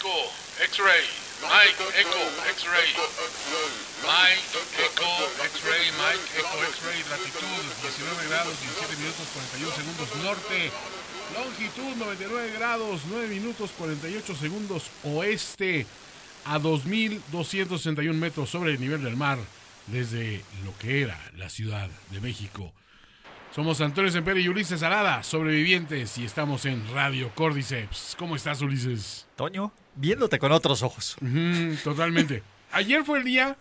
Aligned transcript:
Echo, 0.00 0.08
X-Ray. 0.64 1.04
Mike, 1.42 1.84
Echo, 2.00 2.22
X-Ray. 2.56 2.88
Mike, 4.00 4.40
Echo, 4.80 5.10
X-Ray, 5.44 5.92
Mike, 5.92 6.24
Echo, 6.40 6.64
X-Ray. 6.64 7.04
Latitud 7.10 7.62
19 7.82 8.28
grados, 8.28 8.60
17 8.62 8.96
minutos, 8.96 9.28
41 9.34 9.76
segundos 9.76 10.16
norte. 10.24 10.70
Longitud 11.36 11.96
99 11.96 12.50
grados, 12.52 13.02
9 13.10 13.28
minutos, 13.28 13.70
48 13.76 14.36
segundos 14.36 14.90
oeste. 15.04 15.86
A 16.46 16.58
2.261 16.58 18.14
metros 18.14 18.48
sobre 18.48 18.72
el 18.72 18.80
nivel 18.80 19.04
del 19.04 19.18
mar. 19.18 19.36
Desde 19.86 20.42
lo 20.64 20.74
que 20.78 21.02
era 21.02 21.20
la 21.36 21.50
Ciudad 21.50 21.90
de 22.10 22.20
México. 22.22 22.72
Somos 23.54 23.80
Antonio 23.80 24.12
Semperi 24.12 24.42
y 24.42 24.48
Ulises 24.48 24.84
Arada, 24.84 25.24
sobrevivientes, 25.24 26.16
y 26.18 26.24
estamos 26.24 26.66
en 26.66 26.88
Radio 26.94 27.32
Cordyceps. 27.34 28.14
¿Cómo 28.16 28.36
estás, 28.36 28.62
Ulises? 28.62 29.26
Toño, 29.34 29.72
viéndote 30.00 30.38
con 30.38 30.52
otros 30.52 30.82
ojos. 30.82 31.16
Totalmente. 31.84 32.42
Ayer 32.72 33.04
fue 33.04 33.18
el 33.18 33.24
día 33.24 33.56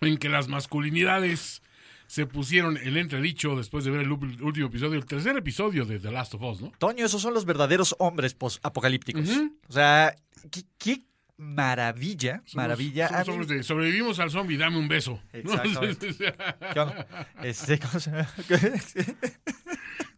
en 0.00 0.16
que 0.18 0.28
las 0.28 0.48
masculinidades 0.48 1.62
se 2.06 2.24
pusieron 2.26 2.76
el 2.78 2.96
entredicho 2.96 3.54
después 3.56 3.84
de 3.84 3.90
ver 3.90 4.00
el 4.00 4.10
último 4.12 4.68
episodio, 4.68 4.94
el 4.98 5.04
tercer 5.04 5.36
episodio 5.36 5.84
de 5.84 5.98
The 5.98 6.10
Last 6.10 6.34
of 6.34 6.42
Us, 6.42 6.60
¿no? 6.62 6.72
Toño, 6.78 7.04
esos 7.04 7.20
son 7.20 7.34
los 7.34 7.44
verdaderos 7.44 7.94
hombres 7.98 8.32
post-apocalípticos. 8.34 9.28
O 9.68 9.72
sea, 9.72 10.14
qué, 10.50 10.62
qué 10.78 11.02
maravilla, 11.36 12.36
Somos- 12.46 12.54
maravilla. 12.54 13.24
somos 13.24 13.46
de, 13.48 13.62
sobrevivimos 13.62 14.18
al 14.20 14.30
zombie, 14.30 14.56
dame 14.56 14.78
un 14.78 14.88
beso. 14.88 15.20
Exactamente. 15.34 16.14
¿Qué 16.72 16.80
onda? 16.80 17.06
Este, 17.42 17.78
¿cómo 17.78 18.00
se 18.00 18.10
llama? 18.10 18.28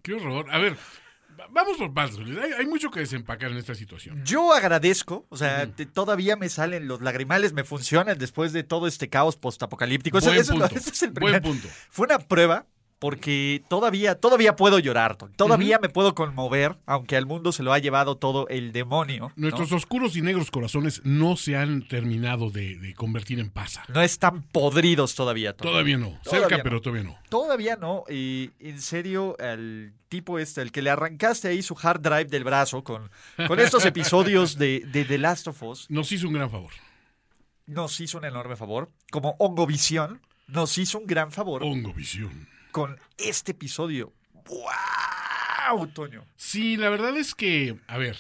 Qué 0.03 0.15
horror. 0.15 0.47
A 0.51 0.59
ver, 0.59 0.77
vamos 1.51 1.77
por 1.79 1.93
partes. 1.95 2.19
Hay, 2.19 2.53
hay 2.59 2.67
mucho 2.67 2.91
que 2.91 3.01
desempacar 3.01 3.51
en 3.51 3.57
esta 3.57 3.75
situación. 3.75 4.23
Yo 4.25 4.53
agradezco, 4.53 5.27
o 5.29 5.37
sea, 5.37 5.67
te- 5.67 5.87
todavía 5.87 6.37
me 6.37 6.49
salen 6.49 6.89
los 6.89 7.01
lagrimales, 7.01 7.53
me 7.53 7.65
funcionan 7.65 8.19
después 8.19 8.53
de 8.53 8.63
todo 8.63 8.87
este 8.87 9.09
caos 9.09 9.37
postapocalíptico. 9.37 10.19
Buen 10.19 10.35
eso 10.35 10.53
es 10.93 11.03
el 11.03 11.11
Buen 11.11 11.41
primer. 11.41 11.43
punto. 11.43 11.69
Fue 11.91 12.07
una 12.07 12.19
prueba 12.19 12.67
porque 13.01 13.63
todavía, 13.69 14.15
todavía 14.15 14.55
puedo 14.55 14.79
llorar, 14.79 15.17
todavía 15.35 15.79
me 15.83 15.89
puedo 15.89 16.15
conmover, 16.15 16.77
aunque 16.87 17.17
al 17.17 17.27
mundo 17.27 17.51
se 17.51 17.63
lo 17.65 17.73
ha 17.73 17.79
llevado 17.79 18.17
todo 18.17 18.47
el 18.49 18.71
demonio. 18.73 19.33
¿no? 19.37 19.49
Nuestros 19.49 19.73
oscuros 19.73 20.17
y 20.17 20.23
negros 20.23 20.51
corazones 20.51 21.01
no 21.05 21.37
se 21.37 21.57
han 21.57 21.89
terminado 21.89 22.51
de, 22.51 22.77
de 22.77 22.95
convertir 22.95 23.41
en 23.41 23.51
pasa. 23.51 23.83
No 23.89 24.03
están 24.03 24.43
podridos 24.43 25.15
todavía. 25.15 25.57
Toño. 25.57 25.71
Todavía 25.73 25.97
no. 25.99 26.21
Todavía 26.23 26.41
Cerca, 26.43 26.57
no. 26.59 26.63
pero 26.63 26.81
todavía 26.81 27.03
no. 27.05 27.19
Todavía 27.31 27.77
no. 27.77 28.05
Y 28.09 28.51
en 28.61 28.81
serio, 28.81 29.35
al 29.41 29.95
tipo 30.11 30.39
este, 30.39 30.61
el 30.61 30.71
que 30.71 30.83
le 30.83 30.91
arrancaste 30.91 31.49
ahí 31.49 31.63
su 31.63 31.77
hard 31.83 32.03
drive 32.03 32.25
del 32.27 32.45
brazo 32.45 32.85
con, 32.85 33.11
con 33.49 33.59
estos 33.61 33.85
episodios 33.87 34.59
de, 34.59 34.81
de 34.93 35.05
The 35.07 35.17
Last 35.19 35.49
of 35.49 35.63
Us, 35.63 35.87
Nos 35.91 36.13
hizo 36.13 36.29
un 36.29 36.35
gran 36.35 36.51
favor. 36.51 36.71
nos 37.67 37.99
hizo 38.01 38.19
un 38.19 38.27
enorme 38.27 38.57
favor. 38.57 38.91
Como 39.11 39.37
Ongovisión, 39.39 40.21
nos 40.49 40.77
hizo 40.79 40.99
un 40.99 41.07
gran 41.07 41.31
favor 41.33 41.63
Hongo 41.63 41.95
Visión. 41.95 42.49
Con 42.71 42.99
este 43.19 43.53
episodio. 43.53 44.13
¡Wow, 44.47 45.87
Toño! 45.89 46.25
Sí, 46.37 46.77
la 46.77 46.89
verdad 46.89 47.17
es 47.17 47.35
que, 47.35 47.77
a 47.87 47.99
ver, 47.99 48.17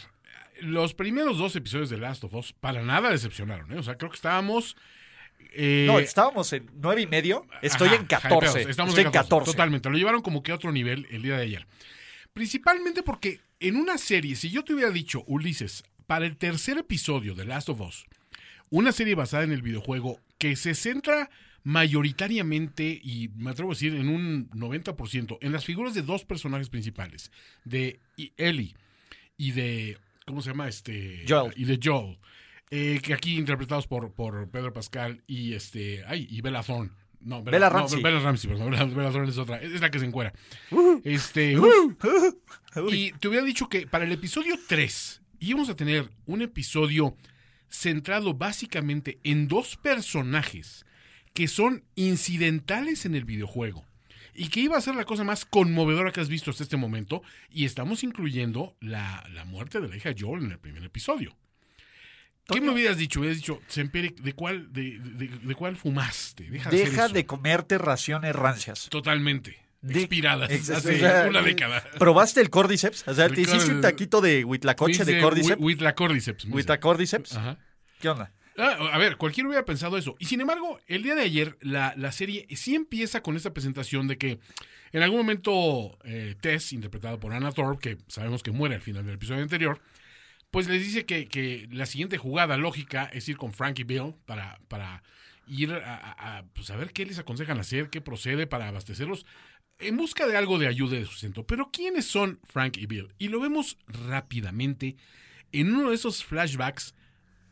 los 0.60 0.94
primeros 0.94 1.38
dos 1.38 1.56
episodios 1.56 1.90
de 1.90 1.96
Last 1.98 2.24
of 2.24 2.34
Us 2.34 2.52
para 2.52 2.82
nada 2.82 3.10
decepcionaron, 3.10 3.72
¿eh? 3.72 3.78
O 3.78 3.82
sea, 3.82 3.96
creo 3.96 4.10
que 4.10 4.16
estábamos... 4.16 4.76
eh, 5.52 5.84
No, 5.86 5.98
estábamos 5.98 6.52
en 6.52 6.70
nueve 6.74 7.02
y 7.02 7.06
medio. 7.06 7.46
Estoy 7.62 7.88
ajá, 7.88 7.96
en 7.96 8.06
14. 8.06 8.36
hypeados. 8.36 8.70
Estamos 8.70 8.90
Estoy 8.90 9.02
en 9.02 9.06
en 9.08 9.12
14. 9.12 9.28
14. 9.30 9.52
Totalmente. 9.52 9.90
Lo 9.90 9.96
llevaron 9.98 10.22
como 10.22 10.42
que 10.42 10.52
a 10.52 10.56
otro 10.56 10.70
nivel 10.72 11.06
el 11.10 11.22
día 11.22 11.36
de 11.36 11.42
ayer. 11.42 11.66
Principalmente 12.32 13.02
porque 13.02 13.40
en 13.58 13.76
una 13.76 13.98
serie, 13.98 14.36
si 14.36 14.50
yo 14.50 14.64
te 14.64 14.74
hubiera 14.74 14.90
dicho, 14.90 15.24
Ulises, 15.26 15.82
para 16.06 16.26
el 16.26 16.36
tercer 16.36 16.78
episodio 16.78 17.34
de 17.34 17.44
Last 17.44 17.68
of 17.68 17.80
Us, 17.80 18.06
una 18.68 18.92
serie 18.92 19.14
basada 19.14 19.42
en 19.44 19.52
el 19.52 19.62
videojuego 19.62 20.20
que 20.38 20.54
se 20.56 20.74
centra 20.74 21.30
mayoritariamente, 21.64 23.00
y 23.02 23.30
me 23.36 23.50
atrevo 23.50 23.70
a 23.70 23.74
decir 23.74 23.94
en 23.94 24.08
un 24.08 24.48
90%, 24.50 25.38
en 25.40 25.52
las 25.52 25.64
figuras 25.64 25.94
de 25.94 26.02
dos 26.02 26.24
personajes 26.24 26.68
principales, 26.68 27.30
de 27.64 28.00
Ellie 28.36 28.74
y 29.36 29.52
de, 29.52 29.98
¿cómo 30.26 30.42
se 30.42 30.50
llama? 30.50 30.68
Este, 30.68 31.24
Joel. 31.28 31.52
Y 31.56 31.64
de 31.64 31.78
Joel. 31.82 32.18
eh, 32.70 33.00
que 33.02 33.14
aquí 33.14 33.36
interpretados 33.36 33.86
por, 33.86 34.12
por 34.12 34.48
Pedro 34.50 34.72
Pascal 34.72 35.22
y 35.26 35.54
este 35.54 36.04
ay, 36.06 36.26
y 36.30 36.40
Bella 36.40 36.62
Thorne. 36.62 36.90
No, 37.20 37.42
Bella 37.42 37.68
no, 37.68 37.70
Ramsey. 37.70 38.02
Bella 38.02 38.20
Ramsey, 38.20 38.48
perdón. 38.50 38.70
Bella, 38.70 38.84
Bella 38.84 39.10
Thorne 39.10 39.28
es 39.28 39.38
otra. 39.38 39.60
Es 39.60 39.80
la 39.80 39.90
que 39.90 39.98
se 39.98 40.06
encuera. 40.06 40.32
Este, 41.04 41.54
y 42.90 43.12
te 43.12 43.28
hubiera 43.28 43.44
dicho 43.44 43.68
que 43.68 43.86
para 43.86 44.04
el 44.04 44.12
episodio 44.12 44.58
3 44.68 45.20
íbamos 45.40 45.68
a 45.68 45.76
tener 45.76 46.10
un 46.26 46.42
episodio 46.42 47.16
centrado 47.68 48.34
básicamente 48.34 49.18
en 49.22 49.48
dos 49.48 49.76
personajes 49.76 50.84
que 51.40 51.48
son 51.48 51.84
incidentales 51.94 53.06
en 53.06 53.14
el 53.14 53.24
videojuego 53.24 53.86
y 54.34 54.48
que 54.50 54.60
iba 54.60 54.76
a 54.76 54.80
ser 54.82 54.94
la 54.94 55.06
cosa 55.06 55.24
más 55.24 55.46
conmovedora 55.46 56.12
que 56.12 56.20
has 56.20 56.28
visto 56.28 56.50
hasta 56.50 56.62
este 56.62 56.76
momento 56.76 57.22
y 57.48 57.64
estamos 57.64 58.04
incluyendo 58.04 58.76
la, 58.80 59.26
la 59.32 59.46
muerte 59.46 59.80
de 59.80 59.88
la 59.88 59.96
hija 59.96 60.10
Joel 60.18 60.44
en 60.44 60.50
el 60.52 60.58
primer 60.58 60.84
episodio. 60.84 61.34
¿Qué 62.46 62.60
me 62.60 62.68
hubieras 62.72 62.98
dicho? 62.98 63.20
Hubieras 63.20 63.38
dicho, 63.38 63.58
Sempere, 63.68 64.14
¿de 64.20 64.34
cuál, 64.34 64.70
de, 64.70 64.98
de- 64.98 65.28
de 65.28 65.54
cuál 65.54 65.76
fumaste? 65.76 66.44
Deja, 66.50 66.68
de, 66.68 66.76
hacer 66.82 66.90
Deja 66.90 67.04
eso". 67.06 67.14
de 67.14 67.24
comerte 67.24 67.78
raciones 67.78 68.36
rancias. 68.36 68.88
Totalmente. 68.90 69.56
Expiradas 69.88 70.50
Ex- 70.50 70.68
hace 70.68 70.96
o 70.96 70.98
sea, 70.98 71.26
una 71.26 71.40
década. 71.40 71.82
¿Probaste 71.98 72.42
el 72.42 72.50
cordyceps? 72.50 73.08
O 73.08 73.14
sea, 73.14 73.30
¿te 73.30 73.40
hiciste 73.40 73.72
un 73.72 73.80
taquito 73.80 74.20
de 74.20 74.44
huitlacoche 74.44 75.06
de 75.06 75.20
cordyceps? 75.22 75.58
"Wi- 75.58 75.64
Huitlacordyceps". 75.72 76.44
¿Huitlacordyceps? 76.50 77.38
¿Qué 77.98 78.08
onda? 78.10 78.30
Ah, 78.56 78.90
a 78.92 78.98
ver, 78.98 79.16
cualquiera 79.16 79.48
hubiera 79.48 79.64
pensado 79.64 79.96
eso. 79.96 80.16
Y 80.18 80.26
sin 80.26 80.40
embargo, 80.40 80.78
el 80.86 81.02
día 81.02 81.14
de 81.14 81.22
ayer, 81.22 81.56
la, 81.60 81.94
la 81.96 82.12
serie 82.12 82.46
sí 82.56 82.74
empieza 82.74 83.22
con 83.22 83.36
esta 83.36 83.52
presentación 83.52 84.08
de 84.08 84.18
que 84.18 84.40
en 84.92 85.02
algún 85.02 85.18
momento 85.18 85.98
eh, 86.04 86.34
Tess, 86.40 86.72
interpretado 86.72 87.20
por 87.20 87.32
Anna 87.32 87.52
Thorpe, 87.52 87.96
que 87.96 88.02
sabemos 88.08 88.42
que 88.42 88.50
muere 88.50 88.74
al 88.74 88.82
final 88.82 89.04
del 89.04 89.14
episodio 89.14 89.42
anterior, 89.42 89.80
pues 90.50 90.68
les 90.68 90.82
dice 90.82 91.06
que, 91.06 91.28
que 91.28 91.68
la 91.70 91.86
siguiente 91.86 92.18
jugada 92.18 92.56
lógica 92.56 93.04
es 93.12 93.28
ir 93.28 93.36
con 93.36 93.52
Frankie 93.52 93.84
Bill 93.84 94.14
para, 94.26 94.58
para 94.68 95.02
ir 95.46 95.72
a, 95.72 96.44
pues 96.54 96.70
a 96.70 96.76
ver 96.76 96.92
qué 96.92 97.06
les 97.06 97.18
aconsejan 97.18 97.58
hacer, 97.58 97.88
qué 97.88 98.00
procede 98.00 98.46
para 98.46 98.68
abastecerlos, 98.68 99.26
en 99.78 99.96
busca 99.96 100.26
de 100.26 100.36
algo 100.36 100.58
de 100.58 100.66
ayuda 100.66 100.96
y 100.96 101.00
de 101.00 101.06
sustento. 101.06 101.46
Pero 101.46 101.70
¿quiénes 101.72 102.04
son 102.06 102.40
Frank 102.44 102.76
y 102.76 102.86
Bill? 102.86 103.14
Y 103.18 103.28
lo 103.28 103.40
vemos 103.40 103.78
rápidamente 103.86 104.96
en 105.52 105.72
uno 105.74 105.90
de 105.90 105.96
esos 105.96 106.24
flashbacks 106.24 106.94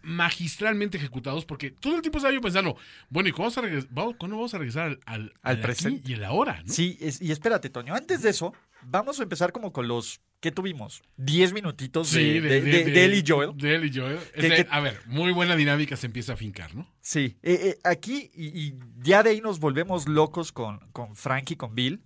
magistralmente 0.03 0.97
ejecutados 0.99 1.45
porque 1.45 1.71
todo 1.71 1.97
el 1.97 2.03
tiempo 2.03 2.19
estaba 2.19 2.35
yo 2.35 2.41
pensando, 2.41 2.77
bueno, 3.11 3.29
¿y 3.29 3.33
cuándo 3.33 3.55
vamos 3.55 3.59
a, 3.59 3.63
regres- 3.63 3.87
vamos- 3.91 4.17
cuándo 4.19 4.37
vamos 4.37 4.55
a 4.55 4.59
regresar 4.59 4.87
al, 4.87 5.01
al, 5.07 5.33
Al 5.43 5.61
presente. 5.61 6.09
y 6.11 6.15
el 6.15 6.25
ahora? 6.25 6.63
¿no? 6.65 6.73
Sí, 6.73 6.97
es- 7.01 7.21
y 7.23 7.33
espérate, 7.33 7.71
Toño. 7.71 7.95
Antes 7.95 8.23
de 8.23 8.31
eso, 8.31 8.53
vamos 8.83 9.21
a 9.21 9.23
empezar 9.23 9.53
como 9.53 9.73
con 9.73 9.89
los. 9.89 10.21
¿Qué 10.41 10.53
tuvimos? 10.53 11.03
Diez 11.17 11.53
minutitos 11.53 12.13
de, 12.13 12.21
Sí, 12.21 12.39
de, 12.39 12.61
de- 12.61 12.85
de 12.85 13.05
él 13.05 13.15
y 13.15 13.25
Joel. 13.27 13.51
De 13.57 13.75
él 13.75 13.85
y 13.87 13.99
Joel. 13.99 14.19
Que- 14.35 14.47
Este, 14.47 14.65
que- 14.65 14.69
A 14.71 14.79
ver, 14.81 15.01
muy 15.07 15.33
buena 15.33 15.57
dinámica 15.57 15.97
se 15.97 16.07
empieza 16.07 16.35
a 16.35 16.37
fincar, 16.37 16.75
¿no? 16.77 16.89
Sí. 17.01 17.37
Eh, 17.43 17.59
eh, 17.75 17.79
aquí, 17.83 18.31
y, 18.35 18.47
y 18.69 18.75
ya 19.01 19.25
de 19.25 19.31
ahí 19.31 19.41
nos 19.41 19.59
volvemos 19.59 20.07
locos 20.07 20.53
con, 20.53 20.79
con 20.93 21.17
Frank 21.17 21.51
y 21.51 21.57
con 21.57 21.75
Bill. 21.75 22.03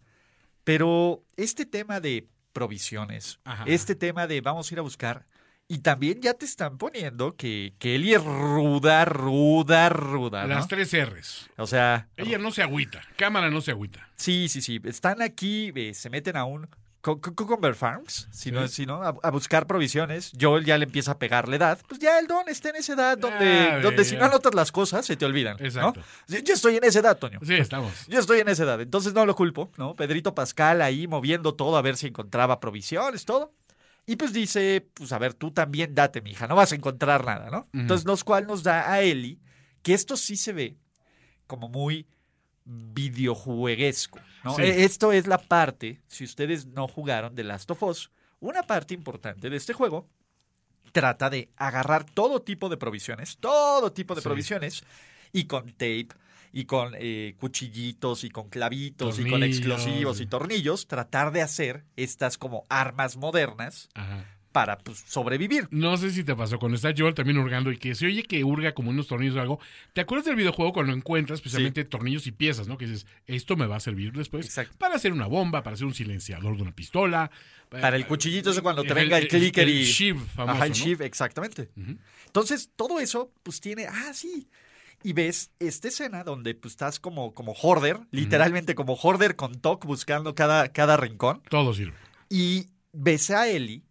Pero 0.65 1.25
este 1.37 1.67
tema 1.67 2.01
de 2.01 2.29
provisiones, 2.53 3.39
Ajá. 3.45 3.65
este 3.67 3.95
tema 3.95 4.27
de 4.27 4.41
vamos 4.41 4.71
a 4.71 4.75
ir 4.75 4.79
a 4.79 4.83
buscar. 4.83 5.27
Y 5.73 5.79
también 5.79 6.21
ya 6.21 6.35
te 6.35 6.45
están 6.45 6.77
poniendo 6.77 7.35
que, 7.35 7.73
que 7.79 7.95
Ellie 7.95 8.17
es 8.17 8.23
ruda, 8.23 9.07
ruda, 9.07 9.89
ruda. 9.89 10.43
¿no? 10.43 10.55
Las 10.55 10.69
tres 10.69 10.93
R's. 10.93 11.49
O 11.57 11.67
sea, 11.67 12.09
Ella 12.19 12.37
no 12.37 12.51
se 12.51 12.63
agüita. 12.63 13.01
Cámara 13.17 13.49
no 13.49 13.63
se 13.63 13.71
agüita. 13.71 14.07
Sí, 14.17 14.51
sí, 14.51 14.61
sí. 14.61 14.81
Están 14.85 15.23
aquí, 15.23 15.73
eh, 15.75 15.95
se 15.95 16.11
meten 16.11 16.37
a 16.37 16.45
un 16.45 16.67
cu- 17.01 17.23
cu- 17.23 17.35
Cucumber 17.35 17.75
Farms, 17.75 18.29
si 18.31 18.53
no, 18.53 18.69
si 18.69 18.85
no, 18.85 19.03
a, 19.03 19.15
a 19.23 19.31
buscar 19.31 19.67
provisiones. 19.67 20.33
Joel 20.39 20.67
ya 20.67 20.77
le 20.77 20.85
empieza 20.85 21.13
a 21.13 21.19
pegar 21.19 21.49
la 21.49 21.57
edad. 21.57 21.79
Pues 21.89 21.99
ya 22.01 22.19
el 22.19 22.27
don 22.27 22.47
está 22.51 22.69
en 22.69 22.77
esa 22.77 22.93
edad 22.93 23.17
donde, 23.17 23.69
Ah, 23.71 23.79
donde 23.81 24.05
si 24.05 24.15
no 24.17 24.27
anotas 24.27 24.55
las 24.55 24.71
cosas, 24.73 25.07
se 25.07 25.17
te 25.17 25.25
olvidan. 25.25 25.57
Exacto. 25.59 26.03
Yo 26.29 26.53
estoy 26.53 26.77
en 26.77 26.85
esa 26.85 26.99
edad, 26.99 27.17
Toño. 27.17 27.41
Sí, 27.43 27.55
estamos. 27.55 27.95
Yo 28.09 28.19
estoy 28.21 28.41
en 28.41 28.49
esa 28.51 28.65
edad, 28.65 28.79
entonces 28.83 29.15
no 29.15 29.25
lo 29.25 29.35
culpo, 29.35 29.71
¿no? 29.79 29.95
Pedrito 29.95 30.35
Pascal 30.35 30.83
ahí 30.83 31.07
moviendo 31.07 31.55
todo 31.55 31.79
a 31.79 31.83
ver 31.83 31.97
si 31.97 32.09
encontraba 32.09 32.61
provisiones, 32.61 33.25
todo. 33.25 33.55
Y 34.07 34.17
pues 34.17 34.33
dice, 34.33 34.89
pues 34.95 35.13
a 35.13 35.19
ver, 35.19 35.35
tú 35.35 35.53
también 35.53 35.95
date, 35.95 36.21
mija, 36.23 36.47
no 36.49 36.57
vas 36.57 36.73
a 36.73 36.75
encontrar 36.75 37.25
nada, 37.25 37.51
¿no? 37.51 37.69
Entonces, 37.73 38.05
los 38.07 38.25
cual 38.25 38.47
nos 38.47 38.63
da 38.63 38.91
a 38.93 39.01
Eli, 39.03 39.41
que 39.83 39.95
esto 39.95 40.17
sí 40.17 40.37
se 40.37 40.53
ve 40.53 40.77
como 41.47 41.69
muy 41.69 42.07
videojueguesco, 42.65 44.19
¿no? 44.45 44.57
Sí. 44.57 44.63
E- 44.63 44.85
Esto 44.85 45.13
es 45.13 45.27
la 45.27 45.39
parte, 45.39 46.01
si 46.09 46.25
ustedes 46.25 46.67
no 46.67 46.89
jugaron 46.89 47.35
de 47.35 47.45
Last 47.45 47.71
of 47.71 47.83
Us, 47.83 48.11
una 48.41 48.63
parte 48.63 48.95
importante 48.95 49.49
de 49.51 49.57
este 49.57 49.73
juego 49.73 50.09
trata 50.93 51.31
de 51.31 51.51
agarrar 51.57 52.05
todo 52.05 52.43
tipo 52.43 52.69
de 52.69 52.77
provisiones, 52.77 53.39
todo 53.39 53.93
tipo 53.93 54.15
de 54.15 54.21
Sí. 54.21 54.29
provisiones, 54.29 54.85
y 55.33 55.45
con 55.45 55.71
tape, 55.73 56.09
y 56.53 56.65
con 56.67 56.93
eh, 56.99 57.35
cuchillitos, 57.39 58.25
y 58.25 58.31
con 58.31 58.49
clavitos, 58.51 59.19
y 59.19 59.29
con 59.29 59.43
explosivos 59.43 60.21
y- 60.21 60.27
tornillos, 60.27 60.87
tratar 60.87 61.33
de 61.33 61.43
hacer 61.43 61.85
estas 61.97 62.37
como 62.39 62.65
armas 62.69 63.17
modernas 63.17 63.89
Ajá. 63.95 64.27
para 64.53 64.77
pues, 64.79 65.03
sobrevivir. 65.07 65.67
No 65.71 65.97
sé 65.97 66.11
si 66.11 66.25
te 66.25 66.37
pasó 66.37 66.59
cuando 66.59 66.77
está 66.77 66.93
Joel 66.97 67.15
también 67.15 67.39
hurgando 67.39 67.73
y 67.73 67.79
que 67.79 67.95
se 67.95 68.05
oye 68.07 68.23
que 68.23 68.45
hurga 68.45 68.75
como 68.75 68.91
unos 68.91 69.07
tornillos 69.07 69.37
o 69.37 69.41
algo. 69.41 69.61
¿Te 69.95 70.03
acuerdas 70.03 70.27
del 70.27 70.37
videojuego 70.37 70.75
cuando 70.75 70.93
encuentras 70.93 71.39
especialmente 71.39 71.85
tornillos 71.87 72.27
y 72.27 72.33
piezas, 72.33 72.69
¿no? 72.69 72.77
Que 72.77 72.87
dices, 72.87 73.07
esto 73.27 73.57
me 73.57 73.67
va 73.67 73.77
a 73.77 73.81
servir 73.81 74.13
después 74.13 74.45
Exacto. 74.45 74.77
para 74.79 74.97
hacer 74.97 75.13
una 75.15 75.27
bomba, 75.27 75.63
para 75.63 75.73
hacer 75.75 75.87
un 75.87 75.95
silenciador 75.95 76.55
de 76.57 76.63
una 76.63 76.73
pistola. 76.75 77.31
Para 77.71 77.97
el 77.97 78.07
cuchillito 78.07 78.51
ese 78.51 78.61
cuando 78.61 78.83
te 78.83 78.91
El- 78.91 78.95
venga 78.97 79.17
el 79.17 79.23
el- 79.25 79.29
clicker 79.31 79.67
el 79.67 79.75
y... 79.75 79.85
shiv 79.85 80.19
famoso, 80.35 80.57
Ajá, 80.57 80.67
el 80.67 80.73
¿no? 80.73 80.77
shiv, 80.77 81.01
exactamente. 81.01 81.71
Entonces, 82.27 82.71
todo 82.77 83.01
eso, 83.01 83.33
pues 83.43 83.59
tiene... 83.63 83.87
Ah, 83.87 84.13
sí. 84.13 84.47
Y 85.05 85.13
ves 85.13 85.51
esta 85.59 85.89
escena 85.89 86.25
donde 86.25 86.55
pues, 86.55 86.75
estás 86.75 87.01
como, 87.01 87.35
como 87.35 87.53
hoarder, 87.53 88.01
literalmente 88.11 88.75
como 88.75 88.95
hoarder 88.95 89.37
con 89.37 89.61
TOC 89.61 89.85
buscando 89.87 90.35
cada, 90.35 90.69
cada 90.73 90.97
rincón. 90.97 91.43
Todo 91.49 91.75
sirve. 91.75 91.97
Y 92.29 92.69
ves 92.93 93.31
a 93.31 93.49
Ellie 93.49 93.83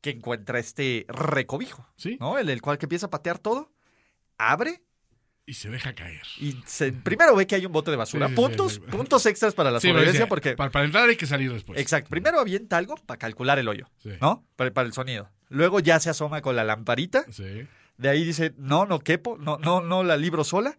que 0.00 0.10
encuentra 0.10 0.58
este 0.58 1.06
recobijo, 1.08 1.86
¿Sí? 1.96 2.16
¿no? 2.20 2.38
El, 2.38 2.48
el 2.50 2.60
cual 2.62 2.78
que 2.78 2.86
empieza 2.86 3.06
a 3.06 3.10
patear 3.10 3.38
todo, 3.38 3.72
abre 4.38 4.82
Y 5.46 5.54
se 5.54 5.70
deja 5.70 5.94
caer. 5.94 6.22
y 6.38 6.56
se- 6.66 6.92
primero 6.92 7.34
ve 7.34 7.46
que 7.46 7.54
hay 7.54 7.64
un 7.66 7.72
bote 7.72 7.90
de 7.90 7.96
basura. 7.96 8.28
Sí, 8.28 8.34
sí, 8.34 8.36
sí, 8.36 8.46
puntos, 8.48 8.72
sí. 8.74 8.80
puntos 8.80 9.26
extras 9.26 9.54
para 9.54 9.70
la 9.70 9.80
sobrevivencia 9.80 10.26
porque... 10.28 10.54
Para, 10.56 10.70
para 10.70 10.84
entrar 10.84 11.08
hay 11.08 11.16
que 11.16 11.26
salir 11.26 11.52
después. 11.52 11.80
Exacto. 11.80 12.10
Primero 12.10 12.38
avienta 12.38 12.76
algo 12.76 12.96
para 12.96 13.18
calcular 13.18 13.58
el 13.58 13.68
hoyo, 13.68 13.88
Sí. 14.02 14.10
¿no? 14.20 14.46
Para, 14.56 14.72
para 14.72 14.86
el 14.86 14.92
sonido. 14.92 15.30
Luego 15.48 15.80
ya 15.80 15.98
se 16.00 16.10
asoma 16.10 16.40
con 16.42 16.54
la 16.56 16.64
lamparita. 16.64 17.24
Sí. 17.30 17.66
De 17.96 18.08
ahí 18.08 18.24
dice, 18.24 18.54
no, 18.58 18.86
no 18.86 19.00
quepo, 19.00 19.38
no, 19.38 19.58
no, 19.58 19.80
no 19.80 20.02
la 20.02 20.16
libro 20.16 20.44
sola. 20.44 20.76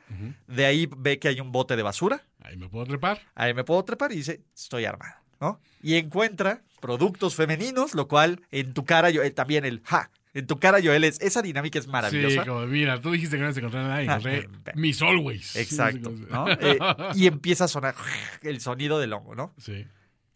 De 0.48 0.66
ahí 0.66 0.88
ve 0.98 1.20
que 1.20 1.30
hay 1.30 1.40
un 1.40 1.52
bote 1.52 1.76
de 1.76 1.84
basura. 1.84 2.24
Ahí 2.42 2.58
me 2.58 2.70
puedo 2.70 2.86
trepar. 2.86 3.22
Ahí 3.36 3.54
me 3.54 3.64
puedo 3.64 3.84
trepar 3.84 4.12
y 4.12 4.18
dice, 4.18 4.42
estoy 4.54 4.86
armado, 4.86 5.16
¿no? 5.40 5.60
Y 5.82 5.96
encuentra 5.96 6.62
productos 6.82 7.36
femeninos, 7.36 7.96
lo 7.96 8.08
cual 8.08 8.42
en 8.52 8.74
tu 8.74 8.86
cara, 8.86 9.10
yo, 9.10 9.24
eh, 9.24 9.32
también 9.32 9.66
el 9.66 9.82
ja, 9.84 10.12
en 10.36 10.48
tu 10.48 10.60
cara, 10.60 10.80
Joel, 10.84 11.06
es, 11.06 11.22
esa 11.22 11.42
dinámica 11.42 11.80
es 11.80 11.88
maravillosa. 11.88 12.44
Sí, 12.44 12.48
como, 12.48 12.66
mira, 12.68 13.00
tú 13.00 13.12
dijiste 13.12 13.38
que 13.38 13.44
no 13.44 13.54
se 13.54 13.60
encontraba 13.60 13.88
nada 13.88 14.02
encontré 14.20 14.50
mis 14.76 15.02
always. 15.02 15.56
Exacto. 15.56 16.14
Eh, 16.60 16.78
y 17.16 17.28
empieza 17.28 17.64
a 17.64 17.68
sonar 17.70 17.96
el 18.42 18.60
sonido 18.60 19.00
del 19.00 19.14
hongo, 19.14 19.34
¿no? 19.34 19.54
Sí. 19.58 19.88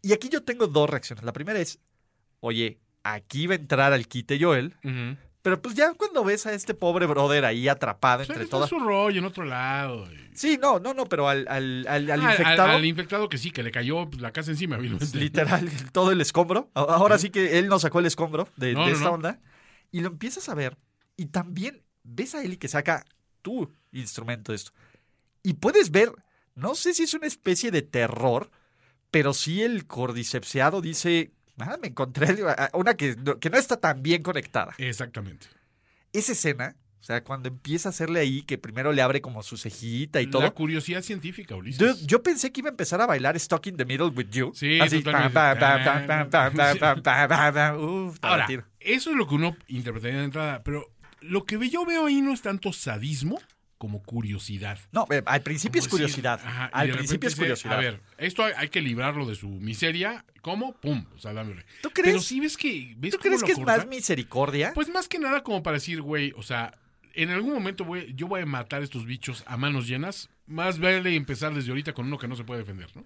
Y 0.01 0.13
aquí 0.13 0.29
yo 0.29 0.43
tengo 0.43 0.67
dos 0.67 0.89
reacciones. 0.89 1.25
La 1.25 1.33
primera 1.33 1.59
es, 1.59 1.79
oye, 2.39 2.79
aquí 3.03 3.45
va 3.47 3.55
a 3.55 3.57
entrar 3.57 3.91
al 3.91 4.07
quite 4.07 4.41
Joel, 4.41 4.73
Ujú. 4.85 5.17
Pero 5.41 5.61
pues 5.61 5.73
ya 5.75 5.93
cuando 5.93 6.23
ves 6.23 6.45
a 6.45 6.53
este 6.53 6.73
pobre 6.73 7.05
brother 7.05 7.45
ahí 7.45 7.67
atrapado 7.69 8.23
entre 8.23 8.43
en 8.43 8.49
todas... 8.49 8.69
su 8.69 8.77
rollo 8.79 9.19
en 9.19 9.25
otro 9.25 9.45
lado. 9.45 10.05
y- 10.11 10.29
Sí, 10.35 10.57
no, 10.61 10.79
no, 10.79 10.93
no, 10.93 11.05
pero 11.05 11.27
al, 11.27 11.45
al, 11.49 11.85
al, 11.87 12.09
al 12.11 12.21
Ah, 12.21 12.31
infectado... 12.31 12.69
al 12.71 12.85
infectado 12.85 13.29
que 13.29 13.37
sí, 13.37 13.51
que 13.51 13.61
le 13.63 13.71
cayó 13.71 14.09
pues, 14.09 14.21
la 14.21 14.31
casa 14.31 14.51
encima. 14.51 14.77
Pues, 14.77 15.13
literal, 15.15 15.69
todo 15.91 16.11
el 16.11 16.21
escombro. 16.21 16.69
Ahora 16.73 17.17
sí 17.17 17.29
que 17.29 17.57
él 17.59 17.67
nos 17.67 17.81
sacó 17.81 17.99
el 17.99 18.05
escombro 18.05 18.47
de, 18.55 18.73
No, 18.73 18.81
de 18.85 18.91
no, 18.91 18.95
esta 18.95 19.05
no. 19.09 19.13
onda. 19.15 19.39
Y 19.91 20.01
lo 20.01 20.07
empiezas 20.07 20.47
a 20.49 20.55
ver. 20.55 20.77
Y 21.17 21.25
también 21.27 21.83
ves 22.03 22.35
a 22.35 22.43
Eli 22.43 22.57
que 22.57 22.67
saca 22.69 23.05
tu 23.41 23.69
instrumento 23.91 24.51
de 24.51 24.57
esto. 24.57 24.71
Y 25.43 25.53
puedes 25.53 25.91
ver, 25.91 26.11
no 26.55 26.75
sé 26.75 26.93
si 26.93 27.03
es 27.03 27.13
una 27.13 27.27
especie 27.27 27.71
de 27.71 27.81
terror, 27.81 28.49
pero 29.11 29.33
sí 29.33 29.61
el 29.63 29.87
cordycepseado 29.87 30.79
dice, 30.81 31.31
ah, 31.61 31.77
me 31.81 31.89
encontré 31.89 32.35
una 32.73 32.93
que 32.95 33.15
no, 33.15 33.39
que 33.39 33.49
no 33.49 33.57
está 33.57 33.77
tan 33.77 34.01
bien 34.01 34.23
conectada. 34.23 34.73
Exactamente. 34.77 35.47
Esa 36.13 36.31
escena, 36.31 36.75
o 36.99 37.03
sea, 37.03 37.23
cuando 37.23 37.49
empieza 37.49 37.89
a 37.89 37.91
hacerle 37.91 38.19
ahí, 38.19 38.41
que 38.43 38.57
primero 38.57 38.91
le 38.91 39.01
abre 39.01 39.21
como 39.21 39.43
su 39.43 39.57
cejita 39.57 40.21
y 40.21 40.27
todo. 40.27 40.41
La 40.41 40.51
curiosidad 40.51 41.01
científica, 41.01 41.55
Ulises. 41.55 42.05
Yo 42.05 42.23
pensé 42.23 42.51
que 42.51 42.61
iba 42.61 42.69
a 42.69 42.71
empezar 42.71 42.99
a 43.01 43.05
bailar 43.05 43.39
Stuck 43.39 43.67
in 43.67 43.77
the 43.77 43.85
Middle 43.85 44.07
with 44.07 44.29
You. 44.31 44.51
Sí, 44.53 44.79
Así. 44.79 45.03
Ahora, 48.21 48.47
eso 48.79 49.11
es 49.11 49.15
lo 49.15 49.27
que 49.27 49.35
uno 49.35 49.55
interpretaría 49.67 50.19
de 50.19 50.25
entrada, 50.25 50.63
pero 50.63 50.91
lo 51.21 51.45
que 51.45 51.69
yo 51.69 51.85
veo 51.85 52.07
ahí 52.07 52.21
no 52.21 52.33
es 52.33 52.41
tanto 52.41 52.73
sadismo 52.73 53.39
como 53.79 54.03
curiosidad. 54.03 54.77
No, 54.91 55.07
eh, 55.09 55.23
al 55.25 55.41
principio 55.41 55.79
es 55.79 55.85
decir, 55.85 55.99
curiosidad. 55.99 56.39
ajá, 56.43 56.65
al 56.65 56.91
principio 56.91 57.27
es 57.27 57.33
dice, 57.33 57.41
curiosidad. 57.41 57.77
A 57.77 57.81
ver, 57.81 58.01
esto 58.17 58.43
hay, 58.43 58.53
hay 58.57 58.69
que 58.69 58.81
librarlo 58.81 59.25
de 59.25 59.35
su 59.35 59.47
miseria. 59.47 60.25
¿Cómo? 60.41 60.73
Pum, 60.73 61.05
o 61.15 61.17
sea, 61.17 61.33
dándole. 61.33 61.65
¿Tú 61.81 61.89
crees, 61.89 62.09
Pero 62.09 62.19
sí 62.19 62.41
ves 62.41 62.57
que... 62.57 62.93
¿ves 62.97 63.13
¿tú 63.13 63.19
crees 63.19 63.41
que 63.41 63.53
es 63.53 63.59
más 63.59 63.87
misericordia? 63.87 64.73
Pues 64.75 64.89
más 64.89 65.07
que 65.07 65.17
nada 65.17 65.41
como 65.43 65.63
para 65.63 65.75
decir, 65.75 66.01
güey, 66.01 66.33
o 66.35 66.43
sea, 66.43 66.77
en 67.13 67.29
algún 67.29 67.53
momento 67.53 67.85
voy, 67.85 68.13
yo 68.15 68.27
voy 68.27 68.41
a 68.41 68.45
matar 68.45 68.83
estos 68.83 69.05
bichos 69.05 69.43
a 69.47 69.55
manos 69.55 69.87
llenas. 69.87 70.29
Más 70.45 70.77
vale 70.79 71.15
empezar 71.15 71.53
desde 71.53 71.69
ahorita 71.69 71.93
con 71.93 72.07
uno 72.07 72.17
que 72.17 72.27
no 72.27 72.35
se 72.35 72.43
puede 72.43 72.59
defender, 72.59 72.89
¿no? 72.95 73.05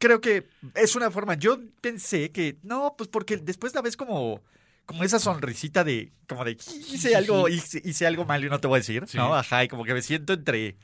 Creo 0.00 0.20
que 0.20 0.48
es 0.74 0.96
una 0.96 1.10
forma. 1.10 1.34
Yo 1.34 1.60
pensé 1.80 2.30
que 2.30 2.58
no, 2.62 2.94
pues 2.98 3.08
porque 3.08 3.36
después 3.36 3.74
la 3.74 3.82
ves 3.82 3.96
como 3.96 4.42
como 4.88 5.04
esa 5.04 5.18
sonrisita 5.18 5.84
de 5.84 6.12
como 6.26 6.46
de 6.46 6.52
hice 6.52 7.14
algo 7.14 7.46
hice, 7.50 7.82
hice 7.84 8.06
algo 8.06 8.24
mal 8.24 8.42
y 8.42 8.48
no 8.48 8.58
te 8.58 8.68
voy 8.68 8.78
a 8.78 8.80
decir, 8.80 9.04
Sí. 9.06 9.18
¿no? 9.18 9.34
Ajá, 9.34 9.62
y 9.62 9.68
como 9.68 9.84
que 9.84 9.92
me 9.92 10.00
siento 10.00 10.32
entre 10.32 10.76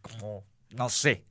como 0.00 0.44
no 0.70 0.88
sé. 0.88 1.24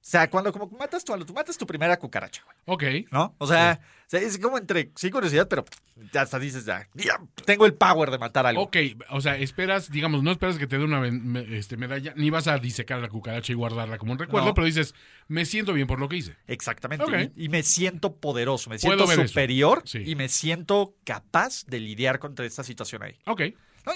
O 0.00 0.02
sea, 0.10 0.30
cuando 0.30 0.50
como 0.50 0.66
matas 0.78 1.04
tu 1.04 1.14
tú 1.26 1.34
matas 1.34 1.58
tu 1.58 1.66
primera 1.66 1.98
cucaracha, 1.98 2.42
güey, 2.44 2.56
Ok. 3.04 3.12
¿no? 3.12 3.34
O 3.36 3.46
sea, 3.46 3.80
es 4.10 4.38
como 4.38 4.56
entre 4.56 4.90
sí 4.96 5.10
curiosidad, 5.10 5.46
pero 5.46 5.62
ya 6.10 6.22
hasta 6.22 6.38
dices 6.38 6.64
ya, 6.64 6.88
ya, 6.94 7.20
tengo 7.44 7.66
el 7.66 7.74
power 7.74 8.10
de 8.10 8.16
matar 8.18 8.46
algo. 8.46 8.62
Ok, 8.62 8.76
o 9.10 9.20
sea, 9.20 9.36
esperas, 9.36 9.90
digamos, 9.90 10.22
no 10.22 10.30
esperas 10.30 10.56
que 10.56 10.66
te 10.66 10.78
dé 10.78 10.84
una 10.84 11.06
este, 11.50 11.76
medalla, 11.76 12.14
ni 12.16 12.30
vas 12.30 12.46
a 12.48 12.58
disecar 12.58 12.98
la 13.00 13.08
cucaracha 13.10 13.52
y 13.52 13.54
guardarla 13.56 13.98
como 13.98 14.12
un 14.12 14.18
recuerdo, 14.18 14.48
No. 14.48 14.54
pero 14.54 14.64
dices, 14.64 14.94
me 15.28 15.44
siento 15.44 15.74
bien 15.74 15.86
por 15.86 16.00
lo 16.00 16.08
que 16.08 16.16
hice. 16.16 16.34
Exactamente. 16.46 17.04
Ok. 17.04 17.32
Y, 17.36 17.44
y 17.44 17.48
me 17.50 17.62
siento 17.62 18.16
poderoso, 18.16 18.70
me 18.70 18.78
siento 18.78 19.06
superior 19.06 19.82
Sí. 19.84 20.02
y 20.06 20.14
me 20.14 20.30
siento 20.30 20.94
capaz 21.04 21.66
de 21.66 21.78
lidiar 21.78 22.18
contra 22.20 22.46
esta 22.46 22.64
situación 22.64 23.02
ahí. 23.02 23.18
Ok, 23.26 23.42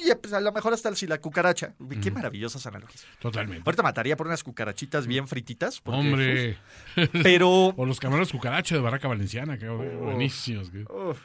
¿No? 0.02 0.06
Y 0.08 0.14
pues, 0.16 0.32
a 0.32 0.40
lo 0.40 0.52
mejor 0.52 0.72
hasta 0.72 0.94
si 0.94 1.06
la 1.06 1.18
cucaracha. 1.20 1.74
Qué 2.02 2.10
maravillosas 2.10 2.66
analogías. 2.66 3.04
totalmente. 3.20 3.62
Ahorita 3.66 3.82
mataría 3.82 4.16
por 4.16 4.26
unas 4.26 4.42
cucarachitas 4.42 5.06
bien 5.06 5.28
frititas. 5.28 5.80
porque, 5.80 5.98
Hombre, 6.00 6.58
uf, 6.96 7.08
pero. 7.22 7.48
o 7.76 7.86
los 7.86 8.00
camarones 8.00 8.30
cucaracha 8.32 8.74
de 8.74 8.80
Barraca 8.80 9.08
Valenciana, 9.08 9.58
que 9.58 9.68
buenísimos. 9.68 10.70
que- 10.70 10.82
uf, 10.90 11.18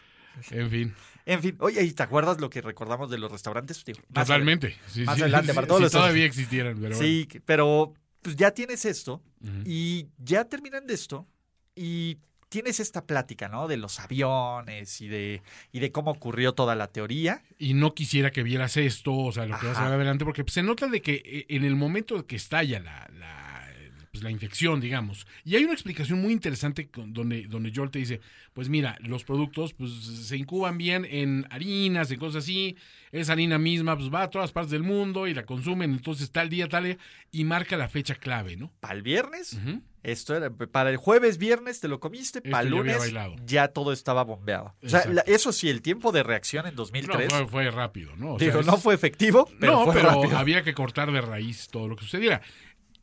En 0.52 0.70
fin, 0.70 0.94
en 1.26 1.42
fin, 1.42 1.56
oye, 1.60 1.84
¿y 1.84 1.92
te 1.92 2.04
acuerdas 2.04 2.40
lo 2.40 2.50
que 2.50 2.62
recordamos 2.62 3.10
de 3.12 3.18
los 3.18 3.32
restaurantes? 3.32 3.84
Más 4.10 4.26
totalmente. 4.28 4.76
Sí, 4.88 5.04
más 5.04 5.16
sí, 5.18 5.22
adelante, 5.24 5.52
sí, 5.52 5.56
para 5.56 5.68
todos 5.68 5.82
los- 5.82 5.92
todavía 5.92 6.26
existieran, 6.26 6.78
pero. 6.80 6.96
Sí, 6.96 7.28
pero 7.46 7.94
pues 8.22 8.36
ya 8.36 8.52
tienes 8.52 8.86
esto 8.86 9.22
y 9.66 10.08
ya 10.18 10.46
terminan 10.46 10.86
de 10.88 10.94
esto 10.94 11.28
y 11.76 12.18
tienes 12.50 12.80
esta 12.80 13.06
plática, 13.06 13.48
¿no? 13.48 13.68
De 13.68 13.78
los 13.78 14.00
aviones 14.00 15.02
y 15.02 15.08
de, 15.08 15.42
y 15.72 15.80
de 15.80 15.92
cómo 15.92 16.12
ocurrió 16.12 16.54
toda 16.54 16.76
la 16.76 16.88
teoría. 16.88 17.44
y 17.58 17.74
no 17.74 17.94
quisiera 17.94 18.32
que 18.32 18.44
vieras 18.44 18.76
esto, 18.78 19.14
o 19.16 19.32
sea, 19.32 19.46
lo 19.46 19.58
que 19.60 19.68
vas 19.68 19.78
a 19.78 19.86
ver 19.86 19.94
adelante, 19.94 20.26
porque 20.26 20.44
se 20.48 20.64
nota 20.64 20.88
de 20.88 21.02
que 21.02 21.22
eh, 21.24 21.46
en 21.50 21.64
el 21.64 21.76
momento 21.76 22.26
que 22.26 22.36
estalla 22.36 22.80
la, 22.80 23.10
la, 23.18 23.68
pues, 24.12 24.24
la 24.24 24.32
infección, 24.32 24.80
digamos, 24.82 25.28
y 25.46 25.56
hay 25.56 25.64
una 25.64 25.74
explicación 25.74 26.22
muy 26.22 26.34
interesante 26.34 26.90
donde, 26.94 27.48
donde 27.48 27.72
Joel 27.74 27.92
te 27.92 28.00
dice, 28.00 28.22
pues 28.54 28.68
mira, 28.68 28.98
los 29.02 29.24
productos 29.24 29.74
pues 29.74 29.92
se 29.92 30.36
incuban 30.36 30.78
bien 30.78 31.06
en 31.10 31.46
harinas, 31.52 32.10
en 32.12 32.20
cosas 32.20 32.44
así, 32.44 32.76
esa 33.12 33.34
harina 33.34 33.60
misma 33.60 33.96
pues 33.98 34.12
va 34.12 34.24
a 34.24 34.30
todas 34.30 34.52
partes 34.52 34.72
del 34.72 34.84
mundo 34.84 35.28
y 35.28 35.34
la 35.34 35.46
consumen, 35.46 35.92
entonces 35.92 36.32
tal 36.32 36.50
día, 36.50 36.68
tal 36.68 36.86
día, 36.86 36.98
y 37.32 37.44
marca 37.44 37.78
la 37.78 37.88
fecha 37.88 38.16
clave, 38.16 38.58
¿no? 38.58 38.72
Para 38.80 38.96
el 38.96 39.04
viernes. 39.04 39.58
Esto 40.04 40.36
era 40.36 40.50
para 40.50 40.90
el 40.90 40.98
jueves, 40.98 41.38
viernes 41.38 41.80
te 41.80 41.88
lo 41.88 42.00
comiste, 42.00 42.40
Esto 42.40 42.50
para 42.52 42.64
el 42.64 42.70
lunes 42.70 42.98
ya 43.46 43.68
todo 43.70 43.92
estaba 43.94 44.24
bombeado. 44.24 44.74
O 44.84 44.90
sea, 44.90 45.06
la- 45.06 45.22
eso 45.22 45.52
sí, 45.52 45.70
el 45.70 45.82
tiempo 45.82 46.12
de 46.12 46.24
reacción 46.24 46.66
en 46.68 46.74
No, 46.76 46.78
2003, 46.78 47.30
fue, 47.34 47.48
fue 47.48 47.72
rápido, 47.72 48.16
¿no? 48.16 48.36
O 48.36 48.40
sea, 48.40 48.48
digo, 48.48 48.60
es- 48.62 48.66
no 48.66 48.78
fue 48.78 48.94
efectivo, 48.96 49.50
pero 49.60 49.74
no, 49.74 49.86
fue 49.86 49.96
pero 49.96 50.10
rápido. 50.10 50.38
había 50.38 50.64
que 50.64 50.74
cortar 50.74 51.12
de 51.12 51.22
raíz 51.22 51.68
todo 51.70 51.88
lo 51.88 51.96
que 51.96 52.04
sucediera. 52.06 52.42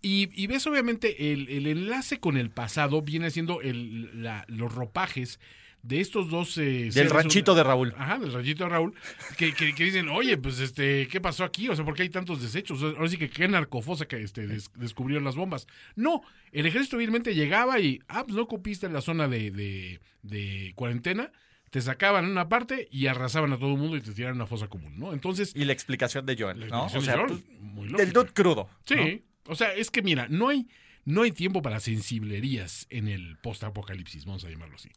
Y, 0.03 0.29
y 0.41 0.47
ves, 0.47 0.67
obviamente, 0.67 1.33
el, 1.33 1.49
el 1.49 1.67
enlace 1.67 2.21
con 2.21 2.37
el 2.37 2.51
pasado 2.51 3.03
viene 3.03 3.31
siendo 3.31 3.61
el, 3.61 4.23
la- 4.23 4.45
los 4.49 4.73
ropajes 4.73 5.41
de 5.87 6.01
estos 6.01 6.29
dos... 6.31 6.57
eh, 6.59 6.91
Del 6.93 7.11
ranchito 7.11 7.55
de 7.55 7.63
Raúl. 7.63 7.95
Ajá, 7.97 8.19
del 8.19 8.33
ranchito 8.33 8.65
de 8.65 8.71
Raúl, 8.71 8.95
que, 9.37 9.53
que- 9.55 9.75
que 9.75 9.85
dicen, 9.85 10.09
oye, 10.09 10.37
pues, 10.37 10.59
este, 10.61 11.07
¿qué 11.09 11.21
pasó 11.21 11.45
aquí? 11.45 11.69
O 11.69 11.77
sea, 11.77 11.85
¿por 11.85 11.95
qué 11.95 12.03
hay 12.03 12.09
tantos 12.11 12.43
desechos? 12.43 12.83
O 12.83 12.91
sea, 12.91 12.99
ahora 12.99 13.11
sí 13.11 13.17
que 13.19 13.31
qué 13.31 13.47
narcofosa 13.49 14.07
que 14.07 14.23
este, 14.23 14.47
des- 14.47 14.71
descubrieron 14.75 15.25
las 15.25 15.37
bombas. 15.37 15.67
No, 15.95 16.23
el 16.53 16.67
ejército 16.67 16.97
obviamente 16.97 17.35
llegaba 17.35 17.79
y, 17.81 18.01
ah, 18.09 18.25
pues 18.25 18.35
no 18.37 18.43
ocupiste 18.43 18.89
la 18.89 19.01
zona 19.01 19.29
de, 19.29 19.51
de, 19.51 20.01
de 20.23 20.73
cuarentena, 20.75 21.31
te 21.71 21.81
sacaban 21.81 22.25
en 22.25 22.31
una 22.31 22.49
parte 22.49 22.89
y 22.91 23.07
arrasaban 23.07 23.53
a 23.53 23.59
todo 23.59 23.73
el 23.73 23.79
mundo 23.79 23.97
y 23.97 24.01
te 24.01 24.13
tiraron 24.13 24.37
a 24.39 24.43
una 24.45 24.47
fosa 24.47 24.69
común, 24.69 24.99
¿no? 24.99 25.13
Entonces, 25.13 25.53
Y 25.55 25.65
la 25.65 25.73
explicación 25.73 26.25
de 26.27 26.37
Joel, 26.37 26.69
¿no? 26.69 26.87
O 26.87 26.89
sea, 26.89 27.01
de 27.17 27.25
pues, 27.27 27.41
Joel, 27.43 27.61
muy 27.61 27.89
del 27.89 28.13
dude 28.13 28.33
crudo. 28.33 28.69
Sí, 28.87 28.95
¿no? 28.95 29.53
o 29.53 29.55
sea, 29.55 29.75
es 29.75 29.91
que 29.91 30.01
mira, 30.03 30.27
no 30.31 30.49
hay, 30.49 30.67
no 31.05 31.23
hay 31.23 31.33
tiempo 31.33 31.63
para 31.63 31.79
sensiblerías 31.81 32.87
en 32.91 33.09
el 33.09 33.37
post-apocalipsis, 33.39 34.25
vamos 34.25 34.45
a 34.45 34.49
llamarlo 34.51 34.77
así. 34.77 34.91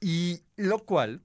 Y 0.00 0.40
lo 0.56 0.80
cual, 0.80 1.20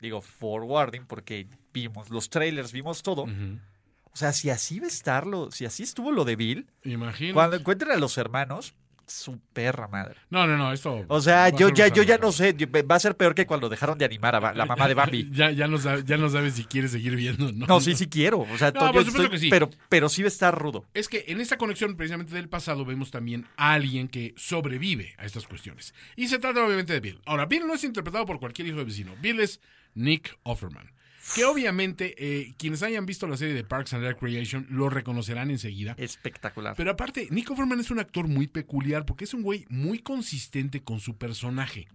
digo, 0.00 0.20
forwarding, 0.20 1.06
porque 1.06 1.48
vimos 1.72 2.10
los 2.10 2.30
trailers, 2.30 2.72
vimos 2.72 3.02
todo. 3.02 3.24
O 3.24 4.16
sea, 4.16 4.32
si 4.32 4.48
así 4.48 4.80
va 4.80 4.86
a 4.86 4.88
estarlo, 4.88 5.50
si 5.50 5.66
así 5.66 5.82
estuvo 5.82 6.10
lo 6.10 6.24
de 6.24 6.36
Bill, 6.36 6.66
Imagínate. 6.84 7.34
cuando 7.34 7.56
encuentren 7.56 7.92
a 7.92 7.96
los 7.96 8.16
hermanos, 8.16 8.74
Su 9.08 9.38
perra 9.52 9.86
madre. 9.86 10.16
No, 10.30 10.46
no, 10.48 10.56
no, 10.56 10.72
esto. 10.72 11.04
O 11.06 11.20
sea, 11.20 11.48
yo 11.50 11.68
ya, 11.68 11.86
yo 11.88 12.02
ya 12.02 12.18
no 12.18 12.32
sé. 12.32 12.56
Va 12.90 12.96
a 12.96 12.98
ser 13.00 13.16
peor 13.16 13.36
que 13.36 13.46
cuando 13.46 13.68
dejaron 13.68 13.96
de 13.98 14.04
animar 14.04 14.34
a 14.34 14.52
la 14.52 14.66
mamá 14.66 14.88
de 14.88 14.94
Bambi. 14.94 15.30
Ya, 15.30 15.52
ya, 15.52 15.68
no 15.68 15.78
sabe- 15.78 16.02
ya 16.04 16.16
no 16.16 16.28
sabes 16.28 16.54
si 16.54 16.64
quieres 16.64 16.90
seguir 16.90 17.14
viendo, 17.14 17.52
¿no? 17.52 17.66
No, 17.66 17.80
sí, 17.80 17.94
sí 17.94 18.08
quiero. 18.08 18.40
O 18.40 18.58
sea, 18.58 18.72
No, 18.72 18.80
por 18.80 19.04
supuesto 19.04 19.22
estoy- 19.22 19.30
que 19.30 19.38
sí. 19.38 19.48
Pero, 19.48 19.70
pero 19.88 20.08
sí 20.08 20.22
va 20.22 20.26
a 20.26 20.28
estar 20.28 20.58
rudo. 20.58 20.84
Es 20.92 21.08
que 21.08 21.24
en 21.28 21.40
esta 21.40 21.56
conexión 21.56 21.96
precisamente 21.96 22.34
del 22.34 22.48
pasado 22.48 22.84
vemos 22.84 23.12
también 23.12 23.46
a 23.56 23.74
alguien 23.74 24.08
que 24.08 24.34
sobrevive 24.36 25.14
a 25.18 25.24
estas 25.24 25.46
cuestiones. 25.46 25.94
Y 26.16 26.26
se 26.26 26.40
trata 26.40 26.64
obviamente 26.64 26.92
de 26.92 26.98
Bill. 27.00 27.20
Ahora, 27.26 27.46
Bill 27.46 27.64
no 27.66 27.74
es 27.74 27.84
interpretado 27.84 28.26
por 28.26 28.40
cualquier 28.40 28.66
hijo 28.68 28.78
de 28.78 28.84
vecino. 28.84 29.14
Bill 29.22 29.38
es 29.38 29.60
Nick 29.94 30.36
Offerman. 30.42 30.90
Que 31.34 31.44
obviamente 31.44 32.14
eh, 32.18 32.54
quienes 32.58 32.82
hayan 32.82 33.04
visto 33.06 33.26
la 33.26 33.36
serie 33.36 33.54
de 33.54 33.64
Parks 33.64 33.92
and 33.94 34.04
Recreation 34.04 34.66
lo 34.70 34.88
reconocerán 34.88 35.50
enseguida. 35.50 35.94
Espectacular. 35.98 36.74
Pero 36.76 36.90
aparte, 36.92 37.28
Nick 37.30 37.50
Offerman 37.50 37.80
es 37.80 37.90
un 37.90 37.98
actor 37.98 38.28
muy 38.28 38.46
peculiar 38.46 39.04
porque 39.06 39.24
es 39.24 39.34
un 39.34 39.42
güey 39.42 39.66
muy 39.68 39.98
consistente 39.98 40.82
con 40.82 41.00
su 41.00 41.16
personaje. 41.16 41.88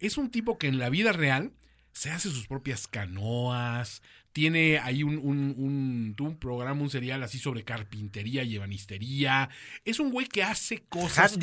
Es 0.00 0.18
un 0.18 0.30
tipo 0.30 0.58
que 0.58 0.66
en 0.66 0.78
la 0.78 0.90
vida 0.90 1.12
real 1.12 1.52
se 1.92 2.10
hace 2.10 2.28
sus 2.28 2.48
propias 2.48 2.88
canoas, 2.88 4.02
tiene 4.32 4.80
ahí 4.80 5.04
un, 5.04 5.18
un, 5.18 5.54
un- 5.56 6.16
un 6.18 6.36
programa, 6.38 6.82
un 6.82 6.90
serial 6.90 7.22
así 7.22 7.38
sobre 7.38 7.62
carpintería 7.62 8.42
y 8.42 8.56
ebanistería. 8.56 9.48
Es 9.84 10.00
un 10.00 10.10
güey 10.10 10.26
que 10.26 10.42
hace 10.42 10.82
cosas 10.88 11.32
con 11.34 11.40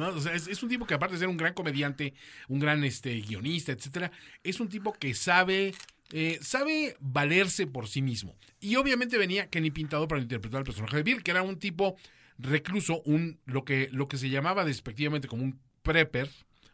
la. 0.00 0.08
O 0.08 0.20
sea, 0.22 0.34
es, 0.34 0.46
es 0.48 0.62
un 0.62 0.70
tipo 0.70 0.86
que 0.86 0.94
aparte 0.94 1.14
de 1.16 1.18
ser 1.20 1.28
un 1.28 1.36
gran 1.36 1.52
comediante, 1.52 2.14
un 2.48 2.58
gran 2.58 2.82
este, 2.84 3.20
guionista, 3.20 3.72
etcétera, 3.72 4.10
es 4.42 4.58
un 4.60 4.70
tipo 4.70 4.94
que 4.94 5.12
sabe 5.12 5.74
eh, 6.12 6.38
sabe 6.42 6.96
valerse 7.00 7.66
por 7.66 7.88
sí 7.88 8.02
mismo. 8.02 8.36
Y 8.60 8.76
obviamente 8.76 9.18
venía 9.18 9.48
Kenny 9.48 9.70
Pintado 9.70 10.08
para 10.08 10.20
interpretar 10.20 10.58
al 10.58 10.64
personaje 10.64 10.96
de 10.96 11.02
Bill, 11.02 11.22
que 11.22 11.30
era 11.30 11.42
un 11.42 11.58
tipo 11.58 11.96
recluso, 12.38 13.02
un 13.04 13.38
lo 13.44 13.64
que, 13.64 13.88
lo 13.92 14.08
que 14.08 14.16
se 14.16 14.30
llamaba 14.30 14.64
despectivamente 14.64 15.28
como 15.28 15.44
un 15.44 15.60
prepper, 15.82 16.28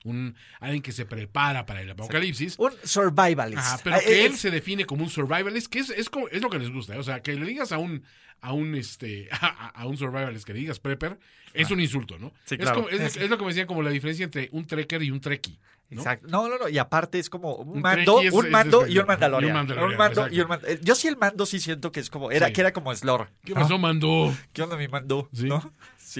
un 0.05 0.35
alguien 0.61 0.83
que 0.83 0.93
se 0.93 1.05
prepara 1.07 1.67
para 1.67 1.81
el 1.83 1.91
apocalipsis. 1.91 2.57
Un 2.59 2.73
survivalist. 2.85 3.59
Ajá, 3.59 3.81
pero 3.83 3.97
Ah, 3.97 4.00
que 4.00 4.25
él 4.26 4.37
se 4.37 4.50
define 4.50 4.85
como 4.85 5.03
un 5.05 5.11
survivalist, 5.11 5.67
que 5.69 5.81
es, 5.81 5.91
es, 5.91 6.09
como- 6.11 6.29
es 6.29 6.41
lo 6.43 6.50
que 6.50 6.59
les 6.59 6.71
gusta. 6.71 6.95
¿eh? 6.95 6.99
O 6.99 7.03
sea, 7.03 7.21
que 7.23 7.35
le 7.35 7.45
digas 7.47 7.73
a 7.73 7.79
un 7.79 8.03
a 8.43 8.53
un 8.53 8.75
este 8.75 9.29
a, 9.33 9.69
a 9.71 9.87
un 9.87 9.97
survivalist 9.97 10.45
que 10.47 10.53
le 10.53 10.61
digas 10.61 10.79
prepper 10.79 11.19
es 11.55 11.71
un 11.71 11.81
insulto, 11.81 12.19
¿no? 12.19 12.33
Sí, 12.45 12.57
es, 12.57 12.61
claro. 12.61 12.83
como- 12.85 12.88
es, 12.91 13.17
es 13.17 13.31
lo 13.31 13.38
que 13.38 13.45
me 13.45 13.49
decían 13.49 13.67
como 13.67 13.83
la 13.83 13.88
diferencia 13.91 14.25
entre 14.25 14.50
un 14.53 14.67
trekker 14.67 15.03
y 15.03 15.11
un 15.11 15.21
trekkie. 15.21 15.59
¿no? 15.88 16.00
Exacto. 16.00 16.26
No, 16.29 16.49
no, 16.49 16.59
no. 16.59 16.69
Y 16.69 16.79
aparte 16.79 17.19
es 17.19 17.31
como 17.31 17.55
un 17.55 17.76
Un 17.76 17.81
mando, 17.81 18.21
es- 18.21 18.33
un 18.33 18.45
es 18.47 18.50
mando 18.53 18.87
y 18.88 18.99
un 18.99 19.07
mandalorian. 19.07 19.49
Y 19.49 19.50
un 19.53 19.57
mandalorian, 19.57 19.91
Un 19.93 19.97
mando 19.97 20.29
y 20.29 20.41
un 20.41 20.49
mando. 20.49 20.67
Yo 20.83 20.95
sí 20.97 21.07
el 21.09 21.17
mando 21.17 21.47
sí 21.47 21.61
siento 21.61 21.93
que 21.93 22.00
es 22.00 22.11
como, 22.11 22.31
era, 22.31 22.49
Sí. 22.49 22.53
que 22.53 22.61
era 22.61 22.73
como 22.73 22.95
Slor. 22.95 23.31
¿Qué 23.45 23.55
pasó, 23.55 23.79
mandó? 23.79 24.35
¿Qué 24.53 24.62
onda 24.62 24.76
mi 24.76 24.88
mando? 24.88 25.31
Sí. 25.33 25.45
¿No? 25.45 25.73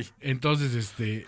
Sí. 0.05 0.11
Entonces, 0.21 0.75
este, 0.75 1.25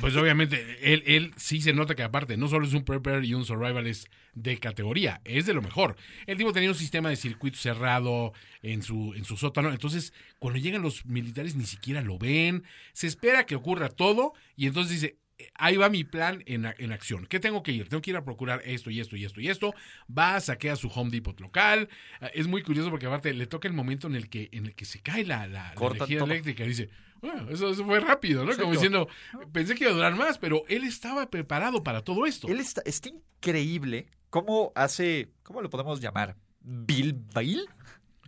pues 0.00 0.14
obviamente, 0.16 0.78
él, 0.92 1.02
él 1.06 1.32
sí 1.36 1.60
se 1.62 1.72
nota 1.72 1.94
que 1.94 2.02
aparte, 2.02 2.36
no 2.36 2.48
solo 2.48 2.66
es 2.66 2.74
un 2.74 2.84
prepper 2.84 3.24
y 3.24 3.34
un 3.34 3.44
survivalist 3.44 4.06
de 4.34 4.58
categoría, 4.58 5.20
es 5.24 5.46
de 5.46 5.54
lo 5.54 5.62
mejor. 5.62 5.96
El 6.26 6.36
tipo 6.38 6.52
tenía 6.52 6.68
un 6.70 6.74
sistema 6.74 7.08
de 7.10 7.16
circuito 7.16 7.58
cerrado 7.58 8.32
en 8.62 8.82
su, 8.82 9.14
en 9.14 9.24
su 9.24 9.36
sótano, 9.36 9.70
entonces 9.72 10.12
cuando 10.38 10.58
llegan 10.58 10.82
los 10.82 11.04
militares 11.06 11.54
ni 11.56 11.64
siquiera 11.64 12.00
lo 12.02 12.18
ven, 12.18 12.64
se 12.92 13.06
espera 13.06 13.44
que 13.46 13.54
ocurra 13.54 13.88
todo 13.88 14.32
y 14.56 14.66
entonces 14.66 15.00
dice, 15.00 15.18
"Eh, 15.38 15.50
ahí 15.54 15.76
va 15.76 15.88
mi 15.90 16.04
plan 16.04 16.42
en, 16.46 16.66
en 16.78 16.92
acción. 16.92 17.26
¿Qué 17.26 17.40
tengo 17.40 17.62
que 17.62 17.72
ir? 17.72 17.88
Tengo 17.88 18.00
que 18.02 18.10
ir 18.10 18.16
a 18.16 18.24
procurar 18.24 18.62
esto 18.64 18.90
y 18.90 19.00
esto 19.00 19.16
y 19.16 19.24
esto 19.24 19.40
y 19.40 19.48
esto. 19.48 19.74
Va, 20.16 20.38
saquea 20.40 20.76
su 20.76 20.88
Home 20.88 21.10
Depot 21.10 21.38
local. 21.40 21.88
Ah, 22.20 22.30
Es 22.34 22.46
muy 22.46 22.62
curioso 22.62 22.90
porque 22.90 23.06
aparte 23.06 23.32
le 23.34 23.46
toca 23.46 23.68
el 23.68 23.74
momento 23.74 24.06
en 24.06 24.14
el 24.14 24.28
que, 24.28 24.48
en 24.52 24.66
el 24.66 24.74
que 24.74 24.84
se 24.84 25.00
cae 25.00 25.24
la, 25.24 25.46
la, 25.46 25.72
energía 25.78 26.18
todo. 26.20 26.30
eléctrica 26.30 26.64
dice, 26.64 26.88
bueno, 27.22 27.48
eso, 27.50 27.70
eso 27.70 27.84
fue 27.84 28.00
rápido, 28.00 28.44
¿no? 28.44 28.54
Como 28.56 28.72
diciendo, 28.72 29.08
pensé 29.52 29.74
que 29.74 29.84
iba 29.84 29.92
a 29.92 29.94
durar 29.94 30.14
más, 30.16 30.36
pero 30.38 30.64
él 30.68 30.84
estaba 30.84 31.30
preparado 31.30 31.82
para 31.82 32.02
todo 32.02 32.26
esto. 32.26 32.48
Él 32.48 32.60
está, 32.60 32.82
está 32.84 33.08
increíble 33.08 34.08
cómo 34.28 34.72
hace, 34.74 35.30
¿cómo 35.42 35.62
lo 35.62 35.70
podemos 35.70 36.00
llamar? 36.00 36.36
Bill 36.60 37.14
Bill. 37.34 37.66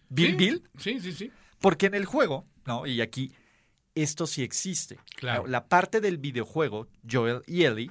Bill 0.09 0.31
Sí, 0.31 0.37
Bill. 0.37 0.63
Sí, 0.79 1.01
sí, 1.01 1.13
sí. 1.13 1.31
Porque 1.61 1.87
en 1.87 1.95
el 1.95 2.05
juego, 2.05 2.47
¿no? 2.67 2.87
Y 2.87 3.01
aquí, 3.01 3.33
esto 3.95 4.27
sí 4.27 4.43
existe. 4.43 4.99
Claro. 5.17 5.47
La 5.47 5.67
parte 5.67 6.01
del 6.01 6.19
videojuego, 6.19 6.89
Joel 7.11 7.43
y 7.47 7.65
Ellie 7.65 7.91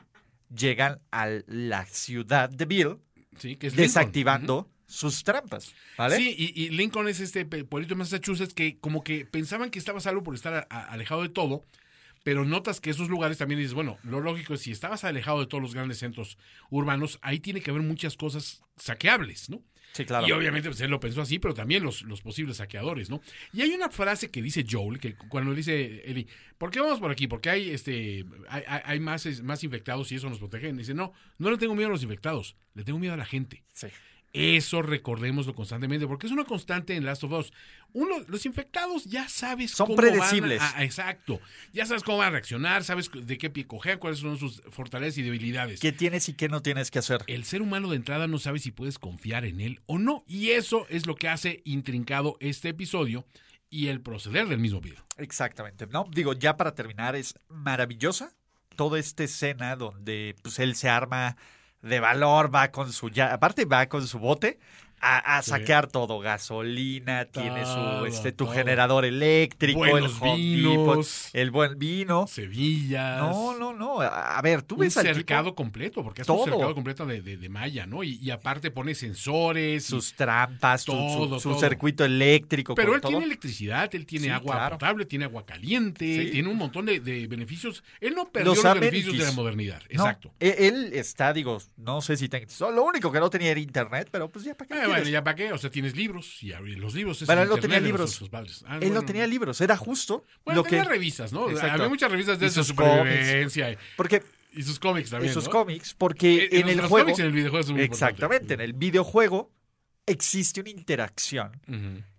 llegan 0.55 0.99
a 1.11 1.27
la 1.47 1.85
ciudad 1.85 2.49
de 2.49 2.65
Bill 2.65 2.97
Sí, 3.37 3.55
que 3.55 3.67
es 3.67 3.73
Lincoln. 3.73 3.87
desactivando 3.87 4.69
sus 4.93 5.23
trampas. 5.23 5.73
¿Vale? 5.97 6.15
Sí, 6.17 6.35
y, 6.37 6.63
y 6.63 6.69
Lincoln 6.69 7.07
es 7.07 7.19
este 7.19 7.45
pueblito 7.45 7.95
de 7.95 7.99
Massachusetts 7.99 8.53
que 8.53 8.77
como 8.79 9.03
que 9.03 9.25
pensaban 9.25 9.69
que 9.71 9.79
estaba 9.79 9.99
salvo 9.99 10.23
por 10.23 10.35
estar 10.35 10.53
a- 10.53 10.67
a- 10.69 10.85
alejado 10.91 11.21
de 11.23 11.29
todo, 11.29 11.65
pero 12.23 12.45
notas 12.45 12.79
que 12.79 12.89
esos 12.91 13.09
lugares 13.09 13.37
también 13.37 13.59
dices, 13.59 13.73
bueno, 13.73 13.97
lo 14.03 14.21
lógico 14.21 14.53
es 14.53 14.61
si 14.61 14.71
estabas 14.71 15.03
alejado 15.03 15.39
de 15.41 15.47
todos 15.47 15.61
los 15.61 15.73
grandes 15.73 15.97
centros 15.99 16.37
urbanos, 16.69 17.19
ahí 17.21 17.39
tiene 17.39 17.59
que 17.61 17.71
haber 17.71 17.81
muchas 17.83 18.15
cosas 18.15 18.61
saqueables, 18.77 19.49
¿no? 19.49 19.61
Sí, 19.93 20.05
claro. 20.05 20.27
Y 20.27 20.31
obviamente 20.31 20.69
pues, 20.69 20.81
él 20.81 20.89
lo 20.89 20.99
pensó 20.99 21.21
así, 21.21 21.37
pero 21.37 21.53
también 21.53 21.83
los, 21.83 22.01
los 22.03 22.21
posibles 22.21 22.57
saqueadores, 22.57 23.11
¿no? 23.11 23.21
Y 23.51 23.61
hay 23.61 23.71
una 23.75 23.89
frase 23.89 24.31
que 24.31 24.41
dice 24.41 24.65
Joel, 24.67 24.99
que 24.99 25.13
cuando 25.15 25.53
dice 25.53 26.01
Eli, 26.09 26.27
¿por 26.57 26.71
qué 26.71 26.79
vamos 26.79 26.99
por 26.99 27.11
aquí? 27.11 27.27
Porque 27.27 27.51
hay 27.51 27.69
este 27.69 28.25
hay, 28.49 28.63
hay- 28.67 28.81
hay 28.85 28.99
más, 28.99 29.41
más 29.43 29.63
infectados 29.63 30.11
y 30.11 30.15
eso 30.15 30.27
nos 30.29 30.39
protege. 30.39 30.69
Y 30.69 30.73
dice, 30.73 30.95
no, 30.95 31.13
no 31.37 31.51
le 31.51 31.57
tengo 31.57 31.75
miedo 31.75 31.89
a 31.89 31.91
los 31.91 32.01
infectados, 32.01 32.55
le 32.73 32.83
tengo 32.83 32.97
miedo 32.97 33.13
a 33.13 33.17
la 33.17 33.25
gente. 33.25 33.63
Sí. 33.71 33.87
Eso 34.33 34.81
recordémoslo 34.81 35.53
constantemente, 35.53 36.07
porque 36.07 36.25
es 36.25 36.33
una 36.33 36.43
constante 36.43 36.95
en 36.95 37.05
Last 37.05 37.23
of 37.23 37.31
Us. 37.33 37.53
Uno, 37.93 38.15
los 38.27 38.47
infectados 38.47 39.05
ya 39.05 39.29
sabes 39.29 39.71
Son 39.71 39.85
cómo 39.85 39.97
predecibles. 39.97 40.57
van 40.59 40.73
a- 40.73 40.77
a- 40.79 40.83
exacto. 40.83 41.39
Ya 41.71 41.85
sabes 41.85 42.01
cómo 42.01 42.17
van 42.17 42.29
a 42.29 42.31
reaccionar, 42.31 42.83
sabes 42.83 43.11
de 43.13 43.37
qué 43.37 43.51
pie 43.51 43.67
cojean, 43.67 43.99
cuáles 43.99 44.19
son 44.19 44.39
sus 44.39 44.61
fortalezas 44.71 45.19
y 45.19 45.21
debilidades. 45.21 45.79
¿Qué 45.79 45.91
tienes 45.91 46.27
y 46.29 46.33
qué 46.33 46.49
no 46.49 46.63
tienes 46.63 46.89
que 46.89 46.97
hacer? 46.97 47.21
El 47.27 47.45
ser 47.45 47.61
humano 47.61 47.89
de 47.91 47.95
entrada 47.97 48.25
no 48.27 48.39
sabe 48.39 48.57
si 48.57 48.71
puedes 48.71 48.97
confiar 48.97 49.45
en 49.45 49.61
él 49.61 49.81
o 49.85 49.99
no. 49.99 50.23
Y 50.27 50.49
eso 50.49 50.87
es 50.89 51.05
lo 51.05 51.13
que 51.15 51.29
hace 51.29 51.61
intrincado 51.63 52.35
este 52.39 52.69
episodio 52.69 53.27
y 53.69 53.87
el 53.89 54.01
proceder 54.01 54.47
del 54.47 54.57
mismo 54.57 54.81
video. 54.81 55.05
Exactamente, 55.17 55.85
¿no? 55.85 56.07
Digo, 56.11 56.33
ya 56.33 56.57
para 56.57 56.73
terminar, 56.73 57.15
es 57.15 57.35
maravillosa 57.49 58.33
toda 58.75 58.97
esta 58.97 59.23
escena 59.23 59.75
donde 59.75 60.35
pues 60.41 60.57
él 60.57 60.75
se 60.75 60.89
arma 60.89 61.37
de 61.83 61.99
valor, 61.99 62.53
va 62.53 62.71
con 62.71 62.91
su 62.91 63.09
ya, 63.09 63.33
aparte 63.33 63.65
va 63.65 63.85
con 63.87 64.07
su 64.07 64.17
bote 64.17 64.57
a, 65.03 65.37
a 65.37 65.41
Sí. 65.43 65.49
saquear 65.51 65.87
todo, 65.87 66.19
gasolina, 66.19 67.25
tiene 67.25 67.65
su 67.65 67.73
Todo, 67.73 68.05
este 68.05 68.31
tu 68.31 68.45
todo. 68.45 68.53
generador 68.55 69.05
eléctrico, 69.05 69.79
Buenos 69.79 70.19
el 70.21 70.35
vinos. 70.37 71.29
el 71.33 71.51
buen 71.51 71.77
vino. 71.77 72.25
Sevillas. 72.27 73.19
No, 73.19 73.57
no, 73.59 73.73
no. 73.73 74.01
A 74.01 74.41
ver, 74.41 74.61
tú 74.61 74.75
Un 74.75 74.81
ves 74.81 74.95
al 74.97 75.03
tipo, 75.03 75.15
cercado 75.15 75.55
completo, 75.55 76.03
porque 76.03 76.21
es 76.21 76.29
un 76.29 76.35
Todo. 76.37 76.45
cercado 76.45 76.73
completo 76.75 77.05
de, 77.05 77.21
de, 77.21 77.37
de 77.37 77.49
malla, 77.49 77.85
¿no? 77.85 78.03
Y, 78.03 78.17
y 78.21 78.31
aparte 78.31 78.71
pone 78.71 78.95
sensores. 78.95 79.85
sus 79.85 80.13
trampas, 80.13 80.83
su- 80.83 80.91
su, 80.91 80.97
Todo, 80.97 81.39
su 81.39 81.49
todo. 81.49 81.59
circuito 81.59 82.05
eléctrico. 82.05 82.75
Pero 82.75 82.95
él 82.95 83.01
todo. 83.01 83.09
tiene 83.11 83.25
electricidad, 83.25 83.93
él 83.93 84.05
tiene 84.05 84.25
Sí, 84.25 84.31
agua 84.31 84.55
claro. 84.55 84.75
potable, 84.77 85.05
tiene 85.05 85.25
agua 85.25 85.45
caliente, 85.45 86.23
Sí. 86.25 86.31
tiene 86.31 86.49
un 86.49 86.57
montón 86.57 86.85
de, 86.85 86.99
de 86.99 87.27
beneficios. 87.27 87.83
Él 87.99 88.15
no 88.15 88.29
perdió 88.29 88.53
Los 88.53 88.63
los, 88.63 88.73
beneficios 88.75 89.17
de 89.17 89.23
la 89.25 89.31
modernidad. 89.31 89.81
No, 89.91 90.03
Exacto. 90.03 90.31
e- 90.39 90.67
Él 90.67 90.91
está, 90.93 91.33
digo, 91.33 91.57
no 91.77 92.01
sé 92.01 92.15
si 92.17 92.29
ten- 92.29 92.47
Lo 92.59 92.83
único 92.83 93.11
que 93.11 93.19
no 93.19 93.29
tenía 93.29 93.51
era 93.51 93.59
internet, 93.59 94.07
pero 94.11 94.29
pues 94.29 94.45
ya 94.45 94.55
para 94.55 94.67
qué. 94.67 94.75
Eh? 94.85 94.87
Bueno, 94.99 95.09
ya 95.09 95.23
para 95.23 95.35
qué, 95.35 95.51
o 95.51 95.57
sea, 95.57 95.69
tienes 95.69 95.95
libros 95.95 96.41
y 96.43 96.49
los 96.49 96.93
libros. 96.93 97.21
Es 97.21 97.29
él 97.29 97.47
no 97.49 97.57
tenía 97.57 97.79
libros. 97.79 98.21
Ah, 98.31 98.75
Él 98.75 98.79
bueno. 98.79 98.95
no 98.95 99.01
tenía 99.05 99.27
libros, 99.27 99.59
era 99.61 99.75
justo 99.77 100.25
Bueno, 100.45 100.59
lo 100.59 100.63
que. 100.63 100.71
tenía 100.71 100.85
revistas, 100.85 101.31
¿no? 101.33 101.49
Exacto. 101.49 101.73
Había 101.73 101.89
muchas 101.89 102.11
revistas 102.11 102.39
de 102.39 102.47
Y 102.47 102.49
sus 102.49 102.67
supervivencia 102.67 103.71
y, 103.71 103.77
Porque 103.97 104.23
y 104.53 104.63
sus 104.63 104.79
cómics 104.79 105.09
también. 105.09 105.29
en 105.29 105.33
sus 105.33 105.45
¿no? 105.45 105.49
cómics, 105.51 105.93
porque 105.93 106.45
Eh, 106.45 106.49
en 106.51 106.61
los- 106.61 106.71
el 106.71 106.77
los 106.77 106.87
juego. 106.87 107.05
cómics 107.05 107.19
en 107.19 107.25
el 107.25 107.31
videojuego 107.33 107.65
es 107.65 107.71
muy 107.71 107.81
exactamente, 107.81 108.53
en 108.53 108.61
el 108.61 108.73
videojuego 108.73 109.51
existe 110.05 110.61
una 110.61 110.69
interacción. 110.69 111.59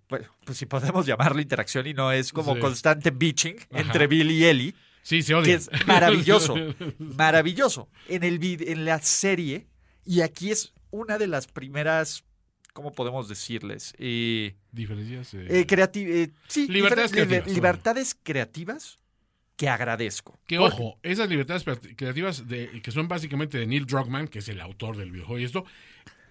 Bueno, 0.08 0.28
pues 0.44 0.58
si 0.58 0.66
podemos 0.66 1.06
llamarlo 1.06 1.40
interacción 1.40 1.86
y 1.86 1.94
no 1.94 2.12
es 2.12 2.32
como 2.32 2.54
Sí. 2.54 2.60
constante 2.60 3.10
bitching 3.10 3.56
Ajá. 3.70 3.80
entre 3.80 4.06
Bill 4.06 4.30
y 4.30 4.44
Ellie, 4.44 4.74
Sí, 5.02 5.22
se 5.22 5.28
que 5.28 5.34
odia. 5.34 5.56
es 5.56 5.70
maravilloso. 5.86 6.54
maravilloso. 6.98 7.88
En, 8.08 8.22
el 8.24 8.38
en 8.42 8.84
la 8.84 9.00
serie, 9.00 9.66
y 10.04 10.20
aquí 10.20 10.50
es 10.50 10.72
una 10.90 11.18
de 11.18 11.26
las 11.26 11.46
primeras. 11.46 12.24
¿Cómo 12.74 12.92
podemos 12.92 13.28
decirles? 13.28 13.94
Eh, 13.98 14.56
Diferencias. 14.72 15.32
eh, 15.34 15.46
Eh, 15.48 16.30
sí, 16.48 16.66
Libertades 16.68 17.12
creativas, 17.12 17.46
libertades 17.54 18.16
creativas 18.20 18.98
que 19.56 19.68
agradezco. 19.68 20.38
Que 20.48 20.56
Porque- 20.58 20.74
ojo, 20.82 20.98
esas 21.04 21.28
libertades 21.28 21.64
creat- 21.64 21.94
creativas 21.96 22.48
de, 22.48 22.82
que 22.82 22.90
son 22.90 23.06
básicamente 23.06 23.58
de 23.58 23.66
Neil 23.68 23.86
Druckmann, 23.86 24.26
que 24.26 24.40
es 24.40 24.48
el 24.48 24.60
autor 24.60 24.96
del 24.96 25.12
videojuego 25.12 25.38
y 25.38 25.44
esto, 25.44 25.64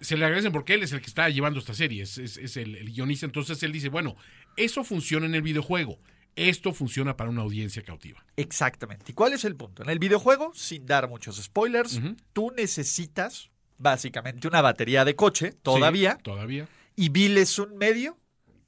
se 0.02 0.18
le 0.18 0.26
agradecen 0.26 0.52
porque 0.52 0.74
él 0.74 0.82
es 0.82 0.92
el 0.92 1.00
que 1.00 1.06
está 1.06 1.30
llevando 1.30 1.58
esta 1.58 1.72
serie, 1.72 2.02
es, 2.02 2.18
es- 2.18 2.36
es 2.36 2.58
el, 2.58 2.76
el 2.76 2.92
guionista. 2.92 3.24
Entonces 3.24 3.62
él 3.62 3.72
dice, 3.72 3.88
bueno, 3.88 4.14
eso 4.58 4.84
funciona 4.84 5.24
en 5.24 5.34
el 5.34 5.40
videojuego, 5.40 5.98
esto 6.36 6.74
funciona 6.74 7.16
para 7.16 7.30
una 7.30 7.40
audiencia 7.40 7.80
cautiva. 7.82 8.22
Exactamente. 8.36 9.12
¿Y 9.12 9.14
cuál 9.14 9.32
es 9.32 9.46
el 9.46 9.56
punto? 9.56 9.82
En 9.82 9.88
el 9.88 9.98
videojuego, 9.98 10.52
sin 10.54 10.84
dar 10.84 11.08
muchos 11.08 11.42
spoilers, 11.42 12.02
tú 12.34 12.52
necesitas 12.54 13.50
básicamente 13.78 14.48
una 14.48 14.60
batería 14.62 15.04
de 15.04 15.14
coche 15.16 15.52
todavía 15.62 16.12
Sí, 16.16 16.22
todavía. 16.22 16.68
y 16.96 17.08
Bill 17.08 17.38
es 17.38 17.58
un 17.58 17.76
medio 17.76 18.16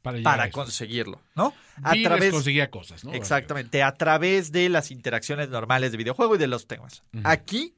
para, 0.03 0.23
para 0.23 0.51
conseguirlo, 0.51 1.21
¿no? 1.35 1.53
A 1.83 1.93
Bill 1.93 2.05
través, 2.05 2.31
conseguía 2.33 2.71
cosas, 2.71 3.05
¿no? 3.05 3.13
exactamente, 3.13 3.83
a 3.83 3.93
través 3.95 4.53
de 4.53 4.69
las 4.69 4.91
interacciones 4.91 5.49
normales 5.49 5.91
de 5.93 5.99
videojuego 5.99 6.37
y 6.37 6.39
de 6.39 6.47
los 6.47 6.67
temas. 6.67 7.03
Aquí, 7.25 7.75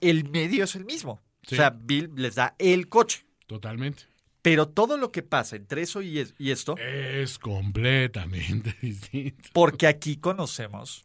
el 0.00 0.28
medio 0.30 0.64
es 0.64 0.74
el 0.76 0.84
mismo. 0.84 1.20
Sí. 1.42 1.54
O 1.54 1.58
sea, 1.58 1.70
Bill 1.70 2.10
les 2.16 2.34
da 2.36 2.54
el 2.58 2.88
coche. 2.88 3.24
Totalmente. 3.46 4.04
Pero 4.42 4.68
todo 4.68 4.96
lo 4.96 5.10
que 5.10 5.22
pasa 5.24 5.56
entre 5.56 5.82
eso 5.82 6.02
y, 6.02 6.20
es- 6.20 6.34
y 6.38 6.52
esto, 6.52 6.76
Es 6.78 7.38
completamente 7.40 8.76
distinto. 8.82 9.48
porque 9.52 9.86
aquí 9.88 10.16
conocemos 10.18 11.04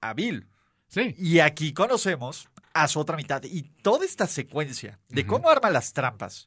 a 0.00 0.14
Bill. 0.14 0.46
Sí. 0.88 1.14
Y 1.18 1.40
aquí 1.40 1.72
conocemos 1.72 2.48
a 2.82 2.88
su 2.88 3.00
otra 3.00 3.16
mitad. 3.16 3.42
Y 3.44 3.62
toda 3.82 4.04
esta 4.04 4.26
secuencia 4.26 4.98
de 5.08 5.26
cómo 5.26 5.50
arma 5.50 5.70
las 5.70 5.92
trampas 5.92 6.46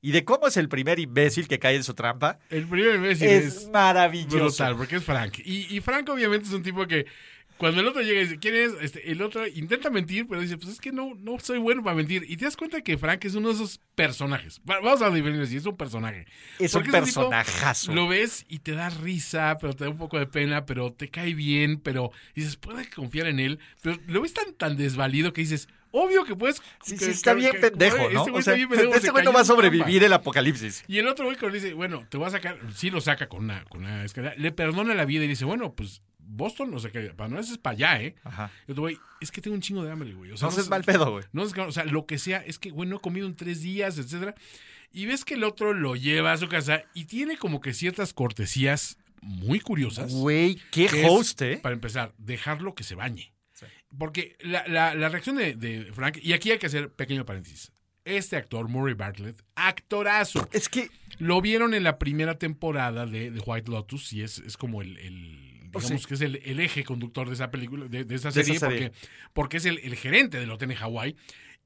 y 0.00 0.12
de 0.12 0.24
cómo 0.24 0.46
es 0.46 0.56
el 0.56 0.68
primer 0.68 0.98
imbécil 0.98 1.48
que 1.48 1.58
cae 1.58 1.76
en 1.76 1.82
su 1.82 1.94
trampa 1.94 2.38
El 2.50 2.66
primer 2.68 2.96
imbécil 2.96 3.28
es, 3.28 3.44
es, 3.44 3.68
maravilloso. 3.70 4.44
brutal, 4.44 4.76
porque 4.76 4.96
es 4.96 5.04
Frank. 5.04 5.38
Y, 5.44 5.74
y 5.74 5.80
Frank 5.80 6.08
obviamente 6.10 6.46
es 6.46 6.52
un 6.52 6.62
tipo 6.62 6.86
que 6.86 7.06
cuando 7.58 7.80
el 7.80 7.86
otro 7.86 8.02
llega 8.02 8.20
y 8.20 8.24
dice, 8.24 8.38
¿quién 8.38 8.54
es? 8.56 8.72
Este, 8.80 9.10
el 9.12 9.22
otro 9.22 9.46
intenta 9.46 9.88
mentir, 9.90 10.26
pero 10.28 10.40
dice, 10.40 10.56
pues 10.56 10.70
es 10.72 10.80
que 10.80 10.92
no, 10.92 11.14
no 11.14 11.38
soy 11.38 11.58
bueno 11.58 11.82
para 11.82 11.96
mentir. 11.96 12.24
Y 12.28 12.36
te 12.36 12.44
das 12.44 12.56
cuenta 12.56 12.80
que 12.82 12.98
Frank 12.98 13.24
es 13.24 13.34
uno 13.34 13.48
de 13.48 13.54
esos 13.54 13.80
personajes. 13.94 14.60
Va- 14.68 14.80
Vamos 14.80 15.02
a 15.02 15.10
diferenciar 15.10 15.46
si 15.46 15.56
es 15.56 15.66
un 15.66 15.76
personaje. 15.76 16.26
Es 16.58 16.74
un 16.74 16.82
tipo 16.82 16.92
personajazo. 16.92 17.92
Lo 17.94 18.08
ves 18.08 18.44
y 18.48 18.58
te 18.58 18.72
da 18.72 18.90
risa, 18.90 19.56
pero 19.60 19.74
te 19.74 19.84
da 19.84 19.90
un 19.90 19.98
poco 19.98 20.18
de 20.18 20.26
pena, 20.26 20.66
pero 20.66 20.92
te 20.92 21.08
cae 21.10 21.34
bien, 21.34 21.78
pero 21.80 22.10
dices, 22.34 22.56
puedes 22.56 22.88
confiar 22.90 23.26
en 23.28 23.38
él, 23.40 23.58
pero 23.82 23.98
lo 24.06 24.20
ves 24.22 24.34
tan, 24.34 24.52
tan 24.54 24.76
desvalido 24.76 25.32
que 25.32 25.40
dices, 25.42 25.68
obvio 25.92 26.24
que 26.24 26.34
puedes... 26.34 26.60
Sí, 26.82 26.96
que- 26.98 27.04
sí, 27.04 27.10
está 27.12 27.32
que- 27.34 27.40
bien 27.40 27.52
que- 27.52 27.58
pendejo, 27.58 27.96
este 27.98 28.14
¿no? 28.14 28.22
güey 28.24 28.34
O 28.34 28.38
está 28.40 28.52
bien 28.54 28.68
pendejo, 28.68 28.90
se 28.92 28.96
este 28.98 29.10
güey 29.10 29.24
no 29.24 29.32
va 29.32 29.40
a 29.40 29.44
sobrevivir 29.44 30.02
el 30.02 30.12
apocalipsis. 30.12 30.84
Y 30.88 30.98
el 30.98 31.06
otro 31.06 31.26
güey 31.26 31.36
cuando 31.38 31.56
le 31.56 31.62
dice, 31.62 31.74
bueno, 31.74 32.04
te 32.08 32.16
voy 32.18 32.26
a 32.26 32.30
sacar, 32.30 32.58
sí 32.74 32.90
lo 32.90 33.00
saca 33.00 33.28
con 33.28 33.44
una, 33.44 33.64
con 33.66 33.84
una 33.84 34.04
escalera, 34.04 34.34
le 34.36 34.50
perdona 34.50 34.94
la 34.94 35.04
vida 35.04 35.24
y 35.24 35.28
dice, 35.28 35.44
bueno, 35.44 35.72
pues 35.72 36.02
Boston, 36.26 36.72
o 36.74 36.78
sea, 36.80 36.90
que 36.90 37.00
para 37.10 37.28
no 37.28 37.38
es 37.38 37.56
para 37.58 37.74
allá, 37.76 38.02
¿eh? 38.02 38.14
Ajá. 38.24 38.50
Y 38.66 38.72
otro 38.72 38.82
güey, 38.82 38.98
es 39.20 39.30
que 39.30 39.40
tengo 39.40 39.54
un 39.54 39.60
chingo 39.62 39.84
de 39.84 39.90
hambre, 39.90 40.12
güey. 40.14 40.32
O 40.32 40.36
sea, 40.36 40.46
No 40.48 40.52
seas 40.52 40.64
sé- 40.66 40.70
mal 40.70 40.84
pedo, 40.84 41.10
güey. 41.12 41.24
no 41.32 41.42
es- 41.44 41.56
o 41.56 41.72
sea, 41.72 41.84
lo 41.84 42.06
que 42.06 42.18
sea, 42.18 42.38
es 42.38 42.58
que, 42.58 42.70
güey, 42.70 42.88
no 42.88 42.96
he 42.96 43.00
comido 43.00 43.26
en 43.26 43.36
tres 43.36 43.60
días, 43.62 43.98
etcétera. 43.98 44.34
Y 44.92 45.06
ves 45.06 45.24
que 45.24 45.34
el 45.34 45.44
otro 45.44 45.72
lo 45.74 45.96
lleva 45.96 46.32
a 46.32 46.36
su 46.36 46.48
casa 46.48 46.82
y 46.94 47.04
tiene 47.06 47.36
como 47.36 47.60
que 47.60 47.74
ciertas 47.74 48.12
cortesías 48.12 48.96
muy 49.22 49.58
curiosas. 49.60 50.12
Güey, 50.12 50.58
qué 50.70 50.84
es, 50.84 50.92
host, 51.08 51.42
¿eh? 51.42 51.58
Para 51.62 51.74
empezar, 51.74 52.14
dejarlo 52.18 52.74
que 52.74 52.84
se 52.84 52.94
bañe. 52.94 53.32
Sí. 53.52 53.66
Porque 53.98 54.36
la, 54.40 54.66
la- 54.68 54.94
la 54.94 55.08
reacción 55.08 55.36
de, 55.36 55.54
de 55.54 55.92
Frank, 55.92 56.18
y 56.22 56.32
aquí 56.32 56.50
hay 56.50 56.58
que 56.58 56.66
hacer 56.66 56.90
pequeño 56.92 57.24
paréntesis. 57.24 57.72
Este 58.04 58.36
actor, 58.36 58.68
Murray 58.68 58.94
Bartlett, 58.94 59.42
actorazo. 59.54 60.46
Es 60.52 60.68
que 60.68 60.90
Lo 61.18 61.40
vieron 61.40 61.74
en 61.74 61.84
la 61.84 61.98
primera 61.98 62.38
temporada 62.38 63.06
de, 63.06 63.30
de 63.30 63.40
White 63.40 63.70
Lotus 63.70 64.12
y 64.12 64.22
es, 64.22 64.38
es 64.40 64.56
como 64.56 64.82
el, 64.82 64.98
el- 64.98 65.53
digamos 65.82 66.02
sí. 66.02 66.08
que 66.08 66.14
es 66.14 66.20
el, 66.20 66.36
el 66.44 66.60
eje 66.60 66.84
conductor 66.84 67.28
de 67.28 67.34
esa 67.34 67.50
película, 67.50 67.86
de, 67.86 68.04
de 68.04 68.14
esa 68.14 68.30
De 68.30 68.40
esa 68.42 68.54
serie. 68.68 68.90
Porque, 68.90 68.92
porque 69.32 69.56
es 69.58 69.64
el, 69.66 69.78
el 69.78 69.94
gerente 69.96 70.38
del 70.38 70.50
hotel 70.50 70.70
en 70.70 70.76
Hawái. 70.78 71.16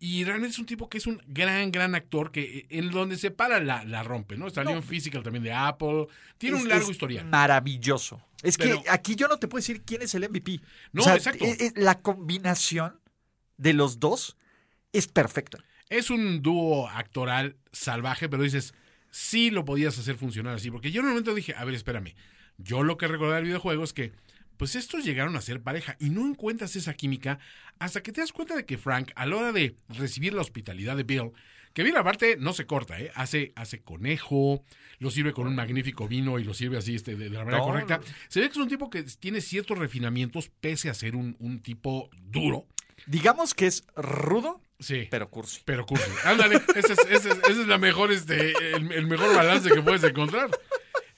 Y 0.00 0.23
realmente 0.23 0.53
es 0.53 0.59
un 0.61 0.67
tipo 0.67 0.88
que 0.88 0.99
es 0.99 1.09
un 1.09 1.21
gran, 1.27 1.73
gran 1.73 1.97
actor 1.97 2.31
que 2.31 2.59
eh, 2.59 2.67
en 2.71 2.91
donde 2.93 3.17
se 3.17 3.33
para 3.33 3.59
la, 3.59 3.83
la 3.85 4.05
rompe, 4.05 4.37
¿no? 4.37 4.49
Salió 4.49 4.71
No. 4.71 4.77
en 4.77 4.83
Physical 4.85 5.25
también 5.25 5.43
de 5.43 5.53
Apple. 5.53 6.07
Tiene 6.38 6.57
es- 6.57 6.62
un 6.62 6.69
largo 6.69 6.85
es 6.85 6.91
historial. 6.93 7.27
Maravilloso. 7.27 8.23
Es 8.45 8.57
Pero- 8.57 8.81
que 8.83 8.91
aquí 8.91 9.17
yo 9.17 9.27
no 9.27 9.38
te 9.38 9.49
puedo 9.49 9.59
decir 9.61 9.83
quién 9.83 10.03
es 10.03 10.15
el 10.15 10.23
MVP. 10.29 10.61
No, 10.93 11.03
O 11.03 11.05
sea, 11.05 11.17
exacto. 11.17 11.45
e- 11.45 11.57
e- 11.59 11.73
la 11.81 12.00
combinación 12.00 13.00
de 13.57 13.73
los 13.73 13.99
dos 13.99 14.37
es 14.93 15.09
perfecta. 15.09 15.59
Es 15.88 16.11
un 16.11 16.43
dúo 16.43 16.88
actoral 16.88 17.57
salvaje, 17.73 18.29
pero 18.29 18.45
dices, 18.45 18.75
sí 19.11 19.50
lo 19.50 19.65
podías 19.65 19.99
hacer 19.99 20.17
funcionar 20.17 20.55
así. 20.55 20.71
Porque 20.71 20.93
yo 20.93 21.00
en 21.00 21.07
un 21.07 21.12
momento 21.15 21.35
dije, 21.35 21.55
a 21.57 21.65
ver, 21.65 21.75
espérame. 21.75 22.15
Yo 22.59 22.83
lo 22.83 22.97
que 22.99 23.07
recordaba 23.09 23.37
del 23.37 23.47
videojuego 23.47 23.85
es 23.85 23.93
que, 23.93 24.12
pues 24.57 24.75
estos 24.75 25.05
llegaron 25.05 25.37
a 25.37 25.41
ser 25.41 25.62
pareja 25.62 25.97
y 26.00 26.11
no 26.11 26.27
encuentras 26.27 26.75
esa 26.77 26.95
química 26.95 27.38
hasta 27.79 28.03
que 28.03 28.11
te 28.12 28.21
das 28.21 28.33
cuenta 28.33 28.57
de 28.57 28.67
que 28.67 28.77
Frank, 28.79 29.12
a 29.15 29.25
la 29.27 29.37
hora 29.37 29.53
de 29.53 29.77
recibir 29.88 30.35
la 30.35 30.41
hospitalidad 30.43 30.97
de 30.97 31.05
Bill, 31.05 31.31
que 31.73 31.85
Bill 31.85 31.97
aparte 31.97 32.37
no 32.38 32.53
se 32.53 32.67
corta, 32.67 32.99
¿eh? 32.99 33.12
Hace, 33.15 33.53
hace 33.55 33.81
conejo, 33.81 34.65
lo 34.99 35.11
sirve 35.12 35.33
con 35.33 35.47
un 35.47 35.55
magnífico 35.55 36.09
vino 36.09 36.41
y 36.41 36.45
lo 36.45 36.55
sirve 36.55 36.77
así 36.79 36.97
este, 36.97 37.15
de, 37.15 37.31
la 37.31 37.41
manera 37.45 37.59
No, 37.59 37.65
correcta. 37.65 38.00
Se 38.29 38.41
ve 38.41 38.47
que 38.49 38.53
es 38.53 38.59
un 38.59 38.69
tipo 38.69 38.91
que 38.91 39.05
tiene 39.05 39.41
ciertos 39.41 39.79
refinamientos 39.79 40.51
pese 40.61 40.90
a 40.90 40.94
ser 40.94 41.14
un, 41.14 41.37
un 41.38 41.61
tipo 41.61 42.11
duro. 42.21 42.66
Digamos 43.07 43.55
que 43.55 43.68
es 43.68 43.85
rudo, 43.94 44.61
Sí. 44.81 45.07
pero 45.11 45.31
cursi. 45.31 45.61
Pero 45.64 45.87
cursi. 45.87 46.11
Ándale, 46.25 46.57
esa 46.75 46.92
es, 46.94 46.99
esa 47.11 47.31
es- 47.33 47.38
esa 47.38 47.51
es 47.62 47.66
la 47.68 47.79
mejor, 47.79 48.11
este, 48.11 48.51
el, 48.75 48.90
el 48.90 49.07
mejor 49.07 49.35
balance 49.37 49.71
que 49.71 49.83
puedes 49.83 50.03
encontrar. 50.03 50.51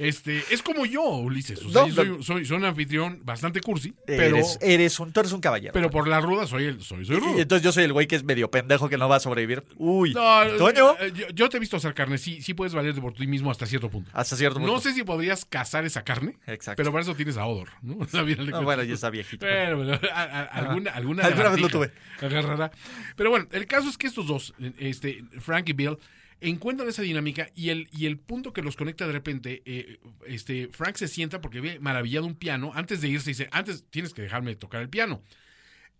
Este, 0.02 0.42
es 0.50 0.62
como 0.62 0.86
yo, 0.86 1.02
Ulises. 1.02 1.62
O 1.62 1.68
sea, 1.68 1.82
No, 1.82 1.88
yo 1.88 1.94
soy, 1.94 2.08
no. 2.08 2.22
soy, 2.22 2.46
soy 2.46 2.56
un 2.56 2.64
anfitrión 2.64 3.20
bastante 3.22 3.60
cursi, 3.60 3.92
pero, 4.06 4.36
eres, 4.36 4.56
eres 4.62 4.98
un, 4.98 5.12
tú 5.12 5.20
eres 5.20 5.32
un 5.32 5.42
caballero. 5.42 5.74
pero 5.74 5.90
por 5.90 6.08
la 6.08 6.20
ruda 6.22 6.46
soy 6.46 6.64
el, 6.64 6.80
soy, 6.82 7.04
soy 7.04 7.16
rudo. 7.20 7.36
y 7.36 7.42
entonces 7.42 7.62
yo 7.62 7.70
soy 7.70 7.84
el 7.84 7.92
güey 7.92 8.06
que 8.06 8.16
es 8.16 8.24
medio 8.24 8.50
pendejo 8.50 8.88
que 8.88 8.96
no 8.96 9.10
va 9.10 9.16
a 9.16 9.20
sobrevivir. 9.20 9.62
Uy, 9.76 10.14
No, 10.14 10.40
Toño, 10.56 10.96
eh, 11.00 11.12
yo, 11.14 11.28
yo 11.34 11.48
te 11.50 11.58
he 11.58 11.60
visto 11.60 11.76
hacer 11.76 11.92
carne, 11.92 12.16
sí, 12.16 12.40
sí 12.40 12.54
puedes 12.54 12.72
valerte 12.72 12.98
por 12.98 13.12
ti 13.12 13.26
mismo 13.26 13.50
hasta 13.50 13.66
cierto 13.66 13.90
punto. 13.90 14.10
hasta 14.14 14.36
cierto 14.36 14.58
punto. 14.58 14.72
No 14.72 14.80
sé 14.80 14.94
si 14.94 15.02
podrías 15.04 15.44
cazar 15.44 15.84
esa 15.84 16.02
carne, 16.02 16.38
Exacto. 16.46 16.78
pero 16.78 16.92
para 16.92 17.02
eso 17.02 17.14
tienes 17.14 17.36
a 17.36 17.44
Odor, 17.44 17.68
¿no? 17.82 17.98
O 17.98 18.06
sea, 18.06 18.22
No, 18.22 18.62
bueno, 18.62 18.82
ya 18.82 18.94
está 18.94 19.10
viejito. 19.10 19.44
Pero, 19.44 19.82
a- 19.92 20.22
a- 20.22 20.44
alguna, 20.44 20.92
alguna, 20.92 21.24
Alguna 21.24 21.48
vez 21.50 21.60
lo 21.60 21.68
lagartija 21.68 22.26
agarrará. 22.26 22.70
Pero 23.16 23.28
bueno, 23.28 23.46
el 23.52 23.66
caso 23.66 23.90
es 23.90 23.98
que 23.98 24.06
estos 24.06 24.26
dos, 24.26 24.54
este, 24.78 25.24
Frank 25.40 25.68
y 25.68 25.72
Bill, 25.74 25.98
encuentran 26.40 26.88
esa 26.88 27.02
dinámica 27.02 27.50
y 27.54 27.68
el, 27.70 27.88
y 27.92 28.06
el 28.06 28.18
punto 28.18 28.52
que 28.52 28.62
los 28.62 28.76
conecta 28.76 29.06
de 29.06 29.12
repente, 29.12 29.62
eh, 29.66 29.98
este, 30.26 30.68
Frank 30.72 30.96
se 30.96 31.08
sienta 31.08 31.40
porque 31.40 31.60
ve 31.60 31.78
maravillado 31.80 32.26
un 32.26 32.34
piano. 32.34 32.72
Antes 32.74 33.00
de 33.00 33.08
irse 33.08 33.30
dice, 33.30 33.48
antes 33.52 33.84
tienes 33.90 34.14
que 34.14 34.22
dejarme 34.22 34.54
tocar 34.56 34.80
el 34.82 34.88
piano. 34.88 35.22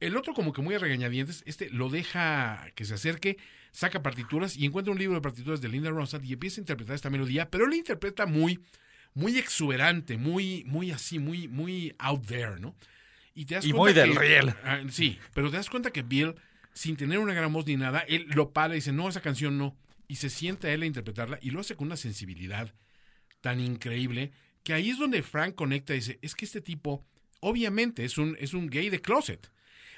El 0.00 0.16
otro 0.16 0.33
como 0.33 0.53
que 0.55 0.62
muy 0.62 0.74
a 0.74 0.79
regañadientes, 0.79 1.42
este 1.46 1.68
lo 1.68 1.90
deja 1.90 2.66
que 2.74 2.87
se 2.87 2.94
acerque, 2.94 3.37
saca 3.70 4.03
partituras 4.03 4.57
y 4.57 4.64
encuentra 4.64 4.92
un 4.92 4.98
libro 4.98 5.16
de 5.16 5.20
partituras 5.20 5.61
de 5.61 5.68
Linda 5.68 5.90
Ronstadt 5.90 6.24
y 6.24 6.33
empieza 6.33 6.59
a 6.59 6.62
interpretar 6.62 6.94
esta 6.94 7.11
melodía, 7.11 7.50
pero 7.50 7.64
él 7.64 7.70
la 7.70 7.76
interpreta 7.76 8.24
muy, 8.24 8.61
muy 9.12 9.37
exuberante, 9.37 10.16
muy, 10.16 10.64
muy 10.64 10.90
así, 10.90 11.18
muy, 11.18 11.48
muy 11.48 11.94
out 11.98 12.26
there, 12.26 12.59
¿no? 12.59 12.74
Y, 13.35 13.44
te 13.44 13.57
das 13.57 13.64
Y 13.66 13.72
cuenta 13.72 13.83
muy 13.83 13.92
del 14.09 14.12
que- 14.12 14.18
riel. 14.18 14.55
Ah, 14.64 14.81
sí, 14.90 15.18
pero 15.35 15.50
te 15.50 15.59
das 15.59 15.68
cuenta 15.68 15.90
que 15.92 16.03
Bill, 16.03 16.35
sin 16.72 16.96
tener 16.96 17.18
una 17.18 17.35
gran 17.35 17.53
voz 17.53 17.66
ni 17.66 17.76
nada, 17.76 18.00
él 18.00 18.26
lo 18.35 18.53
para 18.53 18.72
y 18.74 18.76
dice, 18.76 18.92
no, 18.92 19.09
esa 19.09 19.20
canción 19.20 19.59
no. 19.59 19.76
Y 20.11 20.16
se 20.16 20.29
sienta 20.31 20.73
él 20.73 20.83
a 20.83 20.87
interpretarla 20.87 21.38
y 21.40 21.51
lo 21.51 21.61
hace 21.61 21.77
con 21.77 21.87
una 21.87 21.96
sensibilidad 21.96 22.75
tan 23.40 23.61
increíble 23.61 24.33
que 24.64 24.73
ahí 24.75 24.90
es 24.90 24.99
donde 24.99 25.23
Frank 25.23 25.55
conecta 25.55 25.92
y 25.94 25.99
dice, 25.99 26.18
es 26.20 26.35
que 26.35 26.44
este 26.44 26.61
tipo, 26.61 27.07
obviamente, 27.40 28.05
es 28.05 28.18
un, 28.18 28.37
es 28.40 28.53
un 28.53 28.68
gay 28.68 28.90
de 28.90 29.01
closet. 29.01 29.51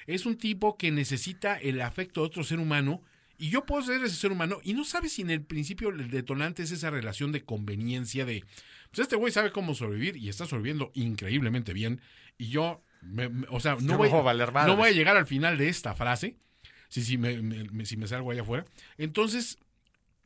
Es 0.05 0.25
un 0.25 0.37
tipo 0.37 0.77
que 0.77 0.91
necesita 0.91 1.57
el 1.57 1.81
afecto 1.81 2.21
de 2.21 2.27
otro 2.27 2.43
ser 2.43 2.59
humano 2.59 3.01
y 3.37 3.49
yo 3.49 3.65
puedo 3.65 3.81
ser 3.81 4.03
ese 4.03 4.15
ser 4.15 4.31
humano 4.31 4.59
y 4.63 4.73
no 4.73 4.83
sabes 4.85 5.13
si 5.13 5.21
en 5.23 5.31
el 5.31 5.41
principio 5.41 5.89
el 5.89 6.09
detonante 6.11 6.61
es 6.63 6.71
esa 6.71 6.89
relación 6.91 7.31
de 7.31 7.41
conveniencia 7.41 8.23
de, 8.25 8.43
pues 8.91 8.99
este 8.99 9.15
güey 9.15 9.31
sabe 9.33 9.51
cómo 9.51 9.73
sobrevivir 9.73 10.15
y 10.17 10.29
está 10.29 10.45
sobreviviendo 10.45 10.91
increíblemente 10.93 11.73
bien 11.73 11.99
y 12.37 12.49
yo, 12.49 12.83
me- 13.01 13.29
me- 13.29 13.47
o 13.49 13.59
sea, 13.59 13.75
no 13.75 13.93
voy, 13.97 14.09
no 14.67 14.75
voy 14.77 14.89
a 14.89 14.91
llegar 14.93 15.17
al 15.17 15.25
final 15.25 15.57
de 15.57 15.69
esta 15.69 15.95
frase, 15.95 16.35
si, 16.89 17.01
si, 17.03 17.17
me- 17.17 17.85
si 17.85 17.97
me 17.97 18.07
salgo 18.07 18.29
allá 18.31 18.43
afuera. 18.43 18.65
Entonces, 18.97 19.57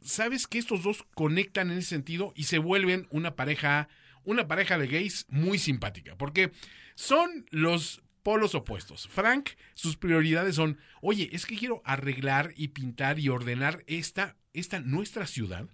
sabes 0.01 0.47
que 0.47 0.60
estos 0.60 0.83
dos 0.83 1.05
conectan 1.15 1.71
en 1.71 1.79
ese 1.79 1.89
sentido 1.89 2.33
y 2.36 2.43
se 2.43 2.57
vuelven 2.57 3.07
una 3.12 3.36
pareja, 3.36 3.89
una 4.23 4.47
pareja 4.47 4.77
de 4.77 4.88
gays 4.88 5.25
muy 5.29 5.60
simpática, 5.60 6.15
porque 6.15 6.51
son 6.95 7.45
los 7.51 8.01
polos 8.23 8.55
opuestos. 8.55 9.07
Frank, 9.07 9.51
sus 9.73 9.95
prioridades 9.95 10.55
son, 10.55 10.77
oye, 11.01 11.29
es 11.31 11.45
que 11.45 11.55
quiero 11.55 11.81
arreglar 11.86 12.53
y 12.57 12.69
pintar 12.69 13.19
y 13.19 13.29
ordenar 13.29 13.83
esta, 13.88 14.36
esta 14.53 14.79
nuestra 14.81 15.25
ciudad, 15.27 15.67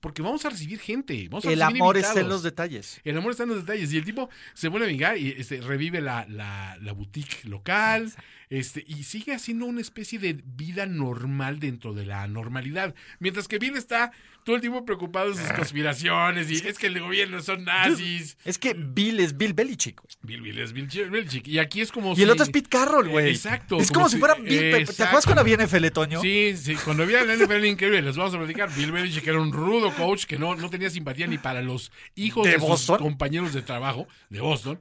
porque 0.00 0.20
vamos 0.20 0.44
a 0.44 0.50
recibir 0.50 0.78
gente, 0.78 1.26
vamos 1.30 1.46
a 1.46 1.52
El 1.52 1.58
recibir 1.58 1.82
amor 1.82 1.96
está 1.96 2.20
en 2.20 2.28
los 2.28 2.42
detalles. 2.42 3.00
El 3.02 3.16
amor 3.16 3.30
está 3.30 3.44
en 3.44 3.48
los 3.48 3.60
detalles. 3.60 3.92
Y 3.92 3.96
el 3.96 4.04
tipo 4.04 4.28
se 4.52 4.68
vuelve 4.68 4.86
a 4.86 4.88
vengar 4.88 5.16
y 5.16 5.30
este, 5.30 5.60
revive 5.62 6.00
la, 6.00 6.26
la, 6.28 6.76
la 6.82 6.92
boutique 6.92 7.44
local. 7.44 8.12
Este, 8.48 8.84
y 8.86 9.02
sigue 9.02 9.34
haciendo 9.34 9.66
una 9.66 9.80
especie 9.80 10.18
de 10.18 10.40
vida 10.44 10.86
normal 10.86 11.58
dentro 11.58 11.94
de 11.94 12.06
la 12.06 12.26
normalidad. 12.28 12.94
Mientras 13.18 13.48
que 13.48 13.58
Bill 13.58 13.76
está 13.76 14.12
todo 14.44 14.54
el 14.54 14.60
tiempo 14.60 14.84
preocupado 14.84 15.30
de 15.30 15.34
sus 15.42 15.50
conspiraciones. 15.52 16.48
Y 16.48 16.54
es 16.68 16.78
que 16.78 16.86
el 16.86 17.00
gobierno 17.00 17.42
son 17.42 17.64
nazis. 17.64 18.36
Es 18.44 18.58
que 18.58 18.74
Bill 18.74 19.18
es 19.18 19.36
Bill 19.36 19.52
Belichick. 19.54 20.00
güey. 20.00 20.14
Bill, 20.22 20.40
Bill 20.42 20.58
es 20.60 20.72
Bill 20.72 20.88
Ch- 20.88 21.10
Belichick. 21.10 21.48
Y 21.48 21.58
aquí 21.58 21.80
es 21.80 21.90
como 21.90 22.14
Y 22.16 22.22
el 22.22 22.30
otro 22.30 22.44
es 22.44 22.50
Pete 22.50 22.68
Carroll, 22.68 23.08
güey. 23.08 23.30
Exacto, 23.30 23.78
Es 23.78 23.88
como 23.88 24.02
como, 24.02 24.08
si 24.10 24.14
si- 24.14 24.20
fuera 24.20 24.34
Bill. 24.36 24.46
¿Te 24.46 24.76
exacto. 24.78 25.02
acuerdas 25.04 25.24
cuando 25.24 25.40
había 25.40 25.56
NFL, 25.56 25.90
Toño? 25.90 26.20
Sí, 26.20 26.54
sí, 26.56 26.76
cuando 26.76 27.02
había 27.02 27.24
la 27.24 27.34
NFL 27.34 27.64
increíble, 27.66 28.00
les 28.02 28.16
vamos 28.16 28.32
a 28.34 28.38
platicar. 28.38 28.70
Bill 28.76 28.92
Belichick 28.92 29.26
era 29.26 29.40
un 29.40 29.52
rudo 29.52 29.92
coach 29.92 30.26
que 30.26 30.38
no, 30.38 30.54
no 30.54 30.70
tenía 30.70 30.90
simpatía 30.90 31.26
ni 31.26 31.38
para 31.38 31.60
los 31.62 31.90
hijos 32.14 32.44
¿De 32.44 32.52
de, 32.52 32.58
sus 32.60 32.68
Boston? 32.68 32.98
compañeros 32.98 33.52
de 33.52 33.62
trabajo 33.62 34.06
de 34.30 34.40
Boston. 34.40 34.78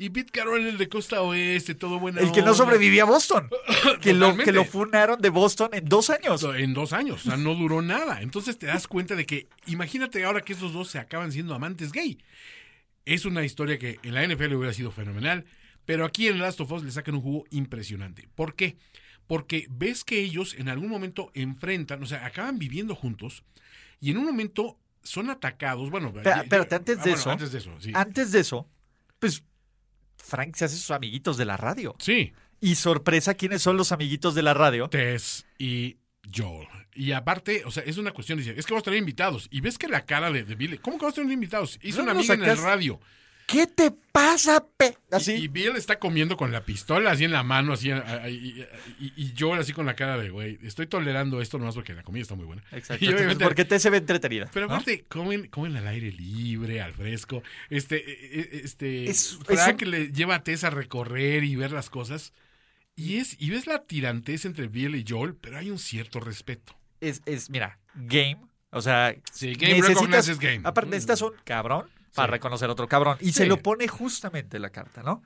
Y 0.00 0.08
Pete 0.08 0.32
Carroll, 0.32 0.66
el 0.66 0.78
de 0.78 0.88
Costa 0.88 1.20
Oeste, 1.20 1.74
todo 1.74 1.98
bueno. 1.98 2.20
El 2.20 2.32
que 2.32 2.40
no 2.40 2.54
sobrevivía 2.54 3.02
a 3.02 3.04
Boston. 3.04 3.50
Que 4.00 4.14
lo, 4.14 4.34
que 4.34 4.50
lo 4.50 4.64
funaron 4.64 5.20
de 5.20 5.28
Boston 5.28 5.68
en 5.74 5.84
dos 5.84 6.08
años. 6.08 6.42
En 6.56 6.72
dos 6.72 6.94
años, 6.94 7.26
o 7.26 7.28
sea, 7.28 7.36
no 7.36 7.54
duró 7.54 7.82
nada. 7.82 8.22
Entonces 8.22 8.56
te 8.56 8.64
das 8.64 8.86
cuenta 8.86 9.14
de 9.14 9.26
que, 9.26 9.48
imagínate 9.66 10.24
ahora 10.24 10.40
que 10.40 10.54
estos 10.54 10.72
dos 10.72 10.88
se 10.88 10.98
acaban 10.98 11.32
siendo 11.32 11.54
amantes 11.54 11.92
gay. 11.92 12.16
Es 13.04 13.26
una 13.26 13.44
historia 13.44 13.78
que 13.78 13.98
en 14.02 14.14
la 14.14 14.26
NFL 14.26 14.54
hubiera 14.54 14.72
sido 14.72 14.90
fenomenal, 14.90 15.44
pero 15.84 16.06
aquí 16.06 16.28
en 16.28 16.38
Last 16.38 16.60
of 16.60 16.72
Us 16.72 16.82
le 16.82 16.92
sacan 16.92 17.16
un 17.16 17.20
jugo 17.20 17.44
impresionante. 17.50 18.26
¿Por 18.34 18.54
qué? 18.54 18.78
Porque 19.26 19.66
ves 19.68 20.02
que 20.04 20.20
ellos 20.20 20.54
en 20.54 20.70
algún 20.70 20.88
momento 20.88 21.30
enfrentan, 21.34 22.02
o 22.02 22.06
sea, 22.06 22.24
acaban 22.24 22.58
viviendo 22.58 22.94
juntos 22.94 23.44
y 24.00 24.12
en 24.12 24.16
un 24.16 24.24
momento 24.24 24.78
son 25.02 25.28
atacados. 25.28 25.90
Bueno, 25.90 26.08
espérate, 26.16 26.74
antes 26.74 26.98
ah, 26.98 27.02
de 27.02 27.10
bueno, 27.10 27.20
eso- 27.20 27.30
Antes 27.30 27.52
de 27.52 27.58
eso, 27.58 27.76
sí. 27.80 27.92
Antes 27.94 28.32
de 28.32 28.40
eso, 28.40 28.66
pues 29.18 29.44
Frank 30.22 30.54
se 30.56 30.64
hace 30.66 30.76
sus 30.76 30.90
amiguitos 30.90 31.36
de 31.36 31.44
la 31.44 31.56
radio. 31.56 31.96
Sí, 31.98 32.32
Y 32.60 32.74
sorpresa, 32.74 33.34
¿quiénes 33.34 33.62
son 33.62 33.76
los 33.76 33.90
amiguitos 33.92 34.34
de 34.34 34.42
la 34.42 34.54
radio? 34.54 34.88
Tess 34.88 35.46
y 35.58 35.96
Joel. 36.34 36.68
Y 36.94 37.12
aparte, 37.12 37.62
o 37.64 37.70
sea, 37.70 37.82
es 37.84 37.96
una 37.98 38.12
cuestión, 38.12 38.38
dice, 38.38 38.54
es 38.56 38.66
que 38.66 38.72
vamos 38.72 38.82
a 38.82 38.84
tener 38.84 38.98
invitados. 38.98 39.48
Y 39.50 39.60
ves 39.60 39.78
que 39.78 39.88
la 39.88 40.04
cara 40.04 40.30
de, 40.30 40.44
de 40.44 40.54
Bill, 40.54 40.80
¿cómo 40.80 40.98
que 40.98 41.02
vamos 41.04 41.14
a 41.14 41.22
tener 41.22 41.32
invitados? 41.32 41.78
Hizo 41.82 41.98
No 41.98 42.04
una 42.04 42.12
amiga 42.12 42.34
en 42.34 42.44
el 42.44 42.58
radio. 42.58 43.00
¿Qué 43.50 43.66
te 43.66 43.90
pasa, 44.12 44.64
pe? 44.76 44.96
Y- 45.10 45.14
Así. 45.14 45.32
Y, 45.32 45.48
Bill 45.48 45.74
está 45.76 45.98
comiendo 45.98 46.36
con 46.36 46.52
la 46.52 46.64
pistola 46.64 47.10
así 47.10 47.24
en 47.24 47.32
la 47.32 47.42
mano, 47.42 47.72
así, 47.72 47.90
y, 47.90 48.64
y, 49.00 49.12
y 49.16 49.34
Joel 49.36 49.60
así 49.60 49.72
con 49.72 49.86
la 49.86 49.96
cara 49.96 50.16
de, 50.18 50.30
güey, 50.30 50.58
estoy 50.62 50.86
tolerando 50.86 51.40
esto 51.40 51.58
nomás 51.58 51.74
porque 51.74 51.94
la 51.94 52.02
comida 52.04 52.22
está 52.22 52.34
muy 52.36 52.44
buena. 52.46 52.62
Exacto. 52.70 53.04
Y 53.04 53.08
obviamente- 53.08 53.42
porque 53.44 53.64
te 53.64 53.78
se 53.80 53.90
ve 53.90 53.96
entretenida. 53.98 54.48
pero 54.52 54.66
¿no? 54.68 54.74
aparte, 54.74 55.04
comen, 55.08 55.48
comen 55.48 55.76
al 55.76 55.86
aire 55.88 56.12
libre, 56.12 56.80
al 56.80 56.94
fresco. 56.94 57.42
Este, 57.70 57.96
eh, 57.96 58.18
eh, 58.32 58.60
este, 58.64 59.10
Es- 59.10 59.38
Frank 59.44 59.82
es 59.82 59.88
le 59.88 60.12
lleva 60.12 60.36
a 60.36 60.44
Tess 60.44 60.62
a 60.64 60.70
recorrer 60.70 61.42
y 61.44 61.56
ver 61.56 61.72
las 61.72 61.90
cosas. 61.90 62.32
Y 62.94 63.16
es, 63.16 63.36
y 63.40 63.50
ves 63.50 63.66
la 63.66 63.82
tirantez 63.84 64.44
entre 64.44 64.68
Bill 64.68 64.94
y 64.94 65.04
Joel, 65.08 65.34
pero 65.34 65.58
hay 65.58 65.70
un 65.70 65.78
cierto 65.78 66.20
respeto. 66.20 66.76
Es, 67.00 67.22
es, 67.26 67.48
mira, 67.50 67.78
game. 67.94 68.36
O 68.70 68.80
sea, 68.82 69.16
Sí, 69.32 69.54
game 69.54 69.80
recognizes 69.82 70.38
game. 70.38 70.60
Aparte, 70.64 70.90
necesitas 70.90 71.22
un 71.22 71.32
cabrón 71.44 71.88
para 72.14 72.28
Sí. 72.28 72.32
reconocer 72.32 72.68
otro 72.70 72.88
cabrón. 72.88 73.16
Y 73.20 73.26
Sí. 73.26 73.32
se 73.32 73.46
lo 73.46 73.58
pone 73.62 73.88
justamente 73.88 74.58
la 74.58 74.70
carta, 74.70 75.02
¿no? 75.02 75.22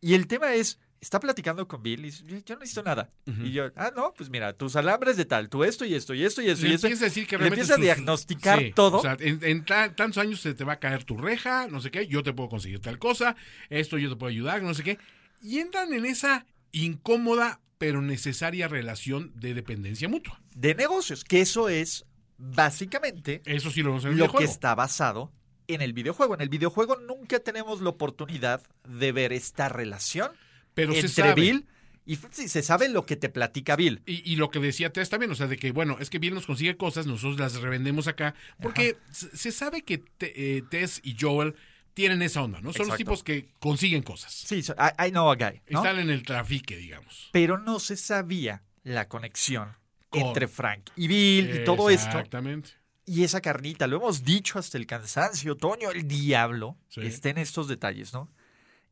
Y 0.00 0.14
el 0.14 0.26
tema 0.28 0.54
es, 0.54 0.78
está 1.00 1.18
platicando 1.20 1.66
con 1.68 1.82
Bill 1.82 2.00
y 2.00 2.02
dice, 2.04 2.24
yo 2.26 2.54
no 2.54 2.60
necesito 2.60 2.82
nada. 2.82 3.10
Y 3.26 3.50
yo, 3.52 3.70
ah, 3.76 3.92
no, 3.96 4.14
pues 4.16 4.30
mira, 4.30 4.52
tus 4.52 4.76
alambres 4.76 5.16
de 5.16 5.24
tal, 5.24 5.48
tú 5.48 5.64
esto 5.64 5.84
y 5.84 5.94
esto 5.94 6.14
y 6.14 6.24
esto 6.24 6.40
y 6.42 6.48
esto 6.50 6.64
Le 6.64 6.70
y 6.70 6.74
esto. 6.74 6.86
empieza 6.86 7.04
a 7.04 7.08
decir 7.08 7.26
que 7.26 7.38
le 7.38 7.48
empieza 7.48 7.74
a 7.74 7.78
diagnosticar 7.78 8.58
Sí, 8.60 8.72
todo. 8.74 8.98
O 8.98 9.02
sea, 9.02 9.16
en, 9.20 9.38
en 9.42 9.64
ta- 9.64 9.94
tantos 9.94 10.18
años 10.18 10.40
se 10.40 10.54
te 10.54 10.64
va 10.64 10.74
a 10.74 10.78
caer 10.78 11.04
tu 11.04 11.16
reja, 11.16 11.66
no 11.68 11.80
sé 11.80 11.90
qué, 11.90 12.06
yo 12.06 12.22
te 12.22 12.32
puedo 12.32 12.48
conseguir 12.48 12.80
tal 12.80 12.98
cosa, 12.98 13.36
esto 13.70 13.98
yo 13.98 14.08
te 14.10 14.16
puedo 14.16 14.30
ayudar, 14.30 14.62
no 14.62 14.74
sé 14.74 14.82
qué. 14.84 14.98
Y 15.42 15.58
entran 15.58 15.92
en 15.92 16.04
esa 16.06 16.46
incómoda 16.72 17.60
pero 17.78 18.02
necesaria 18.02 18.66
relación 18.66 19.32
de 19.36 19.54
dependencia 19.54 20.08
mutua. 20.08 20.40
de 20.54 20.74
negocios, 20.74 21.22
que 21.22 21.40
eso 21.40 21.68
es 21.68 22.04
básicamente 22.38 23.40
Eso 23.44 23.70
sí 23.70 23.82
lo 23.82 23.98
lo 23.98 24.32
que 24.32 24.44
está 24.44 24.74
basado 24.74 25.32
en 25.68 25.82
el 25.82 25.92
videojuego. 25.92 26.34
En 26.34 26.40
el 26.40 26.48
videojuego 26.48 26.96
nunca 26.96 27.38
tenemos 27.40 27.80
la 27.80 27.90
oportunidad 27.90 28.62
de 28.86 29.12
ver 29.12 29.32
esta 29.32 29.68
relación 29.68 30.32
Pero 30.74 30.92
se 30.92 31.00
entre 31.00 31.12
sabe. 31.12 31.34
Bill 31.40 31.66
y 32.06 32.16
se 32.16 32.62
sabe 32.62 32.88
lo 32.88 33.04
que 33.04 33.16
te 33.16 33.28
platica 33.28 33.76
Bill. 33.76 34.00
Y, 34.06 34.32
y 34.32 34.36
lo 34.36 34.50
que 34.50 34.58
decía 34.60 34.90
Tess 34.92 35.10
también, 35.10 35.30
o 35.30 35.34
sea, 35.34 35.46
de 35.46 35.58
que, 35.58 35.72
bueno, 35.72 35.98
es 36.00 36.08
que 36.08 36.18
Bill 36.18 36.32
nos 36.34 36.46
consigue 36.46 36.74
cosas, 36.78 37.06
nosotros 37.06 37.38
las 37.38 37.60
revendemos 37.60 38.08
acá, 38.08 38.34
porque 38.62 38.96
se, 39.12 39.36
se 39.36 39.52
sabe 39.52 39.82
que 39.82 39.98
te- 39.98 40.56
eh, 40.56 40.62
Tess 40.70 41.00
y 41.04 41.16
Joel 41.20 41.54
tienen 41.92 42.22
esa 42.22 42.42
onda, 42.42 42.62
¿no? 42.62 42.72
Son 42.72 42.88
los 42.88 42.96
tipos 42.96 43.22
que 43.22 43.48
consiguen 43.58 44.02
cosas. 44.02 44.32
Sí, 44.32 44.62
so- 44.62 44.74
I, 44.78 45.08
I 45.08 45.10
know 45.10 45.30
a 45.30 45.36
guy. 45.36 45.60
¿no? 45.68 45.80
Están 45.80 45.98
en 45.98 46.08
el 46.08 46.22
trafique, 46.22 46.78
digamos. 46.78 47.28
Pero 47.32 47.58
no 47.58 47.78
se 47.78 47.96
sabía 47.98 48.62
la 48.84 49.06
conexión 49.08 49.76
Con- 50.08 50.22
entre 50.22 50.48
Frank 50.48 50.88
y 50.96 51.08
Bill 51.08 51.60
y 51.60 51.64
todo 51.64 51.90
esto. 51.90 52.06
Exactamente. 52.08 52.70
Y 53.08 53.24
esa 53.24 53.40
carnita, 53.40 53.86
lo 53.86 53.96
hemos 53.96 54.22
dicho 54.24 54.58
hasta 54.58 54.76
el 54.76 54.86
cansancio, 54.86 55.56
Toño, 55.56 55.90
el 55.90 56.06
diablo, 56.06 56.76
Sí. 56.88 57.00
está 57.02 57.30
en 57.30 57.38
estos 57.38 57.66
detalles, 57.68 58.12
¿no? 58.12 58.30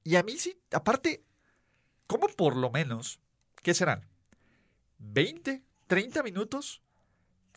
Y 0.05 0.17
a 0.17 0.23
mí 0.23 0.37
sí, 0.39 0.57
aparte, 0.73 1.23
¿cómo 2.07 2.27
por 2.29 2.57
lo 2.57 2.71
menos, 2.71 3.21
qué 3.63 3.75
serán? 3.75 4.07
¿20? 5.03 5.63
¿30 5.89 6.23
minutos? 6.25 6.83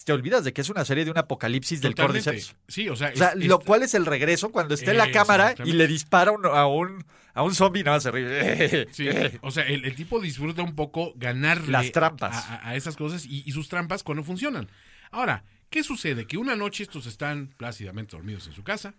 Te 0.04 0.13
olvidas 0.13 0.43
de 0.45 0.54
que 0.54 0.62
es 0.62 0.69
una 0.69 0.86
serie 0.86 1.04
de 1.04 1.12
un 1.12 1.17
apocalipsis 1.17 1.82
del. 1.82 1.93
Cordyceps. 1.93 2.56
Sí, 2.69 2.88
o 2.88 2.95
sea, 2.95 3.12
O 3.13 3.17
sea, 3.17 3.30
es- 3.30 3.45
lo 3.48 3.60
es- 3.60 3.65
cual 3.65 3.84
es 3.84 3.93
el 3.93 4.06
regreso 4.06 4.50
cuando 4.52 4.74
está 4.74 4.91
en 4.91 4.98
la 4.98 5.12
cámara 5.12 5.56
y 5.65 5.74
le 5.74 5.88
dispara 5.88 6.32
un- 6.32 6.45
a 6.45 6.65
un, 6.67 7.06
a 7.34 7.43
un 7.43 7.54
zombie 7.54 7.84
más 7.84 8.04
se 8.04 8.12
ríe. 8.12 8.88
Sí, 8.93 9.08
o 9.41 9.52
sea, 9.52 9.65
el, 9.65 9.84
el 9.84 9.95
tipo 9.95 10.22
disfruta 10.22 10.62
un 10.63 10.74
poco 10.76 11.12
ganarle 11.15 11.72
Las 11.72 11.91
trampas. 11.91 12.34
a, 12.50 12.56
a- 12.56 12.69
a 12.69 12.76
esas 12.76 12.95
cosas 12.95 13.26
y, 13.26 13.43
y 13.45 13.52
sus 13.52 13.67
trampas 13.67 14.04
cuando 14.04 14.24
funcionan. 14.24 14.69
Ahora, 15.12 15.43
¿qué 15.69 15.84
sucede? 15.84 16.25
Que 16.25 16.38
una 16.38 16.55
noche 16.55 16.84
estos 16.84 17.05
están 17.05 17.47
plácidamente 17.58 18.15
dormidos 18.15 18.47
en 18.47 18.53
su 18.53 18.63
casa 18.63 18.95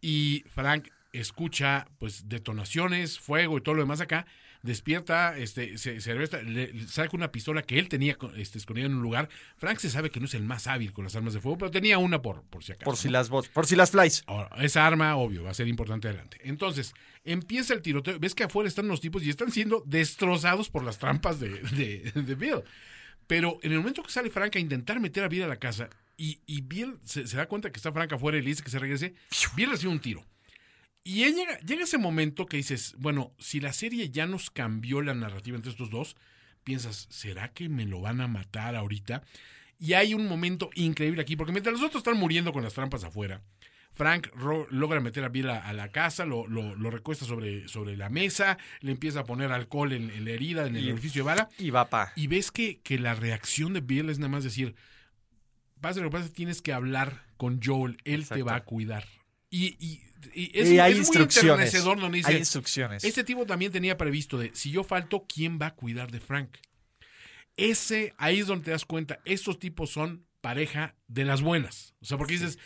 y 0.00 0.44
Frank 0.54 0.88
escucha 1.12 1.88
pues 1.98 2.28
detonaciones, 2.28 3.18
fuego 3.18 3.58
y 3.58 3.60
todo 3.60 3.74
lo 3.74 3.82
demás 3.82 4.00
acá, 4.00 4.26
despierta, 4.62 5.36
este, 5.36 5.78
se, 5.78 6.00
se 6.00 6.12
revesta, 6.12 6.42
le, 6.42 6.86
saca 6.88 7.16
una 7.16 7.30
pistola 7.30 7.62
que 7.62 7.78
él 7.78 7.88
tenía 7.88 8.16
este, 8.36 8.58
escondida 8.58 8.86
en 8.86 8.94
un 8.94 9.02
lugar. 9.02 9.28
Frank 9.56 9.78
se 9.78 9.90
sabe 9.90 10.10
que 10.10 10.20
no 10.20 10.26
es 10.26 10.34
el 10.34 10.42
más 10.42 10.66
hábil 10.66 10.92
con 10.92 11.04
las 11.04 11.14
armas 11.16 11.34
de 11.34 11.40
fuego, 11.40 11.58
pero 11.58 11.70
tenía 11.70 11.98
una 11.98 12.20
por, 12.20 12.42
por 12.44 12.64
si 12.64 12.72
acaso. 12.72 12.84
Por 12.84 12.96
si 12.96 13.08
¿no? 13.08 13.12
las 13.12 13.28
por 13.28 13.66
si 13.66 13.76
las 13.76 13.90
flies. 13.90 14.22
Ahora, 14.26 14.50
esa 14.62 14.86
arma, 14.86 15.16
obvio, 15.16 15.44
va 15.44 15.50
a 15.50 15.54
ser 15.54 15.68
importante 15.68 16.08
adelante. 16.08 16.38
Entonces, 16.42 16.94
empieza 17.24 17.74
el 17.74 17.82
tiroteo. 17.82 18.18
Ves 18.18 18.34
que 18.34 18.44
afuera 18.44 18.68
están 18.68 18.88
los 18.88 19.00
tipos 19.00 19.22
y 19.22 19.30
están 19.30 19.50
siendo 19.50 19.82
destrozados 19.86 20.70
por 20.70 20.82
las 20.84 20.98
trampas 20.98 21.40
de, 21.40 21.50
de, 21.50 22.12
de 22.14 22.34
Bill. 22.34 22.62
Pero 23.28 23.60
en 23.62 23.72
el 23.72 23.78
momento 23.78 24.02
que 24.02 24.10
sale 24.10 24.30
Frank 24.30 24.56
a 24.56 24.58
intentar 24.58 24.98
meter 24.98 25.22
a 25.22 25.28
Bill 25.28 25.44
a 25.44 25.48
la 25.48 25.58
casa 25.58 25.90
y, 26.16 26.40
y 26.46 26.62
Bill 26.62 26.98
se, 27.04 27.22
da 27.24 27.46
cuenta 27.46 27.70
que 27.70 27.76
está 27.76 27.92
Frank 27.92 28.12
afuera 28.12 28.38
y 28.38 28.42
le 28.42 28.48
dice 28.48 28.64
que 28.64 28.70
se 28.70 28.80
regrese, 28.80 29.14
Bill 29.54 29.70
recibe 29.70 29.92
un 29.92 30.00
tiro. 30.00 30.24
Y 31.04 31.22
él 31.22 31.34
llega, 31.36 31.58
llega 31.60 31.84
ese 31.84 31.98
momento 31.98 32.46
que 32.46 32.56
dices, 32.56 32.94
bueno, 32.98 33.32
si 33.38 33.60
la 33.60 33.72
serie 33.72 34.10
ya 34.10 34.26
nos 34.26 34.50
cambió 34.50 35.02
la 35.02 35.14
narrativa 35.14 35.56
entre 35.56 35.70
estos 35.70 35.90
dos, 35.90 36.16
piensas, 36.64 37.06
¿será 37.10 37.52
que 37.52 37.68
me 37.68 37.84
lo 37.84 38.00
van 38.00 38.20
a 38.20 38.28
matar 38.28 38.74
ahorita? 38.74 39.22
Y 39.78 39.92
hay 39.92 40.14
un 40.14 40.26
momento 40.26 40.70
increíble 40.74 41.22
aquí, 41.22 41.36
porque 41.36 41.52
mientras 41.52 41.72
los 41.72 41.82
otros 41.82 42.00
están 42.00 42.18
muriendo 42.18 42.52
con 42.52 42.64
las 42.64 42.74
trampas 42.74 43.04
afuera, 43.04 43.42
Frank 43.98 44.28
logra 44.70 45.00
meter 45.00 45.24
a 45.24 45.28
Bill 45.28 45.50
a, 45.50 45.58
a 45.58 45.72
la 45.74 45.90
casa, 45.90 46.24
lo, 46.24 46.46
lo- 46.46 46.74
lo 46.76 46.90
recuesta 46.90 47.26
sobre, 47.26 47.68
sobre 47.68 47.96
la 47.96 48.08
mesa, 48.08 48.56
le 48.80 48.92
empieza 48.92 49.20
a 49.20 49.24
poner 49.24 49.52
alcohol 49.52 49.92
en, 49.92 50.08
en 50.10 50.24
la 50.24 50.30
herida, 50.30 50.66
en 50.66 50.76
el 50.76 50.86
Y- 50.86 50.92
orificio 50.92 51.22
de 51.22 51.26
bala, 51.26 51.48
Y 51.58 51.70
va 51.70 51.90
pa. 51.90 52.12
y 52.16 52.28
ves 52.28 52.50
que, 52.50 52.80
que 52.80 52.98
la 52.98 53.14
reacción 53.14 53.74
de 53.74 53.80
Bill 53.80 54.08
es 54.08 54.18
nada 54.18 54.30
más 54.30 54.44
decir, 54.44 54.74
pase 55.80 56.00
lo 56.00 56.06
que 56.10 56.16
pase, 56.16 56.30
tienes 56.30 56.62
que 56.62 56.72
hablar 56.72 57.24
con 57.36 57.60
Joel, 57.62 57.98
él 58.04 58.26
te 58.26 58.42
va 58.42 58.54
a 58.56 58.64
cuidar. 58.64 59.04
Y, 59.50 59.76
y- 59.84 60.02
y 60.34 60.50
es, 60.58 60.68
hay 60.80 60.92
es 60.92 60.98
muy 60.98 61.06
instrucciones. 61.06 61.50
enternecedor 61.50 62.00
donde 62.00 62.18
dice, 62.18 62.30
hay 62.32 62.38
instrucciones. 62.38 63.04
este 63.04 63.22
tipo 63.24 63.46
también 63.46 63.70
tenía 63.72 63.96
previsto 63.96 64.38
de, 64.38 64.50
si 64.54 64.70
yo 64.70 64.82
falto, 64.84 65.26
¿quién 65.32 65.58
va 65.60 65.66
a 65.66 65.74
cuidar 65.74 66.10
de 66.10 66.20
Frank? 66.20 66.50
Ese, 67.56 68.14
ahí 68.18 68.38
es 68.40 68.46
donde 68.46 68.66
te 68.66 68.70
das 68.70 68.84
cuenta, 68.84 69.20
estos 69.24 69.58
tipos 69.58 69.90
son 69.90 70.24
pareja 70.40 70.94
de 71.08 71.24
las 71.24 71.42
buenas. 71.42 71.94
O 72.00 72.04
sea, 72.04 72.16
porque 72.16 72.34
dices, 72.34 72.58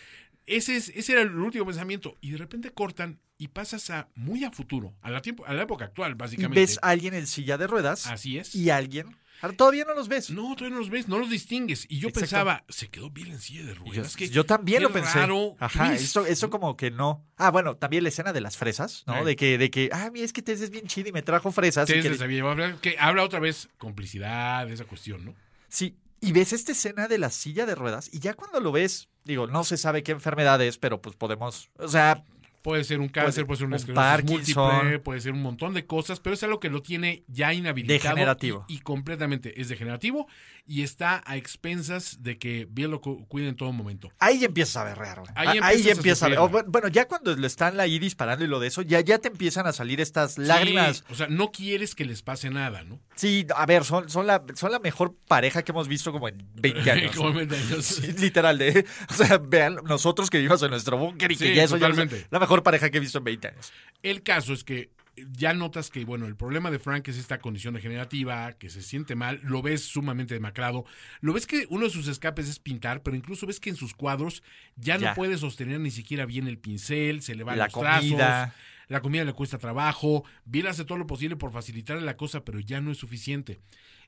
ese, 0.47 0.77
es, 0.77 0.89
ese 0.95 1.13
era 1.13 1.23
el 1.23 1.35
último 1.37 1.67
pensamiento. 1.67 2.17
Y 2.21 2.31
de 2.33 2.39
repente 2.39 2.71
cortan 2.71 3.21
y 3.39 3.49
pasas 3.49 3.91
a 3.91 4.09
muy 4.15 4.45
a 4.45 4.51
futuro, 4.51 4.95
a 5.03 5.11
la, 5.11 5.21
tiempo, 5.23 5.45
a 5.47 5.53
la 5.55 5.63
época 5.63 5.87
actual, 5.87 6.15
básicamente. 6.15 6.61
ves 6.61 6.79
a 6.83 6.89
alguien 6.91 7.15
en 7.15 7.27
silla 7.27 7.59
de 7.59 7.67
ruedas 7.67 8.07
Así 8.07 8.39
es. 8.39 8.55
y 8.55 8.71
alguien. 8.71 9.17
Ahora, 9.41 9.57
todavía 9.57 9.85
no 9.85 9.95
los 9.95 10.07
ves. 10.07 10.31
No, 10.31 10.55
todavía 10.55 10.75
no 10.77 10.79
los 10.79 10.89
ves, 10.91 11.09
no 11.09 11.19
los 11.19 11.29
distingues. 11.29 11.87
Y 11.89 11.99
yo 11.99 12.09
Exacto. 12.11 12.21
pensaba, 12.21 12.65
se 12.69 12.89
quedó 12.91 13.11
Bill 13.11 13.33
en 13.33 13.41
silla 13.41 13.65
de 13.65 13.73
Y 13.73 13.75
Yo, 13.75 13.81
ruedas. 13.81 14.15
que 14.17 14.29
yo 14.29 14.47
también 14.47 14.85
lo 14.85 14.93
pensé. 14.93 15.19
raro 15.19 15.57
Ajá, 15.59 15.93
eso, 15.95 16.25
eso 16.27 16.49
como 16.49 16.77
que 16.77 16.93
no. 16.93 17.27
Ah, 17.37 17.51
bueno, 17.51 17.77
también 17.77 18.05
la 18.05 18.11
escena 18.11 18.33
de 18.33 18.41
las 18.41 18.57
fresas, 18.57 19.03
¿no? 19.09 19.25
De 19.25 19.35
que, 19.35 19.59
de 19.59 19.69
que, 19.73 19.91
ah, 19.93 20.11
mira, 20.13 20.25
es 20.25 20.33
que 20.33 20.43
Tess 20.43 20.61
es 20.61 20.71
bien 20.71 20.87
chido 20.87 21.09
y 21.09 21.13
me 21.13 21.23
trajo 21.23 21.51
fresas. 21.51 21.91
y 21.91 21.95
que- 22.01 22.09
había 22.23 22.79
que 22.81 22.97
habla 23.01 23.25
otra 23.25 23.41
vez 23.41 23.69
complicidad, 23.79 24.71
esa 24.71 24.85
cuestión, 24.85 25.25
¿no? 25.25 25.35
Sí, 25.69 25.97
y 26.21 26.31
ves 26.31 26.53
esta 26.53 26.71
escena 26.71 27.09
de 27.09 27.19
la 27.19 27.31
silla 27.31 27.67
de 27.67 27.75
ruedas 27.75 28.11
y 28.13 28.21
ya 28.21 28.35
cuando 28.35 28.61
lo 28.61 28.71
ves, 28.71 29.09
digo, 29.25 29.47
no 29.47 29.65
se 29.65 29.77
sabe 29.77 30.03
qué 30.03 30.13
enfermedad 30.13 30.61
es, 30.63 30.79
pero 30.79 31.01
pues 31.01 31.17
podemos, 31.17 31.71
o 31.79 31.89
sea, 31.89 32.25
Puede 32.63 32.85
ser 32.85 33.01
un 33.01 33.09
cáncer, 33.09 33.45
puede 33.47 33.59
ser 33.59 33.67
una 33.67 33.77
un 33.77 33.81
esclerosis 33.81 34.31
múltiple, 34.31 34.99
puede 35.01 35.21
ser 35.21 35.33
un 35.33 35.43
montón 35.43 35.75
de 35.75 35.85
cosas, 35.85 36.21
pero 36.21 36.35
es 36.35 36.43
algo 36.45 36.61
que 36.61 36.71
lo 36.71 36.81
tiene 36.83 37.25
ya 37.27 37.53
inhabilitado. 37.53 37.99
Degenerativo. 38.15 38.65
Y, 38.69 38.75
y 38.77 38.79
completamente 38.79 39.61
es 39.61 39.69
degenerativo 39.69 40.27
y 40.65 40.83
está 40.83 41.23
a 41.27 41.37
expensas 41.37 42.23
de 42.23 42.39
que 42.39 42.69
Bill 42.71 42.91
lo 42.91 43.01
cu- 43.01 43.27
cuide 43.27 43.49
en 43.49 43.57
todo 43.57 43.73
momento. 43.73 44.11
ahí 44.21 44.39
ya 44.39 44.47
empiezas 44.47 44.77
a 44.77 44.85
berrear, 44.85 45.21
güey. 45.21 45.33
Ahí 45.35 45.59
Ah, 45.61 45.67
Ahí, 45.67 45.89
empiezas 45.89 46.31
ya 46.31 46.39
a 46.41 46.47
ver. 46.49 46.65
Bueno, 46.69 46.89
ya 46.89 47.09
cuando 47.09 47.35
le 47.37 47.47
están 47.47 47.79
ahí 47.81 47.99
disparando 47.99 48.45
y 48.45 48.49
lo 48.49 48.61
de 48.61 48.69
eso, 48.69 48.83
ya, 48.83 49.01
ya 49.01 49.19
te 49.19 49.29
empiezan 49.29 49.67
a 49.67 49.73
salir 49.73 50.01
estas 50.01 50.39
lágrimas. 50.39 50.99
Sí, 50.99 51.05
o 51.11 51.15
sea, 51.17 51.27
no 51.29 51.51
quieres 51.51 51.95
que 51.97 52.05
les 52.05 52.23
pase 52.23 52.51
nada, 52.51 52.85
¿no? 52.85 53.01
Sí, 53.17 53.47
a 53.57 53.67
ver, 53.67 53.85
son, 53.85 54.09
son, 54.09 54.27
la, 54.27 54.43
son 54.55 54.71
la 54.71 54.79
mejor 54.79 55.17
pareja 55.27 55.63
que 55.65 55.73
hemos 55.73 55.89
visto 55.89 56.13
como 56.13 56.29
en 56.29 56.39
20 56.55 56.91
años. 56.93 57.17
Como 57.17 57.41
en 57.41 57.53
años. 57.53 57.85
Sí, 58.03 58.13
literal, 58.13 58.57
de, 58.59 58.85
o 59.09 59.15
sea, 59.15 59.39
vean, 59.39 59.77
nosotros 59.85 60.31
que 60.31 60.39
vivimos 60.39 60.63
en 60.63 60.71
nuestro 60.71 60.97
búnker 60.97 61.33
y 61.33 61.37
que 61.37 61.55
ya 61.55 61.65
eso 61.65 61.77
ya 61.77 61.89
totalmente. 61.89 62.27
la 62.31 62.39
mejor 62.39 62.52
pareja 62.63 62.91
que 62.91 62.99
he 62.99 63.01
visto 63.01 63.19
en 63.19 63.25
20 63.25 63.49
años. 63.49 63.73
El 64.03 64.23
caso 64.23 64.53
es 64.53 64.65
que 64.65 64.91
ya 65.33 65.53
notas 65.53 65.91
que, 65.91 66.05
bueno, 66.07 66.27
el 66.27 66.37
problema 66.37 66.71
de 66.71 66.79
Frank 66.79 67.07
es 67.09 67.19
esta 67.19 67.39
condición 67.39 67.75
degenerativa, 67.75 68.53
que 68.55 68.71
se 68.71 68.81
siente 68.83 69.15
mal, 69.15 69.41
lo 69.43 69.61
ves 69.61 69.83
sumamente 69.83 70.33
demacrado, 70.35 70.85
lo 71.21 71.35
ves 71.35 71.47
que 71.47 71.67
uno 71.69 71.85
de 71.85 71.91
sus 71.91 72.09
escapes 72.09 72.49
es 72.49 72.59
pintar, 72.59 73.03
pero 73.03 73.15
incluso 73.17 73.47
ves 73.47 73.61
que 73.61 73.69
en 73.71 73.77
sus 73.77 73.93
cuadros 73.95 74.43
ya, 74.77 74.97
Ya. 74.97 75.11
no 75.11 75.15
puede 75.15 75.37
sostener 75.37 75.81
ni 75.81 75.91
siquiera 75.91 76.25
bien 76.27 76.49
el 76.49 76.59
pincel, 76.59 77.21
se 77.23 77.35
le 77.35 77.45
van 77.45 77.59
La 77.59 77.65
los 77.67 77.75
trazos, 77.75 78.09
comida. 78.09 78.55
la 78.89 79.01
comida 79.03 79.25
le 79.25 79.35
cuesta 79.35 79.59
trabajo, 79.59 80.25
Bill 80.47 80.67
hace 80.67 80.85
todo 80.87 80.97
lo 80.99 81.07
posible 81.07 81.37
por 81.37 81.53
facilitarle 81.53 82.03
la 82.03 82.17
cosa, 82.17 82.43
pero 82.45 82.59
ya 82.61 82.81
no 82.81 82.91
es 82.91 82.97
suficiente. 82.99 83.61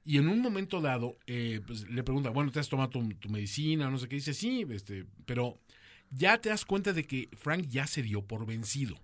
Y 0.07 0.19
en 0.19 0.29
un 0.29 0.41
momento 0.41 0.81
dado, 0.83 1.19
eh, 1.27 1.61
pues, 1.67 1.89
le 1.89 2.03
pregunta, 2.03 2.29
bueno, 2.31 2.51
¿te 2.51 2.61
has 2.61 2.69
tomado 2.69 2.91
tu, 2.91 3.07
tu 3.15 3.29
medicina? 3.31 3.89
No 3.91 3.97
sé 3.99 4.07
qué. 4.07 4.17
Dice, 4.17 4.35
sí, 4.35 4.67
este, 4.71 5.07
pero 5.25 5.59
ya 6.15 6.39
te 6.39 6.49
das 6.51 6.65
cuenta 6.65 6.93
de 6.93 7.05
que 7.05 7.29
Frank 7.37 7.67
ya 7.69 7.87
se 7.87 8.03
dio 8.03 8.23
por 8.27 8.47
vencido. 8.47 8.99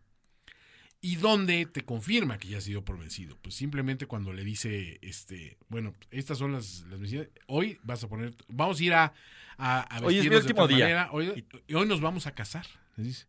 ¿Y 1.02 1.16
dónde 1.16 1.64
te 1.64 1.82
confirma 1.82 2.36
que 2.36 2.48
ya 2.48 2.60
se 2.60 2.70
dio 2.70 2.84
por 2.84 2.98
vencido? 2.98 3.38
Pues 3.40 3.54
simplemente 3.54 4.06
cuando 4.06 4.34
le 4.34 4.44
dice, 4.44 4.98
este, 5.00 5.56
bueno, 5.68 5.94
estas 6.10 6.36
son 6.36 6.52
las, 6.52 6.84
las. 6.90 7.00
Hoy 7.46 7.78
vas 7.82 8.04
a 8.04 8.08
poner, 8.08 8.34
vamos 8.48 8.80
a 8.80 8.84
ir 8.84 8.92
a, 8.92 9.14
a, 9.56 9.80
a 9.80 10.00
Hoy 10.04 10.18
es 10.18 10.24
mi 10.24 10.28
de 10.30 10.36
último 10.36 10.66
tal 10.66 10.76
día. 10.76 10.84
manera. 10.84 11.08
Hoy, 11.12 11.46
y 11.66 11.74
hoy 11.74 11.86
nos 11.86 12.02
vamos 12.02 12.26
a 12.26 12.34
casar. 12.34 12.66
dice. 12.98 13.24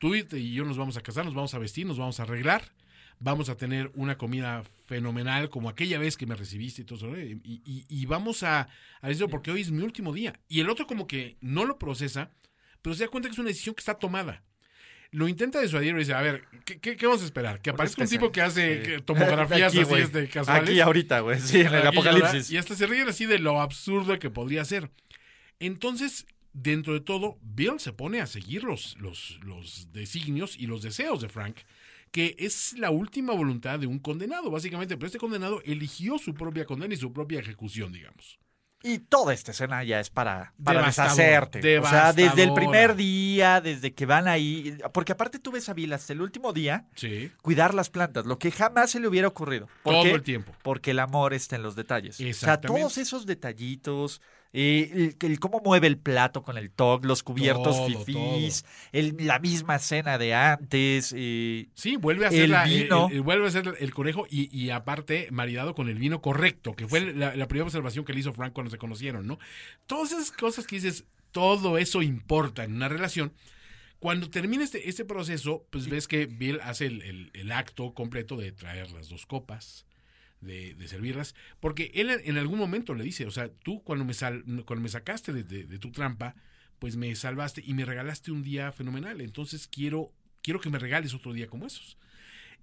Tú 0.00 0.16
y 0.16 0.26
y 0.32 0.54
yo 0.54 0.64
nos 0.64 0.76
vamos 0.76 0.96
a 0.96 1.02
casar, 1.02 1.24
nos 1.24 1.34
vamos 1.34 1.54
a 1.54 1.58
vestir, 1.58 1.86
nos 1.86 1.98
vamos 1.98 2.18
a 2.18 2.24
arreglar. 2.24 2.72
Vamos 3.20 3.48
a 3.48 3.56
tener 3.56 3.92
una 3.94 4.18
comida 4.18 4.64
fenomenal 4.86 5.48
como 5.50 5.68
aquella 5.68 5.98
vez 6.00 6.16
que 6.16 6.26
me 6.26 6.34
recibiste 6.34 6.82
y 6.82 6.84
todo 6.84 6.96
eso. 6.98 7.16
¿eh? 7.16 7.38
Y, 7.44 7.62
y- 7.64 7.86
y 7.88 8.06
vamos 8.06 8.42
a, 8.42 8.68
a 9.00 9.10
eso 9.10 9.28
porque 9.28 9.52
hoy 9.52 9.60
es 9.60 9.70
mi 9.70 9.84
último 9.84 10.12
día. 10.12 10.40
Y 10.48 10.58
el 10.60 10.68
otro 10.68 10.88
como 10.88 11.06
que 11.06 11.36
no 11.40 11.64
lo 11.64 11.78
procesa, 11.78 12.32
pero 12.84 12.94
se 12.94 13.04
da 13.04 13.08
cuenta 13.08 13.30
que 13.30 13.32
es 13.32 13.38
una 13.38 13.48
decisión 13.48 13.74
que 13.74 13.80
está 13.80 13.94
tomada. 13.94 14.42
Lo 15.10 15.26
intenta 15.28 15.60
disuadir 15.60 15.94
y 15.94 15.98
dice, 16.00 16.12
a 16.12 16.20
ver, 16.20 16.44
¿qué, 16.66 16.78
qué- 16.80 16.96
qué 16.96 17.06
vamos 17.06 17.22
a 17.22 17.24
esperar? 17.24 17.62
Que 17.62 17.70
aparezca 17.70 18.02
un 18.02 18.08
tipo 18.08 18.30
que 18.30 18.42
hace 18.42 18.82
que- 18.82 19.00
tomografías 19.06 19.72
Aquí, 19.72 19.80
así 19.80 19.88
güey. 19.88 20.02
este, 20.02 20.28
casuales. 20.28 20.68
Aquí 20.68 20.80
ahorita, 20.80 21.20
güey. 21.20 21.40
Sí, 21.40 21.60
en 21.60 21.68
el 21.68 21.86
Aquí 21.86 21.86
apocalipsis. 21.98 22.50
Y 22.50 22.58
hasta 22.58 22.74
se 22.74 22.86
ríen 22.86 23.08
así 23.08 23.24
de 23.24 23.38
lo 23.38 23.60
absurdo 23.62 24.18
que 24.18 24.28
podría 24.28 24.64
ser. 24.66 24.90
Entonces, 25.60 26.26
dentro 26.52 26.92
de 26.94 27.00
todo, 27.00 27.38
Bill 27.42 27.78
se 27.78 27.92
pone 27.92 28.20
a 28.20 28.26
seguir 28.26 28.64
los, 28.64 28.96
los, 28.98 29.38
los 29.44 29.92
designios 29.92 30.56
y 30.58 30.66
los 30.66 30.82
deseos 30.82 31.20
de 31.20 31.28
Frank, 31.28 31.58
que 32.10 32.34
es 32.38 32.74
la 32.78 32.90
última 32.90 33.32
voluntad 33.34 33.78
de 33.78 33.86
un 33.86 33.98
condenado, 34.00 34.50
básicamente. 34.50 34.96
Pero 34.96 35.06
este 35.06 35.18
condenado 35.18 35.62
eligió 35.64 36.18
su 36.18 36.34
propia 36.34 36.64
condena 36.64 36.94
y 36.94 36.96
su 36.96 37.12
propia 37.12 37.40
ejecución, 37.40 37.92
digamos. 37.92 38.38
Y 38.86 38.98
toda 38.98 39.32
esta 39.32 39.52
escena 39.52 39.82
ya 39.82 39.98
es 39.98 40.10
para, 40.10 40.52
para 40.62 40.80
Devastador, 40.80 41.16
deshacerte. 41.16 41.78
O 41.78 41.86
sea, 41.88 42.12
desde 42.12 42.42
el 42.42 42.52
primer 42.52 42.94
día, 42.94 43.62
desde 43.62 43.94
que 43.94 44.04
van 44.04 44.28
ahí. 44.28 44.76
Porque 44.92 45.12
aparte 45.12 45.38
tú 45.38 45.52
ves 45.52 45.70
a 45.70 45.72
Bill 45.72 45.90
hasta 45.94 46.12
el 46.12 46.20
último 46.20 46.52
día 46.52 46.84
Sí. 46.94 47.32
cuidar 47.40 47.72
las 47.72 47.88
plantas, 47.88 48.26
lo 48.26 48.38
que 48.38 48.50
jamás 48.50 48.90
se 48.90 49.00
le 49.00 49.08
hubiera 49.08 49.26
ocurrido. 49.26 49.68
¿Por 49.82 49.94
Todo 49.94 50.02
qué? 50.02 50.10
el 50.10 50.22
tiempo. 50.22 50.52
Porque 50.62 50.90
el 50.90 50.98
amor 50.98 51.32
está 51.32 51.56
en 51.56 51.62
los 51.62 51.76
detalles. 51.76 52.20
O 52.20 52.32
sea, 52.34 52.60
todos 52.60 52.98
esos 52.98 53.24
detallitos, 53.24 54.20
eh, 54.56 54.90
el, 55.20 55.28
el 55.28 55.40
cómo 55.40 55.60
mueve 55.64 55.88
el 55.88 55.98
plato 55.98 56.42
con 56.44 56.56
el 56.56 56.70
TOC, 56.70 57.04
los 57.04 57.22
cubiertos 57.24 57.76
Todo, 57.76 57.86
fifís, 57.86 58.64
el- 58.92 59.16
la 59.26 59.38
misma 59.40 59.78
cena 59.80 60.16
de 60.16 60.32
antes. 60.32 61.12
eh, 61.16 61.66
Sí, 61.74 61.96
vuelve 61.96 62.26
a 62.26 62.30
ser 62.30 62.44
El 62.44 62.50
la- 62.52 62.64
vino. 62.64 63.08
el- 63.10 63.16
el- 63.16 63.22
vuelve 63.22 63.48
a 63.48 63.50
ser 63.50 63.74
el 63.80 63.92
conejo 63.92 64.26
y, 64.30 64.48
y 64.56 64.70
aparte 64.70 65.28
maridado 65.32 65.74
con 65.74 65.88
el 65.88 65.98
vino 65.98 66.22
correcto, 66.22 66.74
que 66.74 66.86
fue 66.86 67.00
la, 67.12 67.34
la 67.34 67.48
primera 67.48 67.64
observación 67.66 68.04
que 68.04 68.12
le 68.14 68.20
hizo 68.20 68.32
Frank 68.32 68.52
cuando 68.52 68.70
se 68.70 68.78
conocieron, 68.78 69.26
¿no? 69.26 69.38
Todas 69.86 70.12
esas 70.12 70.30
cosas 70.30 70.66
que 70.66 70.76
dices, 70.76 71.04
todo 71.32 71.76
eso 71.76 72.00
importa 72.00 72.62
en 72.62 72.74
una 72.76 72.88
relación. 72.88 73.32
Cuando 73.98 74.28
termina 74.30 74.62
este, 74.62 74.88
este 74.88 75.04
proceso, 75.04 75.66
pues 75.70 75.88
ves 75.88 76.06
que 76.06 76.26
Bill 76.26 76.60
hace 76.62 76.86
el, 76.86 77.02
el- 77.02 77.30
el 77.34 77.50
acto 77.50 77.92
completo 77.94 78.36
de 78.36 78.52
traer 78.52 78.92
las 78.92 79.08
dos 79.08 79.26
copas, 79.26 79.84
de, 80.44 80.74
de 80.74 80.88
servirlas, 80.88 81.34
porque 81.60 81.90
él 81.94 82.10
en 82.10 82.36
algún 82.38 82.58
momento 82.58 82.94
le 82.94 83.02
dice, 83.04 83.26
o 83.26 83.30
sea, 83.30 83.48
tú 83.48 83.82
cuando 83.82 84.04
me, 84.04 84.14
sal- 84.14 84.44
cuando 84.64 84.82
me 84.82 84.88
sacaste 84.88 85.32
de, 85.32 85.42
de- 85.42 85.64
de 85.66 85.78
tu 85.78 85.90
trampa, 85.90 86.34
pues 86.78 86.96
me 86.96 87.14
salvaste 87.16 87.62
y 87.64 87.74
me 87.74 87.84
regalaste 87.84 88.30
un 88.30 88.42
día 88.42 88.70
fenomenal, 88.72 89.20
entonces 89.20 89.66
quiero, 89.68 90.12
quiero 90.42 90.60
que 90.60 90.70
me 90.70 90.78
regales 90.78 91.14
otro 91.14 91.32
día 91.32 91.46
como 91.46 91.66
esos. 91.66 91.96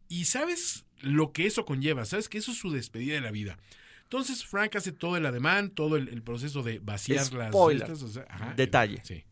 Y 0.08 0.26
sabes 0.26 0.86
lo 1.02 1.32
que 1.32 1.48
eso 1.48 1.65
conlleva, 1.65 2.06
sabes 2.06 2.30
que 2.30 2.38
eso 2.38 2.52
es 2.52 2.58
su 2.58 2.70
despedida 2.72 3.15
de 3.15 3.22
la 3.22 3.32
vida. 3.32 3.58
Entonces 4.04 4.44
Frank 4.46 4.76
hace 4.76 4.91
todo 4.91 5.15
el 5.15 5.26
ademán, 5.26 5.70
todo 5.72 5.96
el, 5.96 6.10
el 6.10 6.22
proceso 6.22 6.63
de 6.63 6.80
vaciar 6.80 7.32
las... 7.34 7.48
Spoiler. 7.50 7.89
o 7.89 7.96
sea, 7.96 8.26
ajá, 8.30 8.54
Detalle. 8.56 9.00
Sí. 9.04 9.24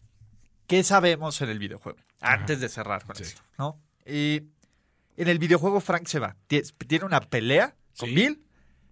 ¿Qué 0.67 0.83
sabemos 0.83 1.41
en 1.41 1.49
el 1.49 1.59
videojuego? 1.59 1.99
Ajá. 2.21 2.35
Antes 2.35 2.61
de 2.61 2.69
cerrar 2.69 3.03
con 3.03 3.15
Sí. 3.17 3.23
esto, 3.23 3.41
¿no? 3.57 3.81
Y 4.05 4.43
en 5.17 5.27
el 5.27 5.37
videojuego 5.37 5.81
Frank 5.81 6.07
se 6.07 6.19
va. 6.19 6.37
Tie- 6.47 6.71
Tiene 6.87 7.03
una 7.05 7.19
pelea 7.19 7.75
con 7.99 8.09
Sí. 8.09 8.15
Bill, 8.15 8.41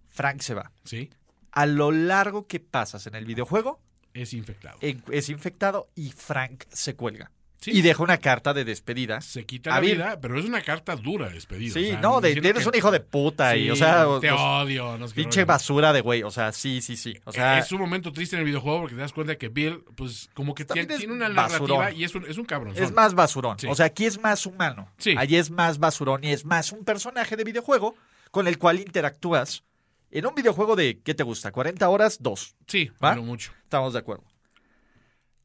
Frank 0.08 0.40
se 0.40 0.54
va. 0.54 0.70
Sí, 0.84 1.10
A 1.52 1.66
lo 1.66 1.90
largo 1.90 2.46
que 2.46 2.60
pasas 2.60 3.06
en 3.08 3.14
el 3.16 3.24
videojuego, 3.24 3.80
es 4.14 4.32
infectado. 4.34 4.78
es 4.80 5.28
infectado 5.28 5.88
y 5.96 6.10
Frank 6.12 6.64
se 6.70 6.94
cuelga. 6.94 7.30
Sí. 7.60 7.72
Y 7.72 7.82
deja 7.82 8.00
una 8.04 8.18
carta 8.18 8.54
de 8.54 8.64
despedida. 8.64 9.20
Se 9.20 9.44
quita 9.44 9.70
la 9.70 9.80
vida, 9.80 10.20
pero 10.20 10.38
es 10.38 10.44
una 10.44 10.62
carta 10.62 10.94
dura 10.94 11.26
de 11.26 11.34
despedida. 11.34 11.74
Sí, 11.74 11.86
o 11.86 11.88
sea, 11.90 12.00
no, 12.00 12.20
de, 12.20 12.30
eres 12.30 12.62
que- 12.62 12.68
un 12.68 12.74
hijo 12.76 12.92
de 12.92 13.00
puta 13.00 13.56
y, 13.56 13.64
Sí, 13.64 13.70
o 13.70 13.74
sea, 13.76 14.04
te 14.20 14.30
o- 14.30 14.60
odio. 14.62 14.96
No 14.96 15.08
pinche 15.08 15.44
basura 15.44 15.92
de 15.92 16.00
güey, 16.00 16.22
o 16.22 16.30
sea, 16.30 16.52
sí, 16.52 16.80
sí, 16.80 16.96
sí. 16.96 17.18
O 17.24 17.32
sea, 17.32 17.58
es 17.58 17.72
un 17.72 17.80
momento 17.80 18.12
triste 18.12 18.36
en 18.36 18.40
el 18.40 18.46
videojuego 18.46 18.82
porque 18.82 18.94
te 18.94 19.00
das 19.00 19.12
cuenta 19.12 19.36
que 19.36 19.48
Bill, 19.48 19.82
pues, 19.96 20.30
como 20.34 20.54
que 20.54 20.64
También 20.64 20.86
tiene, 20.86 21.00
tiene 21.00 21.14
una 21.14 21.28
basurón. 21.30 21.78
narrativa 21.80 21.90
y 22.00 22.04
es 22.04 22.14
un, 22.14 22.26
es 22.26 22.38
un 22.38 22.44
cabrón. 22.44 22.74
es 22.76 22.92
más 22.92 23.14
basurón. 23.14 23.58
Sí. 23.58 23.66
O 23.68 23.74
sea, 23.74 23.86
aquí 23.86 24.04
es 24.06 24.20
más 24.20 24.46
humano. 24.46 24.92
Sí. 24.98 25.14
Allí 25.18 25.34
es 25.34 25.50
más 25.50 25.78
basurón 25.80 26.22
y 26.22 26.30
es 26.30 26.44
más 26.44 26.70
un 26.70 26.84
personaje 26.84 27.36
de 27.36 27.42
videojuego 27.42 27.96
con 28.38 28.46
el 28.46 28.56
cual 28.56 28.78
interactúas 28.78 29.64
en 30.12 30.24
un 30.24 30.32
videojuego 30.32 30.76
de, 30.76 31.00
¿qué 31.00 31.12
te 31.12 31.24
gusta? 31.24 31.50
¿40 31.50 31.88
horas? 31.88 32.18
Dos. 32.20 32.54
Sí, 32.68 32.88
¿Va? 33.02 33.10
pero 33.10 33.24
mucho. 33.24 33.52
Estamos 33.64 33.94
de 33.94 33.98
acuerdo. 33.98 34.22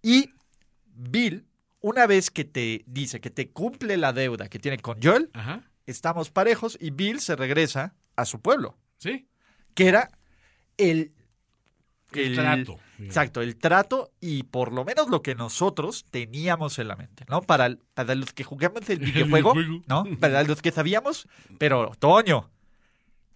Y 0.04 0.30
Bill, 0.86 1.48
una 1.82 2.06
vez 2.06 2.30
que 2.30 2.46
te 2.46 2.84
dice 2.86 3.20
que 3.20 3.32
te 3.32 3.50
cumple 3.50 3.98
la 3.98 4.14
deuda 4.14 4.48
que 4.48 4.60
tiene 4.60 4.78
con 4.78 5.02
Joel, 5.02 5.32
Ajá, 5.34 5.64
estamos 5.88 6.30
parejos 6.30 6.78
y 6.80 6.92
Bill 6.92 7.20
se 7.20 7.36
regresa 7.36 7.96
a 8.16 8.26
su 8.26 8.42
pueblo, 8.42 8.78
sí. 9.00 9.28
que 9.74 9.88
era 9.88 10.12
el... 10.78 11.14
El, 12.12 12.36
trato. 12.36 12.80
Exacto, 13.00 13.42
el 13.42 13.56
trato 13.56 14.12
y 14.22 14.44
por 14.44 14.72
lo 14.72 14.86
menos 14.86 15.10
lo 15.10 15.24
que 15.24 15.34
nosotros 15.34 16.06
teníamos 16.12 16.78
en 16.78 16.90
la 16.90 16.96
mente, 16.96 17.26
¿no? 17.28 17.42
Para, 17.42 17.76
para 17.96 18.14
los 18.14 18.34
que 18.34 18.44
jugamos 18.44 18.88
el 18.88 19.00
videojuego, 19.00 19.56
videojuego. 19.56 19.84
¿no? 19.88 20.06
Para 20.20 20.44
los 20.44 20.62
que 20.62 20.72
sabíamos, 20.72 21.28
pero 21.58 21.92
Toño, 21.98 22.53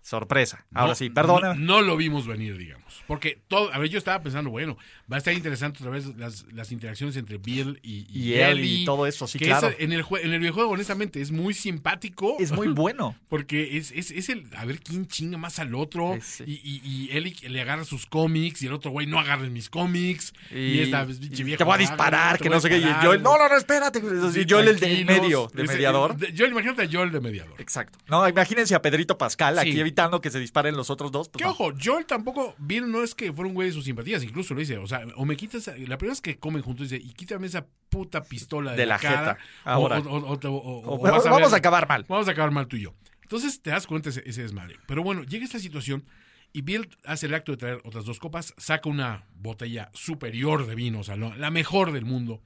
sorpresa. 0.08 0.65
Ahora 0.74 0.91
No- 0.91 0.96
sí, 0.96 1.10
perdona. 1.10 1.54
No, 1.54 1.65
no 1.78 1.82
lo 1.82 1.98
vimos 1.98 2.26
venir, 2.28 2.58
digamos. 2.58 3.04
Porque 3.08 3.39
todo, 3.48 3.74
a 3.74 3.78
ver, 3.78 3.89
yo 3.89 3.98
estaba 3.98 4.22
pensando, 4.22 4.50
bueno, 4.50 4.78
va 5.12 5.15
a 5.15 5.20
estar 5.20 5.34
interesante 5.34 5.80
otra 5.80 5.91
vez 5.91 6.06
las, 6.17 6.46
las 6.54 6.72
interacciones 6.72 7.15
entre 7.17 7.38
Bill 7.38 7.80
y, 7.84 8.06
y 8.10 8.34
él 8.36 8.60
Ellie, 8.60 8.82
y 8.82 8.86
todo 8.86 9.06
eso, 9.06 9.28
sí, 9.28 9.38
que 9.39 9.46
claro. 9.46 9.67
es- 9.70 9.76
en, 9.80 9.91
el 9.91 10.04
en 10.24 10.34
el 10.34 10.39
videojuego, 10.39 10.72
honestamente, 10.72 11.22
es 11.22 11.32
muy 11.32 11.54
simpático. 11.54 12.38
Es 12.39 12.52
muy 12.52 12.67
bueno. 12.70 13.15
Porque 13.30 13.78
es, 13.78 13.91
es, 13.91 14.12
es 14.12 14.30
el 14.30 14.46
a 14.56 14.65
ver 14.65 14.80
quién 14.80 15.08
chinga 15.08 15.38
más 15.38 15.60
al 15.60 15.76
otro. 15.76 16.17
Y, 16.46 16.52
y, 16.54 16.82
y 16.84 17.10
Ellie 17.17 17.36
le 17.50 17.62
agarra 17.62 17.84
sus 17.84 18.06
cómics 18.06 18.62
y 18.62 18.67
el 18.67 18.74
otro 18.74 18.91
güey 18.91 19.08
no 19.08 19.20
agarra 19.20 19.48
mis 19.50 19.70
cómics. 19.70 20.34
Y, 20.52 20.58
Y, 20.58 20.80
esta 20.82 21.06
pinche 21.06 21.41
y 21.41 21.43
vieja, 21.43 21.58
te 21.58 21.63
voy 21.63 21.74
a 21.74 21.76
"Ah, 21.76 21.80
disparar, 21.80 22.39
que 22.39 22.50
no 22.50 22.60
sé 22.60 22.70
qué. 22.70 22.78
Y 22.78 22.80
disparar". 22.80 23.06
Joel, 23.06 23.22
no, 23.24 23.38
no, 23.38 23.50
no, 23.50 23.58
espérate. 23.58 24.00
Y 24.00 24.46
Joel 24.50 24.67
el 24.70 24.80
tranquilos. 24.80 25.06
medio, 25.22 25.48
de 25.54 25.63
mediador. 25.63 26.15
de- 26.17 26.34
Joel, 26.38 26.52
imagínate 26.52 26.84
a 26.84 26.89
Joel 26.91 27.12
de 27.12 27.20
mediador. 27.20 27.60
Exacto. 27.60 28.00
No, 28.08 28.28
imagínense 28.28 28.74
a 28.76 28.82
Pedrito 28.82 29.17
Pascal 29.17 29.58
aquí 29.60 29.72
Sí. 29.74 29.78
Evitando 29.98 30.22
que 30.22 30.30
se 30.30 30.40
disparen 30.40 30.76
los 30.78 30.90
otros 30.90 31.12
dos. 31.12 31.30
pues 31.30 31.42
Que 31.44 31.50
ojo, 31.50 31.72
Joel 31.84 32.06
tampoco, 32.06 32.56
Bill 32.60 32.90
no 32.92 33.04
es 33.04 33.16
que 33.16 33.34
fuera 33.34 33.48
un 33.50 33.56
güey 33.56 33.70
de 33.70 33.74
sus 33.74 33.86
simpatías, 33.86 34.24
incluso 34.24 34.54
lo 34.54 34.60
dice, 34.60 34.78
o 34.78 34.88
sea, 34.88 35.06
o 35.16 35.26
me 35.26 35.36
quitas, 35.36 35.68
la 35.68 35.98
primera 35.98 36.12
vez 36.12 36.22
que 36.22 36.38
comen 36.38 36.62
juntos 36.62 36.90
dice, 36.90 37.04
y 37.04 37.14
quítame 37.14 37.48
esa 37.48 37.66
puta 37.90 38.22
pistola 38.24 38.72
de, 38.72 38.78
De 38.78 38.86
la, 38.86 38.96
la 38.96 39.00
cara. 39.02 39.18
jeta, 39.36 39.38
ahora. 39.64 40.00
O, 40.00 40.18
o- 40.18 40.94
o- 40.94 40.98
vas 41.00 41.26
a 41.26 41.30
vamos 41.32 41.48
ver- 41.50 41.54
a 41.56 41.58
acabar 41.58 41.88
mal. 41.88 42.06
Vamos 42.08 42.28
a 42.28 42.32
acabar 42.32 42.52
mal 42.52 42.68
tú 42.68 42.78
y 42.78 42.82
yo. 42.84 42.94
Entonces 43.24 43.62
te 43.62 43.72
das 43.72 43.88
cuenta 43.88 44.10
ese, 44.10 44.22
ese 44.26 44.44
desmadre. 44.44 44.78
Pero 44.88 45.04
bueno, 45.04 45.24
llega 45.24 45.44
esta 45.44 45.60
situación 45.60 46.06
y 46.54 46.62
Bill 46.62 46.88
hace 47.04 47.26
el 47.26 47.34
acto 47.34 47.52
de 47.52 47.58
traer 47.58 47.82
otras 47.84 48.06
dos 48.06 48.20
copas, 48.20 48.54
saca 48.58 48.88
una 48.90 49.26
botella 49.36 49.90
superior 49.94 50.66
de 50.68 50.76
vino, 50.76 51.00
o 51.00 51.04
sea, 51.04 51.18
la 51.18 51.52
mejor 51.52 51.92
del 51.92 52.06
mundo, 52.06 52.42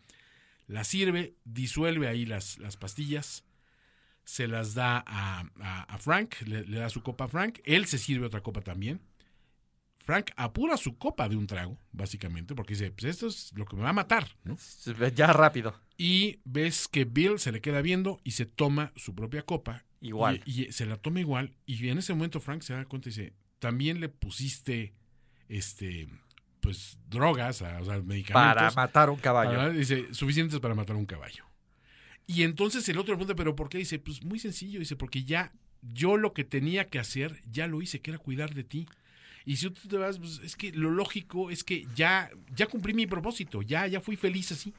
la 0.68 0.84
sirve, 0.84 1.36
disuelve 1.44 2.08
ahí 2.08 2.26
las, 2.26 2.58
las 2.60 2.78
pastillas, 2.78 3.44
se 4.32 4.48
las 4.48 4.74
da 4.76 5.04
a, 5.06 5.44
a- 5.60 5.84
a 5.84 5.98
Frank, 5.98 6.36
le, 6.46 6.63
le 6.65 6.78
da 6.78 6.89
su 6.89 7.04
copa 7.04 7.26
a 7.26 7.28
Frank, 7.28 7.60
él 7.65 7.86
se 7.86 7.98
sirve 7.98 8.26
otra 8.28 8.41
copa 8.41 8.62
también. 8.62 9.02
Frank 10.00 10.32
apura 10.38 10.78
su 10.78 10.98
copa 10.98 11.28
de 11.28 11.36
un 11.36 11.48
trago, 11.48 11.78
básicamente, 11.91 12.56
porque 12.56 12.74
dice, 12.74 12.91
pues 12.91 13.04
esto 13.06 13.28
es 13.28 13.52
lo 13.56 13.65
que 13.65 13.76
me 13.76 13.84
va 13.84 13.89
a 13.89 13.94
matar, 13.94 14.26
¿no? 14.46 14.58
Ya 15.13 15.34
rápido. 15.34 15.76
Y 15.98 16.39
ves 16.46 16.88
que 16.88 17.04
Bill 17.04 17.39
se 17.39 17.52
le 17.52 17.60
queda 17.62 17.82
viendo 17.82 18.22
y 18.24 18.32
se 18.32 18.46
toma 18.46 18.94
su 18.96 19.13
propia 19.13 19.41
copa 19.44 19.84
Igual. 20.00 20.41
y, 20.46 20.63
y 20.63 20.72
se 20.72 20.86
la 20.86 20.96
toma 20.96 21.20
igual. 21.20 21.54
Y 21.65 21.89
en 21.89 21.98
ese 21.98 22.13
momento 22.13 22.39
Frank 22.39 22.62
se 22.63 22.74
da 22.74 22.86
cuenta 22.86 23.10
y 23.10 23.12
dice, 23.12 23.34
también 23.60 24.00
le 24.00 24.08
pusiste, 24.10 24.94
este, 25.50 26.08
pues, 26.62 26.98
drogas, 27.10 27.62
a- 27.62 27.82
o 27.82 27.86
sea, 27.86 27.96
Para 27.96 28.02
medicamentos. 28.02 28.76
matar 28.78 29.10
un 29.10 29.17
caballo. 29.17 29.52
para- 29.58 29.70
dice, 29.72 30.13
suficientes 30.13 30.58
para 30.62 30.74
matar 30.74 30.96
un 30.96 31.06
caballo. 31.06 31.44
Y 32.34 32.44
entonces 32.44 32.88
el 32.89 32.98
otro 32.98 33.13
le 33.13 33.17
pregunta, 33.17 33.36
¿pero 33.36 33.56
por 33.56 33.67
qué? 33.70 33.78
Dice, 33.80 34.00
pues 34.00 34.24
muy 34.24 34.39
sencillo. 34.39 34.80
Dice, 34.80 34.96
porque 34.96 35.24
ya 35.24 35.52
yo 35.82 36.15
lo 36.17 36.34
que 36.34 36.44
tenía 36.44 36.88
que 36.89 37.00
hacer, 37.00 37.41
ya 37.52 37.67
lo 37.67 37.82
hice, 37.82 38.00
que 38.02 38.12
era 38.12 38.17
cuidar 38.20 38.54
de 38.54 38.63
ti. 38.63 38.88
Y 39.46 39.56
si 39.58 39.70
tú 39.72 39.88
te 39.89 39.98
vas, 39.98 40.20
pues, 40.20 40.39
es 40.44 40.56
que 40.56 40.72
lo 40.72 40.91
lógico 40.91 41.50
es 41.50 41.63
que 41.63 41.88
ya, 41.96 42.30
ya 42.56 42.67
cumplí 42.67 42.94
mi 42.94 43.08
propósito, 43.08 43.62
ya, 43.63 43.88
ya 43.88 44.00
fui 44.00 44.15
feliz 44.15 44.52
así. 44.52 44.74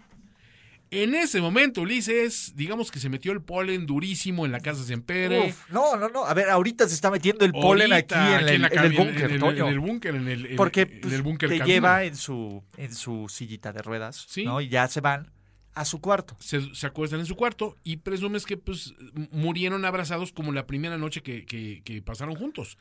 En 0.92 1.14
ese 1.14 1.40
momento, 1.40 1.80
Ulises, 1.80 2.52
digamos 2.54 2.90
que 2.90 2.98
se 3.00 3.08
metió 3.08 3.32
el 3.32 3.40
polen 3.40 3.86
durísimo 3.86 4.44
en 4.44 4.52
la 4.52 4.60
casa 4.60 4.80
de 4.82 4.86
Sempere. 4.88 5.48
Uf, 5.48 5.70
no, 5.70 5.96
no, 5.96 6.10
no. 6.10 6.26
A 6.26 6.34
ver, 6.34 6.50
ahorita 6.50 6.86
se 6.86 6.94
está 6.94 7.10
metiendo 7.10 7.46
el 7.46 7.52
polen 7.52 7.94
aquí 7.94 8.14
en, 8.14 8.20
aquí 8.20 8.44
la 8.44 8.52
en 8.54 8.64
el 8.64 8.70
cabina, 8.70 9.04
búnker, 9.04 9.24
en 9.24 9.30
el- 9.32 9.40
Toño. 9.40 9.66
En 9.68 9.72
el 9.72 9.80
búnker, 9.80 10.14
en 10.14 10.28
el, 10.28 10.54
Porque 10.56 10.84
pues, 10.86 11.22
búnker 11.22 11.48
te 11.48 11.58
cabina. 11.58 11.74
lleva 11.74 12.04
en 12.04 12.14
su, 12.14 12.62
en 12.76 12.94
su 12.94 13.26
sillita 13.30 13.72
de 13.72 13.80
ruedas, 13.80 14.26
Sí. 14.28 14.44
¿no? 14.44 14.60
Y 14.60 14.68
ya 14.68 14.86
se 14.86 15.00
van 15.00 15.30
a 15.74 15.84
su 15.84 16.00
cuarto. 16.00 16.36
se, 16.40 16.74
se 16.74 16.86
acuestan 16.86 17.20
en 17.20 17.26
su 17.26 17.34
cuarto 17.36 17.78
y 17.82 17.96
presumes 17.98 18.44
que 18.44 18.56
pues 18.56 18.94
murieron 19.30 19.84
abrazados 19.84 20.32
como 20.32 20.52
la 20.52 20.66
primera 20.66 20.98
noche 20.98 21.22
que, 21.22 21.46
que- 21.46 21.82
que 21.84 22.02
pasaron 22.02 22.34
juntos. 22.36 22.76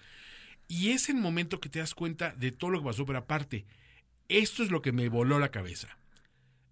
Y 0.67 0.89
es 0.91 1.09
el 1.09 1.15
momento 1.15 1.59
que 1.59 1.69
te 1.69 1.79
das 1.79 1.93
cuenta 1.95 2.33
de 2.33 2.51
todo 2.51 2.69
lo 2.71 2.79
que 2.79 2.85
pasó, 2.85 3.05
pero 3.05 3.19
aparte, 3.19 3.65
esto 4.29 4.63
es 4.63 4.71
lo 4.71 4.81
que 4.81 4.91
me 4.91 5.09
voló 5.09 5.39
la 5.39 5.51
cabeza. 5.51 5.97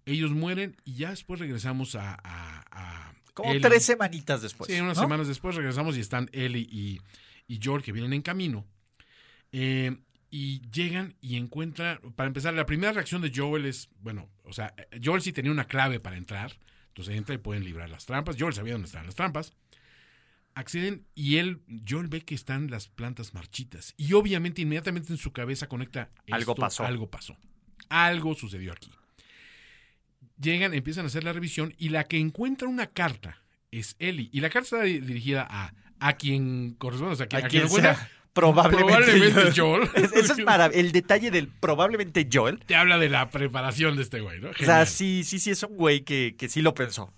Ellos 0.06 0.30
mueren 0.32 0.76
y 0.84 0.94
ya 0.94 1.10
después 1.10 1.40
regresamos 1.40 1.94
a... 1.94 2.14
a- 2.22 2.64
a 2.70 3.14
Como 3.34 3.50
Ellie. 3.52 3.60
tres 3.62 3.84
semanitas 3.84 4.42
después. 4.42 4.70
Sí, 4.72 4.80
unas 4.80 4.96
¿no? 4.96 5.02
semanas 5.04 5.28
después 5.28 5.54
regresamos 5.56 5.96
y 5.96 6.00
están 6.00 6.28
Ellie 6.32 6.66
y, 6.70 7.00
y 7.46 7.60
Joel 7.62 7.82
que 7.82 7.92
vienen 7.92 8.12
en 8.14 8.22
camino. 8.22 8.66
Eh, 9.52 9.96
y 10.30 10.60
llegan 10.70 11.14
y 11.20 11.36
encuentran, 11.36 11.98
para 12.14 12.28
empezar, 12.28 12.54
la 12.54 12.66
primera 12.66 12.92
reacción 12.92 13.20
de 13.22 13.32
Joel 13.34 13.66
es, 13.66 13.88
bueno, 14.00 14.28
o 14.44 14.52
sea, 14.52 14.74
Joel 15.02 15.22
sí 15.22 15.32
tenía 15.32 15.50
una 15.50 15.64
clave 15.66 15.98
para 16.00 16.16
entrar, 16.16 16.52
entonces 16.88 17.16
entra 17.16 17.34
y 17.34 17.38
pueden 17.38 17.64
librar 17.64 17.90
las 17.90 18.06
trampas. 18.06 18.36
Joel 18.38 18.54
sabía 18.54 18.74
dónde 18.74 18.86
estaban 18.86 19.06
las 19.06 19.14
trampas. 19.16 19.52
Acceden 20.54 21.06
y 21.14 21.36
él, 21.36 21.60
Joel 21.88 22.08
ve 22.08 22.22
que 22.22 22.34
están 22.34 22.70
las 22.70 22.88
plantas 22.88 23.34
marchitas. 23.34 23.94
Y 23.96 24.12
obviamente 24.14 24.62
inmediatamente 24.62 25.12
en 25.12 25.18
su 25.18 25.32
cabeza 25.32 25.68
conecta 25.68 26.10
Algo 26.30 26.54
pasó. 26.54 26.84
Algo 26.84 27.08
pasó. 27.08 27.36
Algo 27.88 28.34
sucedió 28.34 28.72
aquí. 28.72 28.90
Llegan, 30.40 30.74
empiezan 30.74 31.04
a 31.04 31.08
hacer 31.08 31.22
la 31.24 31.32
revisión 31.32 31.74
y 31.78 31.90
la 31.90 32.04
que 32.04 32.18
encuentra 32.18 32.66
una 32.68 32.86
carta 32.86 33.42
es 33.70 33.94
Ellie. 33.98 34.28
Y 34.32 34.40
la 34.40 34.48
carta 34.50 34.64
está 34.76 34.82
di- 34.82 35.00
dirigida 35.00 35.46
a, 35.48 35.74
a 36.00 36.12
quien 36.14 36.74
corresponde, 36.74 37.12
o 37.12 37.16
sea, 37.16 37.26
a 37.30 37.36
A 37.44 37.48
quien 37.48 37.66
quien 37.68 37.68
sea, 37.68 38.10
probablemente, 38.32 38.94
probablemente 38.94 39.60
Joel. 39.60 39.88
Joel. 39.88 39.90
Es- 40.04 40.12
Eso 40.12 40.32
es 40.34 40.38
marav- 40.40 40.70
El 40.74 40.92
detalle 40.92 41.30
del 41.30 41.48
probablemente 41.48 42.28
Joel. 42.32 42.58
Te 42.66 42.76
habla 42.76 42.98
de 42.98 43.08
la 43.08 43.30
preparación 43.30 43.96
de 43.96 44.02
este 44.02 44.20
güey, 44.20 44.40
¿no? 44.40 44.50
O 44.50 44.54
sea, 44.64 44.86
sí, 44.86 45.24
sí, 45.24 45.38
sí, 45.38 45.50
es 45.50 45.62
un 45.62 45.76
güey 45.76 46.02
que, 46.02 46.34
que 46.38 46.48
sí 46.48 46.62
lo 46.62 46.74
pensó. 46.74 47.12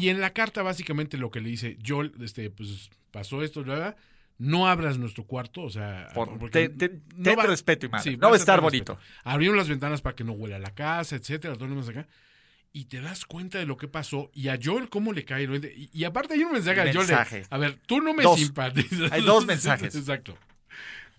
Y 0.00 0.08
en 0.08 0.20
la 0.20 0.30
carta 0.30 0.62
básicamente 0.62 1.16
lo 1.18 1.30
que 1.30 1.40
le 1.40 1.48
dice 1.50 1.76
Joel, 1.86 2.12
este, 2.22 2.50
pues 2.50 2.90
pasó 3.10 3.42
esto, 3.42 3.62
bla, 3.62 3.96
no 4.38 4.66
abras 4.66 4.98
nuestro 4.98 5.24
cuarto, 5.24 5.62
o 5.62 5.70
sea, 5.70 6.08
Por- 6.14 6.38
porque 6.38 6.68
ten- 6.68 6.78
ten- 6.78 7.02
no 7.16 7.22
ten 7.22 7.38
va- 7.38 7.42
respeto 7.46 7.86
y 7.86 7.90
sí, 8.02 8.16
no 8.16 8.28
va 8.28 8.34
a 8.34 8.38
estar 8.38 8.60
bonito. 8.60 8.94
respeto. 8.94 9.20
Abrieron 9.22 9.56
las 9.56 9.68
ventanas 9.68 10.02
para 10.02 10.16
que 10.16 10.24
no 10.24 10.32
huela 10.32 10.58
la 10.58 10.74
casa, 10.74 11.14
etcétera, 11.16 11.54
todo 11.54 11.64
lo 11.68 11.74
demás 11.74 11.88
acá. 11.88 12.08
Y 12.76 12.86
te 12.86 13.00
das 13.00 13.24
cuenta 13.24 13.58
de 13.58 13.66
lo 13.66 13.76
que 13.76 13.86
pasó 13.86 14.32
y 14.34 14.48
a 14.48 14.58
Joel 14.60 14.88
cómo 14.88 15.12
le 15.12 15.24
cae 15.24 15.44
el 15.44 15.50
20. 15.50 15.72
Y, 15.76 15.90
y 15.92 16.02
aparte 16.02 16.34
hay 16.34 16.42
un 16.42 16.50
mensaje 16.50 16.80
a 16.80 16.84
Joel 16.92 16.94
de, 16.94 16.98
Mensaje. 17.14 17.42
a 17.48 17.58
ver, 17.58 17.78
tú 17.86 18.00
no 18.00 18.12
me 18.14 18.24
Dos. 18.24 18.40
simpatizas. 18.40 19.12
Hay 19.12 19.22
dos 19.22 19.46
mensajes. 19.46 19.94
Exacto. 19.94 20.36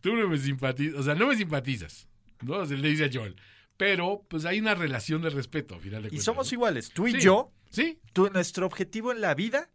Tú 0.05 0.15
no 0.15 0.27
me 0.29 0.37
simpatizas, 0.37 0.99
o 0.99 1.03
sea, 1.03 1.15
no 1.15 1.25
me 1.27 1.35
simpatizas. 1.35 2.07
¿no? 2.43 2.57
O 2.57 2.65
sea, 2.67 2.77
le 2.77 2.89
dice 2.89 3.05
a 3.05 3.09
Joel. 3.11 3.35
Pero 3.75 4.23
pues 4.29 4.45
hay 4.45 4.59
una 4.59 4.75
relación 4.75 5.23
de 5.23 5.31
respeto, 5.31 5.73
al 5.73 5.81
final 5.81 6.03
de 6.03 6.07
Y 6.07 6.11
cuentas. 6.11 6.25
somos 6.25 6.51
¿no? 6.51 6.55
iguales. 6.55 6.91
Tú 6.91 7.07
y 7.07 7.13
Sí. 7.13 7.21
yo, 7.21 7.51
Sí, 7.71 7.97
tú- 8.13 8.29
nuestro 8.31 8.67
objetivo 8.67 9.11
en 9.11 9.19
la 9.21 9.33
vida 9.33 9.69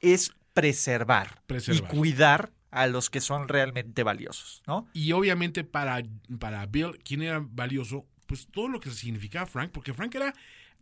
es 0.00 0.32
preservar, 0.54 1.42
Preservar. 1.46 1.92
y 1.92 1.96
cuidar 1.98 2.52
a 2.70 2.86
los 2.86 3.10
que 3.10 3.20
son 3.20 3.46
realmente 3.48 4.02
valiosos, 4.02 4.62
¿no? 4.66 4.88
Y 4.94 5.12
obviamente 5.12 5.64
para, 5.64 6.02
para 6.40 6.64
Bill, 6.66 6.98
¿quién 7.04 7.20
era 7.22 7.40
valioso? 7.46 8.06
Pues 8.26 8.46
todo 8.50 8.68
lo 8.68 8.80
que 8.80 8.90
significaba 8.90 9.44
Frank, 9.46 9.70
porque 9.70 9.92
Frank 9.92 10.14
era 10.14 10.32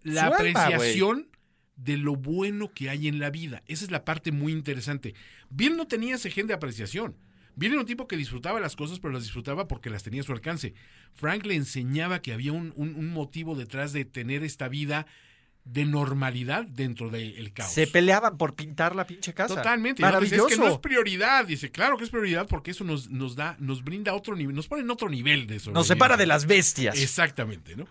la 0.04 0.28
Su 0.28 0.34
alma, 0.34 0.64
apreciación 0.66 1.28
de 1.74 1.96
lo 1.96 2.14
bueno 2.14 2.72
que 2.72 2.88
hay 2.88 3.08
en 3.08 3.18
la 3.18 3.30
vida. 3.30 3.62
Esa 3.66 3.84
es 3.84 3.90
la 3.90 4.04
parte 4.04 4.30
muy 4.30 4.52
interesante. 4.52 5.14
Bill 5.50 5.76
no 5.76 5.86
tenía 5.88 6.14
ese 6.14 6.30
gen 6.30 6.46
de 6.46 6.54
apreciación. 6.54 7.16
Bill 7.56 7.72
era 7.72 7.80
un 7.80 7.86
tipo 7.86 8.06
que 8.08 8.16
disfrutaba 8.16 8.60
las 8.60 8.76
cosas, 8.76 8.98
pero 9.00 9.12
las 9.12 9.22
disfrutaba 9.24 9.68
porque 9.68 9.90
las 9.90 10.02
tenía 10.02 10.22
a 10.22 10.24
su 10.24 10.32
alcance. 10.32 10.74
Frank 11.12 11.44
le 11.46 11.54
enseñaba 11.54 12.22
que 12.22 12.32
había 12.32 12.52
un, 12.52 12.72
un- 12.76 12.94
un 12.94 13.08
motivo 13.10 13.54
detrás 13.54 13.92
de 13.92 14.04
tener 14.04 14.42
esta 14.42 14.68
vida 14.68 15.06
de 15.64 15.84
normalidad 15.84 16.64
dentro 16.66 17.08
del 17.08 17.52
caos. 17.52 17.72
Se 17.72 17.86
peleaban 17.86 18.36
por 18.36 18.54
pintar 18.56 18.96
la 18.96 19.06
pinche 19.06 19.32
casa. 19.32 19.54
Totalmente. 19.54 20.02
¿no? 20.02 20.08
Dice, 20.08 20.14
Maravilloso. 20.36 20.48
es 20.48 20.54
que 20.56 20.60
no 20.60 20.68
es 20.68 20.78
prioridad. 20.78 21.46
Dice, 21.46 21.70
claro 21.70 21.96
que 21.96 22.02
es 22.04 22.10
prioridad 22.10 22.48
porque 22.48 22.72
eso 22.72 22.82
nos, 22.82 23.10
nos 23.10 23.36
da, 23.36 23.56
nos 23.60 23.84
brinda 23.84 24.12
otro 24.14 24.34
nivel, 24.34 24.56
nos 24.56 24.66
pone 24.66 24.82
en 24.82 24.90
otro 24.90 25.08
nivel 25.08 25.46
de 25.46 25.54
Nos 25.54 25.62
sobrevivencia. 25.64 25.94
separa 25.94 26.16
de 26.16 26.26
las 26.26 26.46
bestias. 26.46 27.00
Exactamente, 27.00 27.76
¿no? 27.76 27.86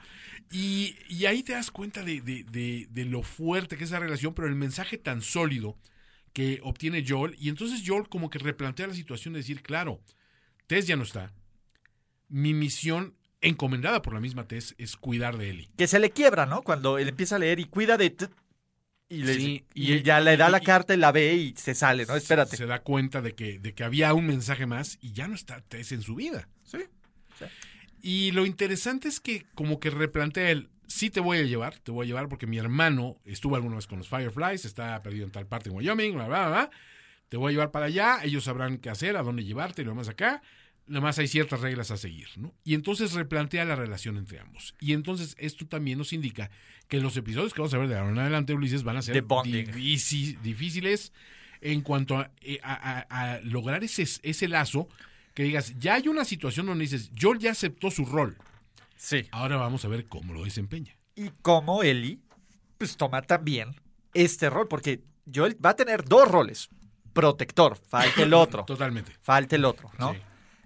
Y, 0.51 0.97
y 1.07 1.27
ahí 1.27 1.43
te 1.43 1.53
das 1.53 1.71
cuenta 1.71 2.03
de, 2.03 2.19
de- 2.19 2.43
de- 2.43 2.87
de 2.89 3.05
lo 3.05 3.23
fuerte 3.23 3.77
que 3.77 3.85
es 3.85 3.89
esa 3.91 3.99
relación, 3.99 4.33
pero 4.33 4.49
el 4.49 4.55
mensaje 4.55 4.97
tan 4.97 5.21
sólido 5.21 5.77
que 6.33 6.59
obtiene 6.63 7.03
Joel. 7.07 7.35
Y 7.39 7.49
entonces 7.49 7.83
Joel 7.85 8.07
como 8.09 8.29
que 8.29 8.39
replantea 8.39 8.87
la 8.87 8.93
situación 8.93 9.33
de 9.33 9.39
decir, 9.39 9.61
claro, 9.61 10.01
Tess 10.67 10.87
ya 10.87 10.95
no 10.95 11.03
está. 11.03 11.33
Mi 12.29 12.53
misión 12.53 13.15
encomendada 13.41 14.01
por 14.01 14.13
la 14.13 14.19
misma 14.19 14.47
Tess 14.47 14.75
es 14.77 14.95
cuidar 14.95 15.37
de 15.37 15.49
Ellie. 15.49 15.69
Que 15.77 15.87
se 15.87 15.99
le 15.99 16.11
quiebra, 16.11 16.45
¿no? 16.45 16.61
Cuando 16.61 16.97
él 16.97 17.09
empieza 17.09 17.35
a 17.35 17.39
leer 17.39 17.59
y 17.59 17.65
cuida 17.65 17.97
de... 17.97 18.15
Y, 19.09 19.23
le- 19.23 19.33
Sí, 19.33 19.65
y, 19.73 19.93
y- 19.95 20.03
ya 20.03 20.21
le 20.21 20.37
da 20.37 20.47
y- 20.47 20.51
la 20.51 20.61
carta 20.61 20.93
y 20.93 20.97
la 20.97 21.11
ve 21.11 21.33
y 21.35 21.53
se 21.57 21.75
sale, 21.75 22.05
¿no? 22.05 22.15
Espérate. 22.15 22.55
Se 22.55 22.65
da 22.65 22.81
cuenta 22.81 23.21
de 23.21 23.33
que, 23.35 23.59
de 23.59 23.73
que 23.73 23.83
había 23.83 24.13
un 24.13 24.25
mensaje 24.27 24.65
más 24.65 24.97
y 25.01 25.11
ya 25.11 25.27
no 25.27 25.35
está 25.35 25.59
Tess 25.61 25.91
en 25.91 26.01
su 26.01 26.15
vida. 26.15 26.47
Sí. 26.63 26.77
sí. 27.37 27.45
Y 28.01 28.31
lo 28.31 28.45
interesante 28.45 29.09
es 29.09 29.19
que 29.19 29.45
como 29.53 29.79
que 29.81 29.89
replantea 29.89 30.49
él, 30.51 30.69
sí 30.91 31.09
te 31.09 31.19
voy 31.19 31.37
a 31.39 31.43
llevar, 31.43 31.77
te 31.79 31.91
voy 31.91 32.05
a 32.05 32.07
llevar 32.07 32.27
porque 32.29 32.47
mi 32.47 32.57
hermano 32.57 33.17
estuvo 33.25 33.55
alguna 33.55 33.75
vez 33.75 33.87
con 33.87 33.97
los 33.99 34.07
Fireflies, 34.09 34.65
está 34.65 35.01
perdido 35.01 35.25
en 35.25 35.31
tal 35.31 35.47
parte 35.47 35.69
en 35.69 35.75
Wyoming, 35.75 36.13
bla, 36.13 36.27
bla, 36.27 36.47
bla. 36.49 36.71
Te 37.29 37.37
voy 37.37 37.49
a 37.49 37.53
llevar 37.53 37.71
para 37.71 37.85
allá, 37.85 38.19
ellos 38.23 38.43
sabrán 38.43 38.77
qué 38.77 38.89
hacer, 38.89 39.15
a 39.17 39.23
dónde 39.23 39.43
llevarte 39.43 39.81
y 39.81 39.85
lo 39.85 39.91
demás 39.91 40.09
acá. 40.09 40.41
Nada 40.87 41.01
más 41.01 41.17
hay 41.19 41.27
ciertas 41.27 41.61
reglas 41.61 41.89
a 41.91 41.95
seguir, 41.97 42.27
¿no? 42.35 42.53
Y 42.65 42.73
entonces 42.73 43.13
replantea 43.13 43.63
la 43.63 43.75
relación 43.75 44.17
entre 44.17 44.39
ambos. 44.39 44.75
Y 44.79 44.91
entonces 44.93 45.35
esto 45.39 45.65
también 45.65 45.97
nos 45.97 46.11
indica 46.11 46.49
que 46.89 46.99
los 46.99 47.15
episodios 47.15 47.53
que 47.53 47.61
vamos 47.61 47.73
a 47.73 47.77
ver 47.77 47.87
de 47.87 47.97
ahora 47.97 48.11
en 48.11 48.19
adelante, 48.19 48.53
Ulises, 48.53 48.83
van 48.83 48.97
a 48.97 49.01
ser 49.01 49.13
difíciles 50.43 51.13
en 51.61 51.81
cuanto 51.81 52.17
a, 52.17 52.31
eh, 52.41 52.59
a- 52.63 53.05
a- 53.09 53.33
a 53.35 53.39
lograr 53.41 53.83
ese, 53.83 54.03
ese 54.23 54.47
lazo 54.47 54.89
que 55.33 55.43
digas, 55.43 55.77
ya 55.79 55.93
hay 55.93 56.07
una 56.09 56.25
situación 56.25 56.65
donde 56.65 56.83
dices, 56.83 57.11
Joel 57.17 57.39
ya 57.39 57.51
aceptó 57.51 57.89
su 57.91 58.05
rol. 58.05 58.35
Sí. 59.01 59.27
Ahora 59.31 59.57
vamos 59.57 59.83
a 59.83 59.87
ver 59.87 60.05
cómo 60.05 60.31
lo 60.31 60.43
desempeña. 60.43 60.95
Y 61.15 61.31
como 61.41 61.81
Eli, 61.81 62.21
pues 62.77 62.95
toma 62.97 63.23
también 63.23 63.73
este 64.13 64.47
rol, 64.47 64.67
porque 64.67 65.03
Joel 65.33 65.57
va 65.63 65.71
a 65.71 65.75
tener 65.75 66.05
dos 66.05 66.27
roles. 66.27 66.69
Protector, 67.11 67.75
falta 67.77 68.21
el 68.21 68.31
otro. 68.35 68.63
Totalmente. 68.67 69.13
falta 69.23 69.55
el 69.55 69.65
otro, 69.65 69.89
¿no? 69.97 70.13
Sí. 70.13 70.19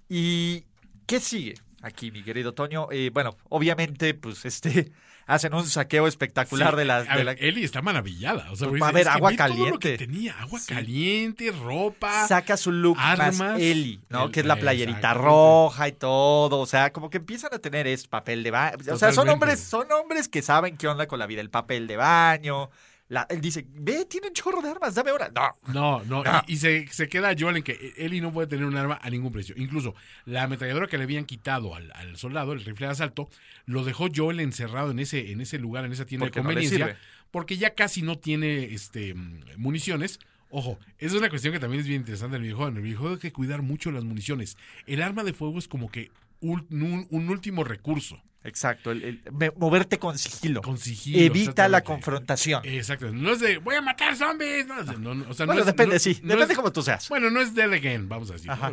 ¿Y 0.09 0.63
qué 1.05 1.21
sigue 1.21 1.55
aquí, 1.85 2.11
mi 2.11 2.23
querido 2.23 2.53
Toño? 2.53 2.87
Eh, 2.91 3.09
bueno, 3.13 3.37
obviamente, 3.49 4.13
pues 4.13 4.43
este 4.45 4.91
hacen 5.27 5.53
un 5.55 5.65
saqueo 5.65 6.05
espectacular 6.07 6.71
Sí, 6.71 6.77
de 6.77 6.85
la... 6.85 6.97
a 6.97 7.03
de 7.03 7.15
ver, 7.15 7.25
la- 7.25 7.31
Ellie 7.33 7.63
está 7.65 7.81
maravillada. 7.81 8.51
O 8.51 8.55
sea, 8.55 8.67
Pues 8.67 8.81
a 8.81 8.89
es 8.91 9.03
que 9.03 9.09
agua 9.09 9.29
ve 9.31 9.37
todo 9.37 9.47
lo 9.47 9.55
que 9.55 9.67
caliente. 9.87 9.97
tenía 9.97 10.39
agua 10.39 10.59
Sí. 10.59 10.73
caliente, 10.73 11.51
ropa. 11.51 12.27
saca 12.27 12.57
su 12.57 12.71
look 12.71 12.97
armas, 12.99 13.37
más 13.39 13.59
Eli, 13.59 13.99
¿no? 14.09 14.25
el- 14.25 14.31
que 14.31 14.41
es 14.41 14.45
la 14.45 14.55
playerita 14.57 15.13
roja 15.13 15.87
y 15.87 15.93
todo, 15.93 16.59
o 16.59 16.65
sea, 16.65 16.91
como 16.91 17.09
que 17.09 17.17
empiezan 17.17 17.53
a 17.53 17.59
tener 17.59 17.87
este 17.87 18.07
papel 18.09 18.43
de 18.43 18.51
baño, 18.51 18.77
o 18.91 18.97
sea, 18.97 19.11
son 19.13 19.29
hombres, 19.29 19.59
son 19.59 19.91
hombres 19.91 20.27
que 20.27 20.41
saben 20.41 20.77
qué 20.77 20.87
onda 20.87 21.07
con 21.07 21.17
la 21.19 21.25
vida, 21.27 21.41
el 21.41 21.49
papel 21.49 21.87
de 21.87 21.97
baño, 21.97 22.69
la- 23.07 23.27
él 23.29 23.39
dice, 23.41 23.65
ve, 23.69 24.05
tiene 24.05 24.27
un 24.29 24.33
chorro 24.33 24.61
de 24.61 24.69
armas, 24.69 24.95
dame 24.95 25.11
una, 25.13 25.29
no, 25.29 25.51
No, 25.73 26.03
no, 26.05 26.23
No. 26.23 26.43
y, 26.47 26.53
y 26.53 26.57
se, 26.57 26.87
se 26.87 27.07
queda 27.07 27.35
Joel 27.37 27.57
en 27.57 27.63
que 27.63 27.93
Ellie 27.97 28.21
no 28.21 28.31
puede 28.33 28.47
tener 28.47 28.65
un 28.65 28.75
arma 28.75 28.99
a 29.01 29.09
ningún 29.09 29.31
precio. 29.31 29.53
Incluso 29.57 29.93
la 30.25 30.43
ametralladora 30.43 30.87
que 30.87 30.97
le 30.97 31.03
habían 31.03 31.25
quitado 31.25 31.75
al, 31.75 31.91
al 31.93 32.17
soldado, 32.17 32.53
el 32.53 32.63
rifle 32.65 32.87
de 32.87 32.91
asalto, 32.93 33.29
lo 33.65 33.83
dejó 33.83 34.07
Joel 34.13 34.39
encerrado 34.39 34.91
en 34.91 34.99
ese, 34.99 35.31
en 35.31 35.41
ese 35.41 35.59
lugar, 35.59 35.85
en 35.85 35.91
esa 35.91 36.05
tienda 36.05 36.25
Porque 36.25 36.39
de 36.39 36.43
conveniencia, 36.43 36.97
porque 37.31 37.57
ya 37.57 37.75
casi 37.75 38.01
no 38.01 38.17
tiene 38.17 38.73
este 38.73 39.13
municiones. 39.57 40.19
Ojo, 40.49 40.79
esa 40.99 41.15
es 41.15 41.19
una 41.19 41.29
cuestión 41.29 41.53
que 41.53 41.59
también 41.59 41.81
es 41.81 41.87
bien 41.87 42.01
interesante 42.01 42.37
en 42.37 42.41
el 42.41 42.47
videojuego. 42.47 42.71
En 42.71 42.77
el 42.77 42.83
videojuego 42.83 43.15
hay 43.15 43.19
que 43.19 43.33
cuidar 43.33 43.61
mucho 43.61 43.91
las 43.91 44.03
municiones. 44.03 44.57
El 44.85 45.01
arma 45.01 45.23
de 45.23 45.33
fuego 45.33 45.59
es 45.59 45.67
como 45.67 45.91
que 45.91 46.11
ul- 46.41 46.65
un, 46.71 47.07
un 47.09 47.29
último 47.29 47.63
recurso. 47.63 48.21
Exacto, 48.45 48.91
el- 48.91 49.21
moverte 49.57 49.99
con 49.99 50.17
sigilo, 50.17 50.61
Con 50.61 50.77
sigilo. 50.77 51.19
evita 51.19 51.67
la 51.67 51.81
confrontación. 51.83 52.61
Exacto. 52.65 53.11
No 53.11 53.31
es 53.31 53.39
de 53.39 53.57
voy 53.57 53.75
a 53.75 53.81
matar 53.81 54.15
zombies. 54.15 54.65
No, 54.67 54.81
no, 54.83 55.15
no, 55.15 55.29
o 55.29 55.33
sea, 55.33 55.45
no 55.45 55.53
bueno, 55.53 55.61
es- 55.61 55.65
depende, 55.65 55.99
sí, 55.99 56.19
no 56.23 56.29
depende 56.33 56.53
es- 56.53 56.57
como 56.57 56.71
tú 56.71 56.81
seas. 56.81 57.09
Bueno, 57.09 57.29
no 57.29 57.41
es 57.41 57.53
Dead 57.53 57.71
Again, 57.71 58.07
vamos 58.07 58.29
a 58.29 58.33
decir. 58.33 58.49
Ajá. 58.51 58.71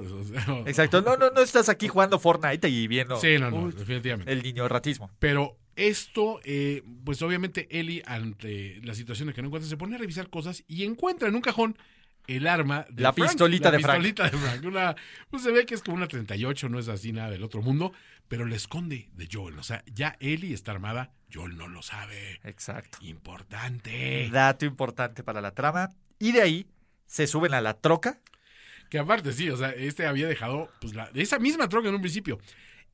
Exacto, 0.66 1.02
no, 1.02 1.16
no, 1.16 1.30
no 1.30 1.40
estás 1.40 1.68
aquí 1.68 1.88
jugando 1.88 2.18
Fortnite 2.18 2.68
y 2.68 2.86
viendo 2.86 3.16
Sí, 3.20 3.38
no, 3.38 3.50
no, 3.50 3.70
definitivamente. 3.70 4.32
el 4.32 4.42
niño 4.42 4.68
ratismo. 4.68 5.10
Pero 5.18 5.56
esto, 5.76 6.40
eh, 6.44 6.82
pues 7.04 7.22
obviamente 7.22 7.66
Ellie, 7.70 8.02
ante 8.06 8.80
la 8.84 8.94
situación 8.94 9.28
de 9.28 9.34
que 9.34 9.42
no 9.42 9.48
encuentra, 9.48 9.68
se 9.68 9.76
pone 9.76 9.96
a 9.96 9.98
revisar 9.98 10.28
cosas 10.28 10.64
y 10.68 10.84
encuentra 10.84 11.28
en 11.28 11.34
un 11.34 11.40
cajón 11.40 11.76
el 12.28 12.46
arma 12.46 12.86
de 12.88 13.02
La 13.02 13.12
Frank, 13.12 13.30
pistolita 13.30 13.70
la 13.70 13.76
de 13.78 13.82
Frank. 13.82 13.96
pistolita 14.02 14.24
de 14.30 14.38
Frank. 14.38 14.64
Una- 14.64 14.94
pues 15.30 15.42
se 15.42 15.50
ve 15.50 15.66
que 15.66 15.74
es 15.74 15.82
como 15.82 15.96
una 15.96 16.06
38, 16.06 16.68
no 16.68 16.78
es 16.78 16.88
así 16.88 17.12
nada 17.12 17.30
del 17.30 17.42
otro 17.42 17.62
mundo, 17.62 17.92
pero 18.28 18.44
le 18.46 18.56
esconde 18.56 19.08
de 19.14 19.28
Joel. 19.30 19.58
O 19.58 19.62
sea, 19.62 19.82
ya 19.86 20.16
Ellie 20.20 20.54
está 20.54 20.72
armada, 20.72 21.12
Joel 21.32 21.56
no 21.56 21.68
lo 21.68 21.82
sabe. 21.82 22.40
Exacto. 22.44 22.98
Importante. 23.02 24.28
Dato 24.32 24.64
importante 24.64 25.22
para 25.22 25.40
la 25.40 25.52
trama. 25.52 25.90
Y 26.18 26.32
de 26.32 26.42
ahí 26.42 26.66
se 27.06 27.26
suben 27.26 27.54
a 27.54 27.60
la 27.60 27.74
troca. 27.74 28.20
Que 28.90 28.98
aparte, 28.98 29.32
sí, 29.32 29.48
o 29.50 29.56
sea, 29.56 29.70
este 29.70 30.06
había 30.06 30.26
dejado 30.28 30.70
pues, 30.80 30.94
la, 30.94 31.10
esa 31.14 31.38
misma 31.38 31.68
troca 31.68 31.88
en 31.88 31.94
un 31.94 32.00
principio. 32.00 32.38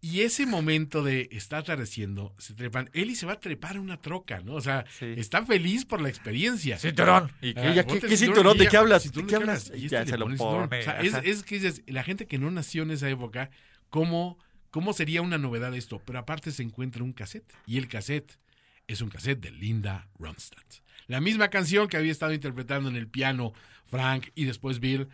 Y 0.01 0.21
ese 0.21 0.47
momento 0.47 1.03
de 1.03 1.29
está 1.33 1.59
atardeciendo, 1.59 2.33
se 2.39 2.55
trepan. 2.55 2.89
Ellie 2.93 3.17
se 3.17 3.27
va 3.27 3.33
a 3.33 3.41
trepar 3.41 3.77
a 3.77 3.81
una 3.81 4.01
troca, 4.01 4.41
¿no? 4.41 4.55
O 4.55 4.61
sea, 4.61 4.85
Sí. 4.97 5.07
está 5.17 5.45
feliz 5.45 5.85
por 5.85 6.01
la 6.01 6.09
experiencia. 6.09 6.79
Cinturón. 6.79 7.33
¿Y 7.43 7.53
qué, 7.55 7.61
Ah, 7.61 7.85
qué- 7.85 7.99
qué 8.01 8.17
cinturón? 8.17 8.57
¿De 8.59 8.69
qué 8.69 8.77
hablas? 8.77 9.11
¿De 9.13 9.27
qué 9.27 9.35
hablas? 9.35 9.73
Y 9.75 9.87
este 9.87 9.89
ya 9.97 10.01
le 10.05 10.11
se 10.11 10.17
lo 10.19 10.27
pone. 10.37 10.79
O 10.79 10.83
sea, 10.85 11.01
es, 11.01 11.15
es 11.25 11.43
que 11.43 11.57
dices, 11.57 11.83
la 11.89 12.05
gente 12.05 12.27
que 12.29 12.39
no 12.39 12.49
nació 12.53 12.85
en 12.85 12.93
esa 12.93 13.09
época, 13.11 13.51
¿cómo, 13.91 14.39
¿cómo 14.79 14.93
sería 14.93 15.23
una 15.23 15.39
novedad 15.39 15.75
esto? 15.75 16.01
Pero 16.05 16.21
aparte 16.21 16.53
se 16.53 16.63
encuentra 16.63 17.03
un 17.03 17.13
cassette. 17.13 17.53
Y 17.67 17.79
el 17.79 17.89
cassette 17.89 18.39
es 18.87 19.01
un 19.01 19.09
cassette 19.11 19.41
de 19.41 19.51
Linda 19.51 20.07
Ronstadt. 20.21 20.85
La 21.09 21.21
misma 21.21 21.49
canción 21.49 21.89
que 21.89 21.97
había 21.97 22.13
estado 22.13 22.33
interpretando 22.33 22.89
en 22.89 22.95
el 22.95 23.09
piano 23.09 23.53
Frank 23.87 24.29
y 24.37 24.45
después 24.45 24.79
Bill 24.79 25.09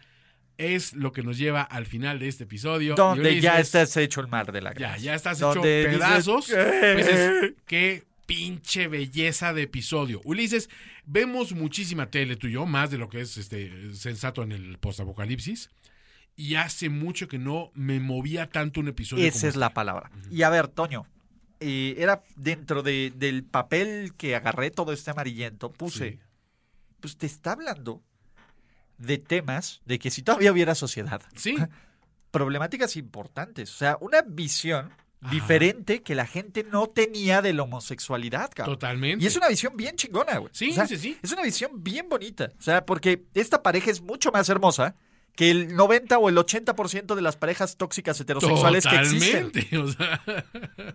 es 0.58 0.92
lo 0.92 1.12
que 1.12 1.22
nos 1.22 1.38
lleva 1.38 1.62
al 1.62 1.86
final 1.86 2.18
de 2.18 2.28
este 2.28 2.44
episodio. 2.44 2.94
Donde 2.94 3.40
ya 3.40 3.58
estás 3.58 3.96
hecho 3.96 4.20
el 4.20 4.28
mar 4.28 4.52
de 4.52 4.60
la 4.60 4.74
Ya, 4.74 4.78
gracia. 4.90 4.98
ya 5.06 5.14
estás 5.14 5.38
hecho 5.38 5.54
dices, 5.54 5.86
pedazos. 5.86 6.46
Pues 6.48 7.08
es- 7.08 7.52
qué 7.66 8.02
pinche 8.26 8.86
belleza 8.88 9.54
de 9.54 9.62
episodio. 9.62 10.20
Ulises, 10.24 10.68
vemos 11.06 11.52
muchísima 11.52 12.10
tele 12.10 12.36
tú 12.36 12.48
y 12.48 12.52
yo, 12.52 12.66
más 12.66 12.90
de 12.90 12.98
lo 12.98 13.08
que 13.08 13.22
es 13.22 13.38
este 13.38 13.94
sensato 13.94 14.42
en 14.42 14.52
el 14.52 14.76
postapocalipsis. 14.76 15.70
Y 16.36 16.56
hace 16.56 16.88
mucho 16.88 17.28
que 17.28 17.38
no 17.38 17.70
me 17.74 18.00
movía 18.00 18.48
tanto 18.50 18.80
un 18.80 18.88
episodio. 18.88 19.24
Esa 19.24 19.40
como 19.40 19.48
es 19.50 19.56
la 19.56 19.66
este. 19.66 19.74
palabra. 19.74 20.10
Y 20.30 20.42
a 20.42 20.50
ver, 20.50 20.68
Toño, 20.68 21.06
eh, 21.60 21.94
era 21.98 22.22
dentro 22.36 22.82
de- 22.82 23.12
del 23.14 23.44
papel 23.44 24.14
que 24.16 24.34
agarré 24.34 24.70
todo 24.70 24.92
este 24.92 25.10
amarillento, 25.12 25.72
puse, 25.72 26.10
Sí. 26.12 26.18
pues 27.00 27.16
te 27.16 27.26
está 27.26 27.52
hablando 27.52 28.02
de 28.98 29.18
temas 29.18 29.80
de 29.84 29.98
que 29.98 30.10
si 30.10 30.22
todavía 30.22 30.50
hubiera 30.52 30.74
sociedad, 30.74 31.22
Sí, 31.36 31.54
problemáticas 32.30 32.96
importantes, 32.96 33.72
o 33.72 33.76
sea, 33.76 33.98
una 34.00 34.22
visión 34.22 34.90
Ajá. 35.20 35.32
diferente 35.32 36.02
que 36.02 36.14
la 36.16 36.26
gente 36.26 36.64
no 36.64 36.88
tenía 36.88 37.42
de 37.42 37.52
la 37.52 37.62
homosexualidad, 37.62 38.50
cabrón. 38.52 38.74
totalmente. 38.76 39.24
Y 39.24 39.28
es 39.28 39.36
una 39.36 39.48
visión 39.48 39.76
bien 39.76 39.94
chingona, 39.96 40.38
güey. 40.38 40.50
Sí, 40.52 40.70
O 40.70 40.74
sea, 40.74 40.86
sí, 40.88 40.96
sí. 40.96 41.16
Es 41.22 41.32
una 41.32 41.42
visión 41.42 41.82
bien 41.82 42.08
bonita. 42.08 42.50
O 42.58 42.62
sea, 42.62 42.84
porque 42.84 43.24
esta 43.34 43.62
pareja 43.62 43.90
es 43.90 44.00
mucho 44.02 44.32
más 44.32 44.48
hermosa 44.48 44.96
que 45.36 45.50
el 45.50 45.74
90 45.74 46.18
o 46.18 46.28
el 46.28 46.36
80% 46.36 47.14
de 47.14 47.22
las 47.22 47.36
parejas 47.36 47.76
tóxicas 47.76 48.20
heterosexuales 48.20 48.86
que 48.86 48.96
existen. 48.96 49.52
O 49.80 49.88
sea, 49.88 50.22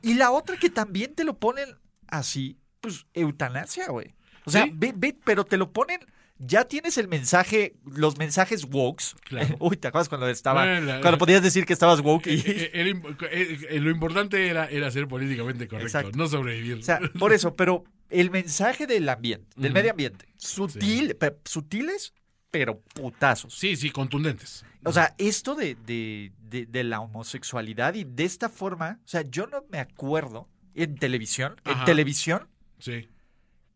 Y 0.02 0.14
la 0.16 0.32
otra 0.32 0.58
que 0.58 0.70
también 0.70 1.14
te 1.16 1.24
lo 1.24 1.38
ponen 1.38 1.76
así, 2.08 2.58
pues 2.82 3.06
eutanasia, 3.14 3.88
güey. 3.88 4.14
O 4.46 4.52
sea, 4.52 4.64
Sí. 4.64 4.72
ve, 4.74 4.94
ve, 4.96 5.16
pero 5.24 5.44
te 5.44 5.58
lo 5.58 5.72
ponen, 5.72 6.00
ya 6.38 6.64
tienes 6.64 6.98
el 6.98 7.10
mensaje, 7.10 7.76
los 7.86 8.18
mensajes 8.18 8.64
wokes. 8.66 9.16
Claro. 9.26 9.56
Uy, 9.60 9.76
¿te 9.76 9.90
acuerdas 9.90 10.08
cuando 10.08 10.28
estaba, 10.30 10.66
cuando 11.02 11.18
podías 11.18 11.44
decir 11.44 11.66
que 11.66 11.74
estabas 11.74 12.00
woke? 12.00 12.28
Y, 12.28 12.40
eh, 12.46 12.72
era 12.74 12.90
eh, 12.90 13.68
eh, 13.70 13.80
lo 13.82 13.92
importante 13.92 14.48
era, 14.48 14.68
era 14.70 14.90
ser 14.90 15.08
políticamente 15.08 15.68
correcto, 15.68 15.88
Exacto. 15.88 16.18
no 16.18 16.28
sobrevivir. 16.28 16.78
o 16.78 16.82
sea, 16.82 17.00
por 17.20 17.34
eso, 17.34 17.56
pero 17.56 17.84
el 18.10 18.32
mensaje 18.32 18.88
del 18.88 19.08
ambiente, 19.10 19.48
del 19.58 19.74
medio 19.74 19.92
ambiente, 19.92 20.26
sutil, 20.38 21.16
sutiles, 21.44 22.14
pero 22.52 22.80
putazos. 22.82 23.54
sí, 23.54 23.76
sí, 23.76 23.90
contundentes. 23.92 24.66
O 24.86 24.92
sea, 24.92 25.14
esto 25.18 25.56
de, 25.56 25.76
de, 25.76 26.32
de, 26.50 26.66
de 26.66 26.84
la 26.84 27.00
homosexualidad 27.02 27.94
y 27.94 28.04
de 28.06 28.24
esta 28.26 28.50
forma, 28.50 29.00
o 29.04 29.08
sea, 29.08 29.22
yo 29.22 29.46
no 29.48 29.64
me 29.70 29.80
acuerdo 29.80 30.48
en 30.74 30.96
televisión, 30.98 31.56
en 31.66 31.84
televisión, 31.86 32.48
Sí. 32.80 33.10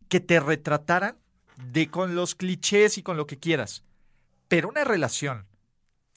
que 0.08 0.20
te 0.20 0.40
retrataran 0.40 1.18
de 1.70 1.88
con 1.90 2.14
los 2.14 2.34
clichés 2.34 2.96
y 2.98 3.02
con 3.02 3.16
lo 3.16 3.26
que 3.26 3.38
quieras. 3.38 3.84
Pero 4.48 4.68
una 4.68 4.82
relación 4.84 5.46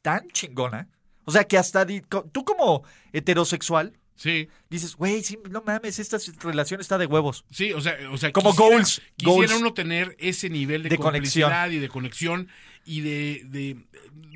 tan 0.01 0.28
chingona, 0.30 0.88
o 1.26 1.32
sea, 1.32 1.43
que 1.43 1.58
hasta 1.58 1.86
tú 2.32 2.45
como 2.45 2.84
heterosexual 3.12 3.93
Sí, 4.18 4.49
dices, 4.70 4.95
güey, 4.95 5.24
sí, 5.24 5.38
no 5.49 5.63
mames, 5.65 5.99
esta 5.99 6.18
relación 6.41 6.82
está 6.82 6.97
de 6.97 7.05
huevos. 7.05 7.45
sí, 7.51 7.72
o 7.72 7.80
sea, 7.80 7.95
o 8.11 8.18
sea 8.18 8.32
Como 8.34 8.49
quisiera- 8.49 8.72
goals, 8.76 9.01
Quisiera 9.15 9.38
goals. 9.47 9.61
uno 9.61 9.74
tener 9.74 10.15
ese 10.20 10.49
nivel 10.49 10.84
de, 10.84 10.89
De 10.89 10.97
complicidad 10.97 11.70
y 11.70 11.78
de 11.78 11.88
conexión 11.88 12.49
y 12.84 13.01
de, 13.01 13.43
de- 13.45 13.78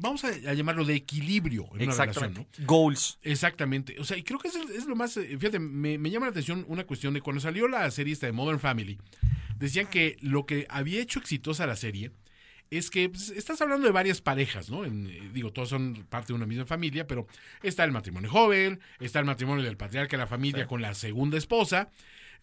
vamos 0.01 0.23
a, 0.23 0.27
a 0.27 0.53
llamarlo 0.53 0.85
de 0.85 0.93
equilibrio 0.95 1.67
en 1.75 1.83
una 1.89 1.95
relación. 1.95 2.33
¿no? 2.35 2.45
Goals. 2.65 3.17
Exactamente. 3.23 3.95
O 3.99 4.03
sea, 4.05 4.17
y 4.17 4.23
creo 4.23 4.37
que 4.39 4.49
es, 4.49 4.55
es 4.55 4.85
lo 4.85 4.95
más. 4.95 5.13
Fíjate, 5.15 5.57
me, 5.59 5.97
me 5.97 6.11
llama 6.11 6.27
la 6.27 6.31
atención 6.31 6.63
una 6.67 6.83
cuestión 6.85 7.13
de 7.15 7.21
cuando 7.21 7.39
salió 7.41 7.67
la 7.67 7.89
serie 7.91 8.13
esta 8.13 8.27
de 8.27 8.33
Modern 8.33 8.59
Family, 8.59 8.99
decían 9.57 9.87
que 9.87 10.17
lo 10.21 10.45
que 10.45 10.67
había 10.69 11.01
hecho 11.01 11.17
exitosa 11.19 11.65
la 11.65 11.75
serie 11.75 12.11
es 12.71 12.89
que 12.89 13.09
pues, 13.09 13.29
estás 13.29 13.61
hablando 13.61 13.85
de 13.85 13.91
varias 13.93 14.21
parejas, 14.21 14.69
¿no? 14.71 14.85
En, 14.85 15.05
eh, 15.07 15.29
digo, 15.33 15.51
todos 15.51 15.69
son 15.69 16.05
parte 16.09 16.27
de 16.29 16.33
una 16.33 16.45
misma 16.47 16.65
familia, 16.65 17.05
pero 17.05 17.27
está 17.61 17.83
el 17.83 17.91
matrimonio 17.91 18.31
joven, 18.31 18.79
está 18.99 19.19
el 19.19 19.25
matrimonio 19.25 19.63
del 19.63 19.77
patriarca 19.77 20.17
de 20.17 20.23
la 20.23 20.27
familia 20.27 20.63
Sí. 20.63 20.69
con 20.69 20.81
la 20.81 20.93
segunda 20.95 21.37
esposa. 21.37 21.89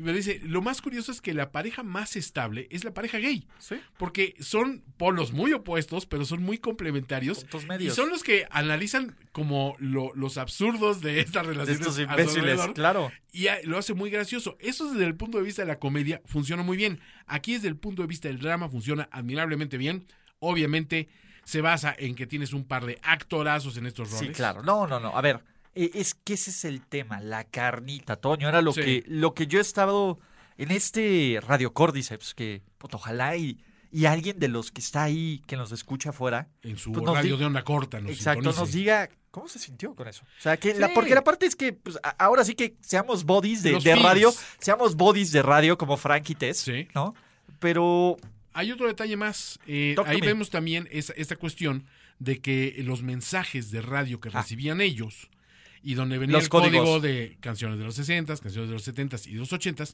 Me 0.01 0.13
dice, 0.13 0.41
lo 0.45 0.63
más 0.63 0.81
curioso 0.81 1.11
es 1.11 1.21
que 1.21 1.35
la 1.35 1.51
pareja 1.51 1.83
más 1.83 2.15
estable 2.15 2.69
es 2.71 2.85
la 2.85 2.95
pareja 2.95 3.19
gay, 3.19 3.49
Sí. 3.59 3.75
porque 3.97 4.37
son 4.39 4.85
polos 4.97 5.33
muy 5.33 5.53
opuestos, 5.55 6.07
pero 6.07 6.25
son 6.25 6.41
muy 6.45 6.59
complementarios. 6.59 7.41
Puntos 7.41 7.65
Y 7.65 7.67
medios. 7.67 7.95
son 7.97 8.09
los 8.09 8.23
que 8.23 8.47
analizan 8.53 9.17
como 9.33 9.75
lo- 9.81 10.13
los 10.15 10.39
absurdos 10.39 11.01
de 11.01 11.19
estas 11.19 11.45
de 11.45 11.53
relaciones. 11.53 11.81
estos 11.81 11.99
imbéciles, 11.99 12.61
claro. 12.77 13.11
y 13.33 13.47
lo 13.65 13.77
hace 13.77 13.93
muy 13.95 14.09
gracioso. 14.11 14.57
Eso 14.61 14.89
desde 14.93 15.05
el 15.05 15.17
punto 15.17 15.39
de 15.39 15.45
vista 15.45 15.63
de 15.63 15.69
la 15.69 15.81
comedia 15.81 16.23
funciona 16.27 16.63
muy 16.63 16.77
bien. 16.77 17.01
Aquí 17.27 17.55
desde 17.55 17.67
el 17.67 17.77
punto 17.77 18.03
de 18.03 18.09
vista 18.09 18.29
del 18.29 18.39
drama 18.39 18.69
funciona 18.69 19.09
admirablemente 19.11 19.79
bien. 19.79 20.05
Obviamente 20.41 21.09
se 21.45 21.61
basa 21.61 21.95
en 21.99 22.15
que 22.15 22.27
tienes 22.27 22.53
un 22.53 22.65
par 22.65 22.85
de 22.87 22.99
actorazos 23.03 23.77
en 23.77 23.87
estos 23.87 24.11
roles. 24.11 24.27
Sí, 24.29 24.33
claro. 24.35 24.63
No, 24.63 24.87
no, 24.87 25.01
no. 25.01 25.17
A 25.17 25.21
ver, 25.21 25.41
e- 25.75 25.91
es 25.95 26.15
que 26.15 26.35
ese 26.35 26.51
es 26.51 26.65
el 26.65 26.83
tema, 26.87 27.21
la 27.21 27.45
carnita, 27.45 28.17
Toño. 28.17 28.49
Era 28.49 28.61
lo, 28.63 28.73
Sí. 28.73 28.81
que, 28.83 29.05
lo 29.07 29.35
que 29.35 29.47
yo 29.47 29.59
he 29.59 29.63
estado 29.63 30.19
en 30.59 30.71
este 30.71 31.41
Radio 31.47 31.73
Cordyceps, 31.73 32.35
que 32.35 32.63
ojalá 32.93 33.37
y, 33.37 33.59
y 33.91 34.05
alguien 34.05 34.39
de 34.39 34.49
los 34.49 34.71
que 34.71 34.81
está 34.81 35.05
ahí, 35.05 35.43
que 35.47 35.57
nos 35.57 35.73
escucha 35.73 36.11
afuera, 36.11 36.49
En 36.63 36.77
su 36.77 36.93
Pues 36.93 37.05
radio 37.07 37.35
di- 37.37 37.41
de 37.41 37.47
onda 37.47 37.65
corta. 37.65 38.01
Nos 38.01 38.11
exacto, 38.13 38.41
sintonice. 38.53 38.61
nos 38.61 38.73
diga 38.73 39.09
cómo 39.31 39.49
se 39.49 39.59
sintió 39.59 39.95
con 39.95 40.07
eso. 40.09 40.25
O 40.39 40.43
sea, 40.43 40.57
que 40.59 40.75
la, 40.75 40.93
porque 40.93 41.15
la 41.15 41.25
parte 41.25 41.47
es 41.47 41.57
que 41.57 41.73
pues, 41.73 41.99
ahora 42.19 42.45
sí 42.45 42.55
que 42.55 42.77
seamos 42.81 43.25
bodies 43.25 43.63
de, 43.63 43.79
radio, 43.97 44.33
seamos 44.59 44.97
bodies 44.97 45.33
de 45.33 45.43
radio 45.43 45.79
como 45.79 45.97
Frank 45.97 46.29
y 46.31 46.35
Tess, 46.35 46.59
Sí. 46.59 46.89
¿no? 46.95 47.15
Pero 47.61 48.17
Hay 48.53 48.73
otro 48.73 48.87
detalle 48.87 49.17
más. 49.17 49.59
Eh, 49.67 49.95
ahí 50.07 50.21
vemos 50.21 50.51
también 50.51 50.89
esa- 50.91 51.13
esta 51.15 51.37
cuestión 51.37 51.85
de 52.19 52.41
que 52.41 52.75
los 52.85 53.03
mensajes 53.03 53.71
de 53.71 53.81
radio 53.83 54.21
que 54.21 54.31
Ah. 54.33 54.41
recibían 54.43 54.81
ellos 54.81 55.29
y 55.83 55.95
donde 55.95 56.19
venía 56.19 56.37
Los 56.37 56.45
el 56.45 56.51
código 56.51 56.79
códigos. 56.85 57.03
de 57.03 57.37
canciones 57.41 57.79
de 57.79 57.85
los 57.85 57.95
60, 57.95 58.37
canciones 58.37 58.69
de 58.69 58.75
los 58.75 58.83
70 58.83 59.17
y 59.27 59.35
de 59.35 59.39
los 59.39 59.53
80, 59.53 59.85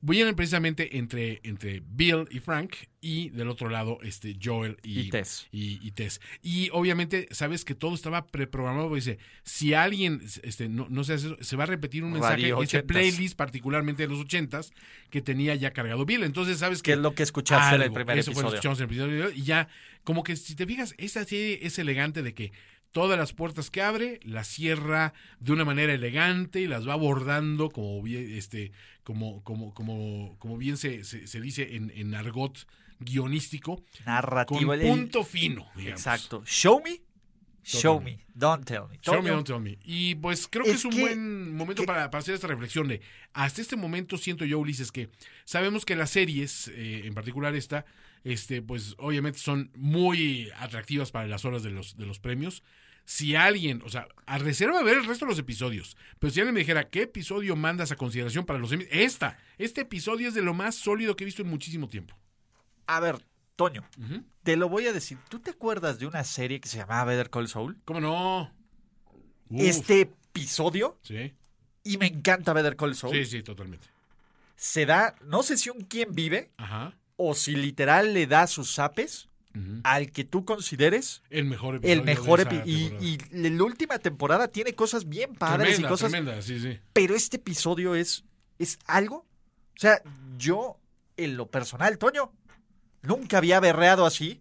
vienen 0.00 0.34
precisamente 0.34 0.96
entre, 0.98 1.40
entre 1.44 1.82
Bill 1.86 2.26
y 2.30 2.40
Frank 2.40 2.74
y 3.00 3.28
del 3.30 3.48
otro 3.48 3.68
lado 3.68 3.98
este 4.02 4.36
Joel 4.42 4.78
y, 4.82 5.00
Y 5.00 5.10
Tess. 5.10 5.46
Y, 5.52 5.78
y 5.86 5.90
Tess. 5.90 6.20
Y 6.42 6.70
obviamente 6.72 7.28
sabes 7.32 7.64
que 7.64 7.74
todo 7.74 7.94
estaba 7.94 8.26
preprogramado. 8.26 8.88
porque 8.88 9.00
Dice, 9.00 9.18
si 9.42 9.74
alguien 9.74 10.22
este, 10.42 10.68
no, 10.68 10.86
no 10.88 11.04
se 11.04 11.14
hace 11.14 11.26
eso, 11.26 11.36
se 11.40 11.56
va 11.56 11.64
a 11.64 11.66
repetir 11.66 12.02
un 12.02 12.12
mensaje, 12.12 12.42
Radio 12.42 12.62
ese 12.62 12.82
80s. 12.82 12.86
playlist 12.86 13.36
particularmente 13.36 14.04
de 14.04 14.08
los 14.08 14.24
80s 14.26 14.72
que 15.10 15.20
tenía 15.20 15.54
ya 15.54 15.72
cargado 15.72 16.06
Bill. 16.06 16.24
Entonces 16.24 16.58
sabes 16.58 16.78
que 16.80 16.84
que 16.84 16.92
es 16.92 16.98
lo 16.98 17.14
que 17.14 17.22
escuchaste 17.22 17.76
en 17.76 17.82
el 17.82 17.92
primer 17.92 18.18
Eso 18.18 18.32
fue 18.32 18.42
lo 18.42 18.50
que 18.50 18.56
escuchamos 18.56 18.78
en 18.80 18.84
el 18.84 18.90
episodio. 18.90 19.30
Y 19.30 19.42
ya, 19.42 19.68
como 20.02 20.22
que 20.22 20.36
si 20.36 20.54
te 20.54 20.66
fijas, 20.66 20.94
esta 20.98 21.24
serie 21.24 21.60
es 21.62 21.78
elegante 21.78 22.22
de 22.22 22.34
que 22.34 22.52
todas 22.94 23.18
las 23.18 23.32
puertas 23.32 23.70
que 23.70 23.82
abre 23.82 24.20
las 24.22 24.46
cierra 24.46 25.12
de 25.40 25.50
una 25.52 25.64
manera 25.64 25.92
elegante 25.92 26.60
y 26.60 26.68
las 26.68 26.88
va 26.88 26.92
abordando 26.92 27.68
como 27.70 28.00
bien, 28.00 28.32
este, 28.32 28.70
como, 29.02 29.42
como, 29.42 29.74
como, 29.74 30.36
como 30.38 30.56
bien 30.56 30.76
se, 30.76 31.02
se, 31.02 31.26
se 31.26 31.40
dice 31.40 31.74
en, 31.74 31.92
en 31.94 32.14
argot 32.14 32.66
guionístico, 33.00 33.76
con 33.76 33.84
Narrativo. 34.06 34.74
el- 34.74 34.80
punto 34.82 35.24
fino. 35.24 35.66
digamos. 35.76 36.00
Exacto. 36.00 36.42
Show 36.46 36.80
me, 36.84 37.02
show 37.64 38.00
me, 38.00 38.20
don't 38.32 38.64
tell 38.64 38.82
me. 38.88 38.98
Show 39.02 39.20
me, 39.22 39.30
don't 39.30 39.46
tell 39.46 39.58
me. 39.60 39.76
Y 39.84 40.14
pues 40.14 40.46
creo 40.48 40.64
que 40.64 40.70
Es 40.70 40.76
es 40.76 40.84
un 40.84 40.92
que- 40.92 41.00
buen 41.00 41.54
momento 41.56 41.82
que- 41.82 41.86
para, 41.86 42.10
para 42.10 42.20
hacer 42.20 42.34
esta 42.34 42.46
reflexión 42.46 42.86
de, 42.86 43.00
hasta 43.32 43.60
este 43.60 43.74
momento 43.76 44.16
siento 44.18 44.44
yo, 44.44 44.60
Ulises, 44.60 44.92
que 44.92 45.08
sabemos 45.44 45.84
que 45.84 45.96
las 45.96 46.10
series, 46.10 46.68
eh, 46.68 47.02
en 47.06 47.12
particular 47.14 47.54
esta, 47.56 47.84
este, 48.22 48.62
pues 48.62 48.94
obviamente 48.98 49.38
son 49.40 49.70
muy 49.74 50.48
atractivas 50.58 51.10
para 51.10 51.26
las 51.26 51.44
horas 51.44 51.62
de 51.64 51.70
los, 51.72 51.96
de 51.96 52.06
los 52.06 52.20
premios. 52.20 52.62
Si 53.06 53.34
alguien, 53.36 53.82
o 53.84 53.88
sea, 53.90 54.08
a 54.26 54.38
reserva 54.38 54.78
de 54.78 54.84
ver 54.84 54.96
el 54.98 55.04
resto 55.04 55.26
de 55.26 55.30
los 55.30 55.38
episodios, 55.38 55.96
pero 56.18 56.32
si 56.32 56.40
alguien 56.40 56.54
me 56.54 56.60
dijera, 56.60 56.88
¿qué 56.88 57.02
episodio 57.02 57.54
mandas 57.54 57.92
a 57.92 57.96
consideración 57.96 58.46
para 58.46 58.58
los 58.58 58.72
Emmys? 58.72 58.88
Esta, 58.90 59.36
este 59.58 59.82
episodio 59.82 60.28
es 60.28 60.34
de 60.34 60.40
lo 60.42 60.54
más 60.54 60.74
sólido 60.74 61.14
que 61.14 61.24
he 61.24 61.26
visto 61.26 61.42
en 61.42 61.48
muchísimo 61.48 61.88
tiempo. 61.88 62.16
A 62.86 63.00
ver, 63.00 63.16
Toño, 63.56 63.84
te 64.42 64.56
lo 64.56 64.68
voy 64.68 64.86
a 64.86 64.92
decir. 64.92 65.18
¿Tú 65.28 65.38
te 65.38 65.50
acuerdas 65.50 65.98
de 65.98 66.06
una 66.06 66.24
serie 66.24 66.60
que 66.60 66.68
se 66.68 66.78
llamaba 66.78 67.04
Better 67.04 67.28
Call 67.30 67.48
Saul? 67.48 67.76
¿Cómo 67.84 68.00
no? 68.00 68.52
Uf, 69.50 69.60
Este 69.60 70.00
episodio, 70.00 70.98
Sí, 71.02 71.34
y 71.84 71.98
me 71.98 72.06
encanta 72.06 72.52
Better 72.54 72.76
Call 72.76 72.94
Saul, 72.96 73.14
sí, 73.14 73.24
sí, 73.26 73.42
totalmente. 73.42 73.86
se 74.56 74.86
da, 74.86 75.14
no 75.26 75.42
sé 75.42 75.56
si 75.58 75.68
un 75.70 75.82
quién 75.82 76.14
vive 76.14 76.50
Ajá. 76.56 76.94
o 77.16 77.34
si 77.34 77.54
literal 77.54 78.14
le 78.14 78.26
da 78.26 78.46
sus 78.46 78.74
zapes 78.74 79.28
Al 79.84 80.10
que 80.10 80.24
tú 80.24 80.44
consideres 80.44 81.22
El 81.30 81.44
mejor 81.44 81.76
episodio. 81.76 81.94
el 82.00 82.04
mejor 82.04 82.40
epi- 82.40 82.62
y, 82.66 82.92
y 83.04 83.18
la 83.50 83.62
última 83.62 83.98
temporada 84.00 84.48
tiene 84.48 84.74
cosas 84.74 85.08
bien 85.08 85.32
padres 85.34 85.68
tremenda, 85.68 85.88
y 85.88 85.90
cosas 85.90 86.10
tremenda, 86.10 86.42
sí, 86.42 86.58
sí. 86.58 86.78
pero 86.92 87.14
este 87.14 87.36
episodio 87.36 87.94
es 87.94 88.24
es 88.58 88.78
algo 88.86 89.18
o 89.76 89.78
sea 89.80 90.02
yo 90.38 90.76
en 91.16 91.36
lo 91.36 91.46
personal 91.46 91.98
Toño 91.98 92.32
nunca 93.02 93.38
había 93.38 93.60
berreado 93.60 94.06
así 94.06 94.40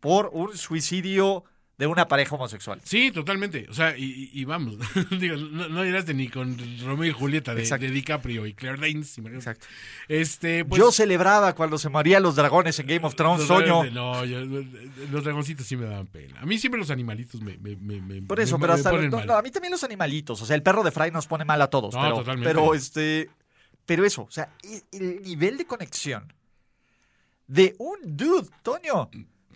por 0.00 0.30
un 0.32 0.56
suicidio 0.56 1.44
de 1.78 1.86
una 1.86 2.08
pareja 2.08 2.34
homosexual 2.34 2.80
Sí, 2.82 3.12
totalmente. 3.12 3.66
O 3.70 3.72
sea, 3.72 3.96
y, 3.96 4.30
y- 4.32 4.44
vamos, 4.44 4.76
digo, 5.20 5.36
no, 5.36 5.68
no 5.68 5.84
llegaste 5.84 6.12
ni 6.12 6.26
con 6.28 6.56
Romeo 6.84 7.08
y 7.08 7.12
Julieta 7.12 7.54
de, 7.54 7.62
de 7.62 7.90
DiCaprio 7.90 8.46
y 8.46 8.52
Claire 8.54 8.78
Danes. 8.80 9.16
exacto 9.18 9.64
Este, 10.08 10.64
pues, 10.64 10.78
yo 10.80 10.90
celebraba 10.90 11.54
cuando 11.54 11.78
se 11.78 11.88
morían 11.88 12.22
los 12.24 12.34
dragones 12.34 12.78
en 12.80 12.86
Game 12.88 13.06
of 13.06 13.14
Thrones 13.14 13.46
dragones- 13.48 13.92
No, 13.92 14.24
yo- 14.24 14.40
los 14.44 15.22
dragoncitos 15.22 15.66
sí 15.66 15.76
me 15.76 15.86
daban 15.86 16.08
pena. 16.08 16.40
A 16.40 16.46
mí 16.46 16.58
siempre 16.58 16.80
los 16.80 16.90
animalitos 16.90 17.40
me, 17.40 17.56
me, 17.58 17.76
me, 17.76 18.00
me- 18.00 18.22
por 18.22 18.40
eso 18.40 18.58
me- 18.58 18.62
pero 18.62 18.72
hasta 18.74 18.90
no, 18.90 19.24
no, 19.24 19.34
a 19.34 19.42
mí 19.42 19.50
también 19.52 19.70
los 19.70 19.84
animalitos 19.84 20.42
o 20.42 20.46
sea 20.46 20.56
el 20.56 20.62
perro 20.64 20.82
de 20.82 20.90
Fry 20.90 21.10
nos 21.12 21.26
pone 21.28 21.44
mal 21.44 21.62
a 21.62 21.68
todos 21.68 21.94
No, 21.94 22.00
pero, 22.02 22.16
totalmente. 22.16 22.48
pero 22.54 22.74
este 22.74 23.30
pero 23.86 24.04
eso 24.04 24.22
o 24.22 24.30
sea 24.30 24.50
e- 24.64 24.82
el 24.92 25.22
nivel 25.22 25.56
de 25.56 25.64
conexión 25.64 26.32
de 27.46 27.74
un 27.78 27.98
dude 28.04 28.48
Toño 28.62 29.08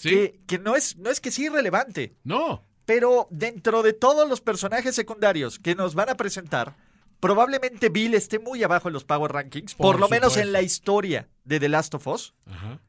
¿Sí? 0.02 0.10
que, 0.10 0.40
que 0.46 0.58
no 0.58 0.74
es 0.76 0.96
no 0.98 1.10
es 1.10 1.20
que 1.20 1.30
sea 1.30 1.46
irrelevante 1.46 2.16
No. 2.24 2.64
Pero 2.84 3.28
dentro 3.30 3.82
de 3.82 3.92
todos 3.92 4.28
los 4.28 4.40
personajes 4.40 4.94
secundarios 4.94 5.58
que 5.60 5.74
nos 5.76 5.94
van 5.94 6.08
a 6.10 6.16
presentar, 6.16 6.76
probablemente 7.20 7.88
Bill 7.90 8.14
esté 8.14 8.38
muy 8.40 8.62
abajo 8.64 8.88
en 8.88 8.94
los 8.94 9.04
Power 9.04 9.30
Rankings, 9.32 9.74
por, 9.76 9.92
Por 9.92 10.00
lo 10.00 10.08
menos 10.08 10.36
en 10.36 10.50
la 10.52 10.62
historia 10.62 11.28
de 11.44 11.60
The 11.60 11.68
Last 11.68 11.94
of 11.94 12.06
Us. 12.08 12.34
Ajá. 12.46 12.80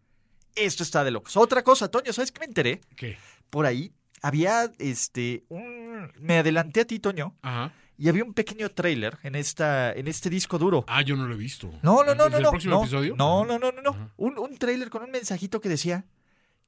Esto 0.56 0.82
está 0.84 1.04
de 1.04 1.12
locos. 1.12 1.38
Otra 1.38 1.64
cosa, 1.64 1.90
Toño, 1.90 2.12
¿sabes 2.14 2.32
qué 2.32 2.40
me 2.40 2.46
enteré? 2.48 2.82
¿Qué? 2.96 3.18
Por 3.50 3.66
ahí 3.68 3.92
había 4.22 4.72
este 4.80 5.44
un 5.50 6.12
me 6.20 6.40
adelanté 6.40 6.82
a 6.82 6.86
ti, 6.86 7.00
Toño, 7.00 7.36
Ajá. 7.44 7.72
y 7.98 8.10
había 8.10 8.24
un 8.24 8.34
pequeño 8.34 8.70
trailer 8.70 9.18
en 9.24 9.36
esta 9.36 9.94
en 9.94 10.08
este 10.08 10.30
disco 10.32 10.58
duro. 10.58 10.86
Ah, 10.88 11.04
yo 11.04 11.16
no 11.16 11.28
lo 11.28 11.36
he 11.36 11.38
visto. 11.38 11.72
No, 11.84 12.04
no, 12.04 12.16
no, 12.16 12.26
¿Desde 12.26 12.30
no, 12.32 12.38
el 12.38 12.44
no. 12.44 12.50
próximo 12.50 12.76
no, 12.76 12.82
episodio? 12.82 13.16
No, 13.16 13.46
no, 13.46 13.60
no, 13.60 13.72
no, 13.72 13.82
no. 13.84 14.12
Un, 14.18 14.40
un 14.40 14.58
trailer 14.58 14.90
con 14.90 15.04
un 15.04 15.12
mensajito 15.12 15.62
que 15.62 15.70
decía 15.70 16.06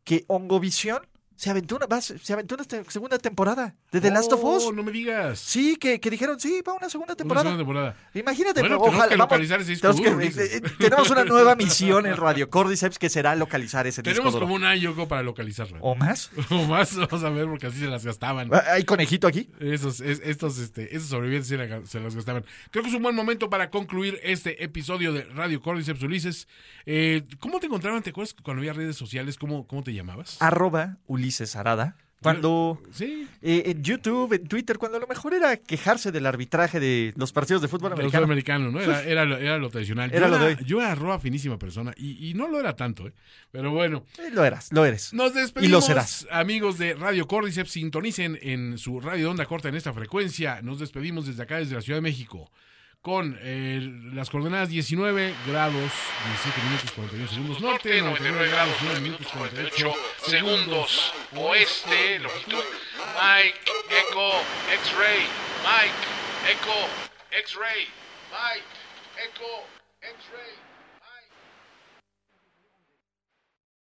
que 0.06 0.24
Ongovisión 0.28 1.06
se 1.36 1.50
aventó 1.50 1.76
una, 1.76 2.00
se 2.00 2.34
aventó 2.34 2.56
una 2.56 2.64
segunda 2.88 3.18
temporada 3.18 3.76
de 4.02 4.02
The 4.10 4.12
Last 4.12 4.32
of 4.34 4.42
Oh, 4.44 4.58
Us. 4.58 4.74
no 4.74 4.84
me 4.84 4.92
digas. 4.92 5.40
Sí, 5.40 5.78
que, 5.78 6.00
que 6.00 6.10
dijeron, 6.10 6.40
sí, 6.40 6.62
va 6.68 6.74
una 6.74 6.90
segunda 6.90 7.14
Una 7.14 7.16
temporada. 7.18 7.44
segunda 7.46 7.64
temporada. 7.66 7.96
Imagínate, 8.14 8.60
Bueno, 8.62 8.76
pero 8.76 8.84
tenemos 8.84 8.96
ojalá. 8.98 9.10
que 9.10 9.18
localizar 9.18 9.62
ese 9.62 9.72
disco 9.72 9.94
tenemos, 9.94 10.12
duro, 10.36 10.44
eh, 10.46 10.50
eh, 10.58 10.62
tenemos 10.78 11.10
una 11.10 11.24
nueva 11.24 11.56
misión 11.56 12.06
en 12.06 12.18
Radio 12.18 12.50
Cordyceps 12.50 13.00
que 13.00 13.10
será 13.10 13.36
localizar 13.36 13.88
ese 13.88 14.02
disco 14.02 14.14
Tenemos 14.22 14.40
como 14.40 14.54
un 14.56 14.64
año 14.66 14.94
para 15.08 15.24
localizarla. 15.24 15.78
¿O 15.82 15.96
más? 15.96 16.30
O 16.50 16.66
más, 16.68 16.96
vamos 16.96 17.24
a 17.24 17.30
ver, 17.30 17.46
porque 17.48 17.68
así 17.68 17.80
se 17.80 17.88
las 17.88 18.06
gastaban. 18.06 18.50
Ah, 18.54 18.64
¿Hay 18.74 18.84
conejito 18.84 19.28
aquí? 19.28 19.50
Esos, 19.60 20.00
es- 20.02 20.22
estos, 20.24 20.58
este, 20.60 20.96
esos 20.96 21.10
sobrevivientes 21.10 21.48
se, 21.48 21.58
la- 21.58 21.86
se 21.86 22.00
las 22.00 22.16
gastaban. 22.16 22.46
Creo 22.72 22.84
que 22.84 22.90
es 22.90 22.96
un 22.96 23.04
buen 23.04 23.16
momento 23.16 23.50
para 23.50 23.70
concluir 23.70 24.20
este 24.24 24.64
episodio 24.64 25.14
de 25.14 25.24
Radio 25.24 25.62
Cordyceps 25.62 26.02
Ulises. 26.04 26.48
Eh, 26.86 27.24
¿Cómo 27.40 27.60
te 27.60 27.68
encontraban? 27.68 28.04
¿Te 28.04 28.10
acuerdas 28.10 28.36
cuando 28.44 28.60
había 28.62 28.74
redes 28.74 28.96
sociales? 28.98 29.38
¿Cómo, 29.38 29.66
cómo 29.68 29.84
te 29.84 29.94
llamabas? 29.94 30.42
Arroba 30.42 30.98
Ulises 31.08 31.56
Arada. 31.56 31.96
Cuando 32.32 32.82
Sí, 32.94 33.28
eh, 33.42 33.64
en 33.68 33.84
YouTube, 33.84 34.34
en 34.34 34.48
Twitter, 34.48 34.78
cuando 34.78 35.00
lo 35.00 35.08
mejor 35.08 35.34
era 35.34 35.58
quejarse 35.58 36.12
del 36.12 36.26
arbitraje 36.26 36.80
de 36.80 37.14
los 37.16 37.32
partidos 37.32 37.62
de 37.62 37.68
fútbol 37.68 37.94
americano. 37.94 38.24
americano, 38.26 38.72
¿no? 38.72 38.80
Era, 38.82 39.04
era, 39.04 39.26
lo, 39.26 39.38
era 39.38 39.58
lo 39.58 39.70
tradicional. 39.70 40.12
Era 40.14 40.28
yo, 40.28 40.34
lo 40.38 40.40
de 40.46 40.52
era, 40.54 40.62
yo 40.62 40.82
era 40.82 40.92
arroba 40.92 41.20
finísima 41.20 41.58
persona 41.58 41.94
y, 41.98 42.30
y 42.30 42.34
no 42.34 42.48
lo 42.48 42.60
era 42.60 42.76
tanto, 42.76 43.08
¿eh? 43.08 43.14
Pero 43.52 43.72
bueno. 43.72 44.04
Eh, 44.20 44.30
Lo 44.32 44.44
eras, 44.44 44.72
lo 44.72 44.86
eres. 44.86 45.14
Nos 45.14 45.34
despedimos, 45.34 45.70
Y 45.70 45.72
lo 45.72 45.82
serás. 45.82 46.28
amigos 46.32 46.78
de 46.78 46.94
Radio 46.96 47.28
Cordyceps. 47.28 47.72
Sintonicen 47.72 48.38
en 48.42 48.78
su 48.78 49.00
radio 49.00 49.26
de 49.26 49.30
onda 49.32 49.46
corta 49.46 49.70
en 49.70 49.76
esta 49.76 49.94
frecuencia. 49.94 50.62
Nos 50.62 50.80
despedimos 50.80 51.26
desde 51.28 51.44
acá, 51.44 51.58
desde 51.58 51.76
la 51.76 51.82
Ciudad 51.82 51.98
de 51.98 52.02
México, 52.02 52.52
con 53.06 53.38
eh, 53.44 53.88
las 54.16 54.32
coordenadas 54.32 54.70
19 54.70 55.36
grados, 55.46 55.92
17 56.42 56.62
minutos 56.64 56.92
41 56.92 57.28
segundos 57.30 57.62
norte, 57.62 58.02
99 58.02 58.50
grados, 58.50 58.74
9 58.82 59.00
minutos 59.00 59.28
48 59.28 59.94
segundos 60.26 61.14
oeste, 61.36 62.18
longitud. 62.18 62.64
Mike, 63.14 63.60
Echo, 63.92 64.32
X-Ray, 64.82 65.22
Mike, 65.62 66.02
Echo, 66.50 66.90
X-Ray, 67.30 67.88
Mike, 68.34 68.66
Echo, 69.24 69.68
X-Ray. 70.02 70.65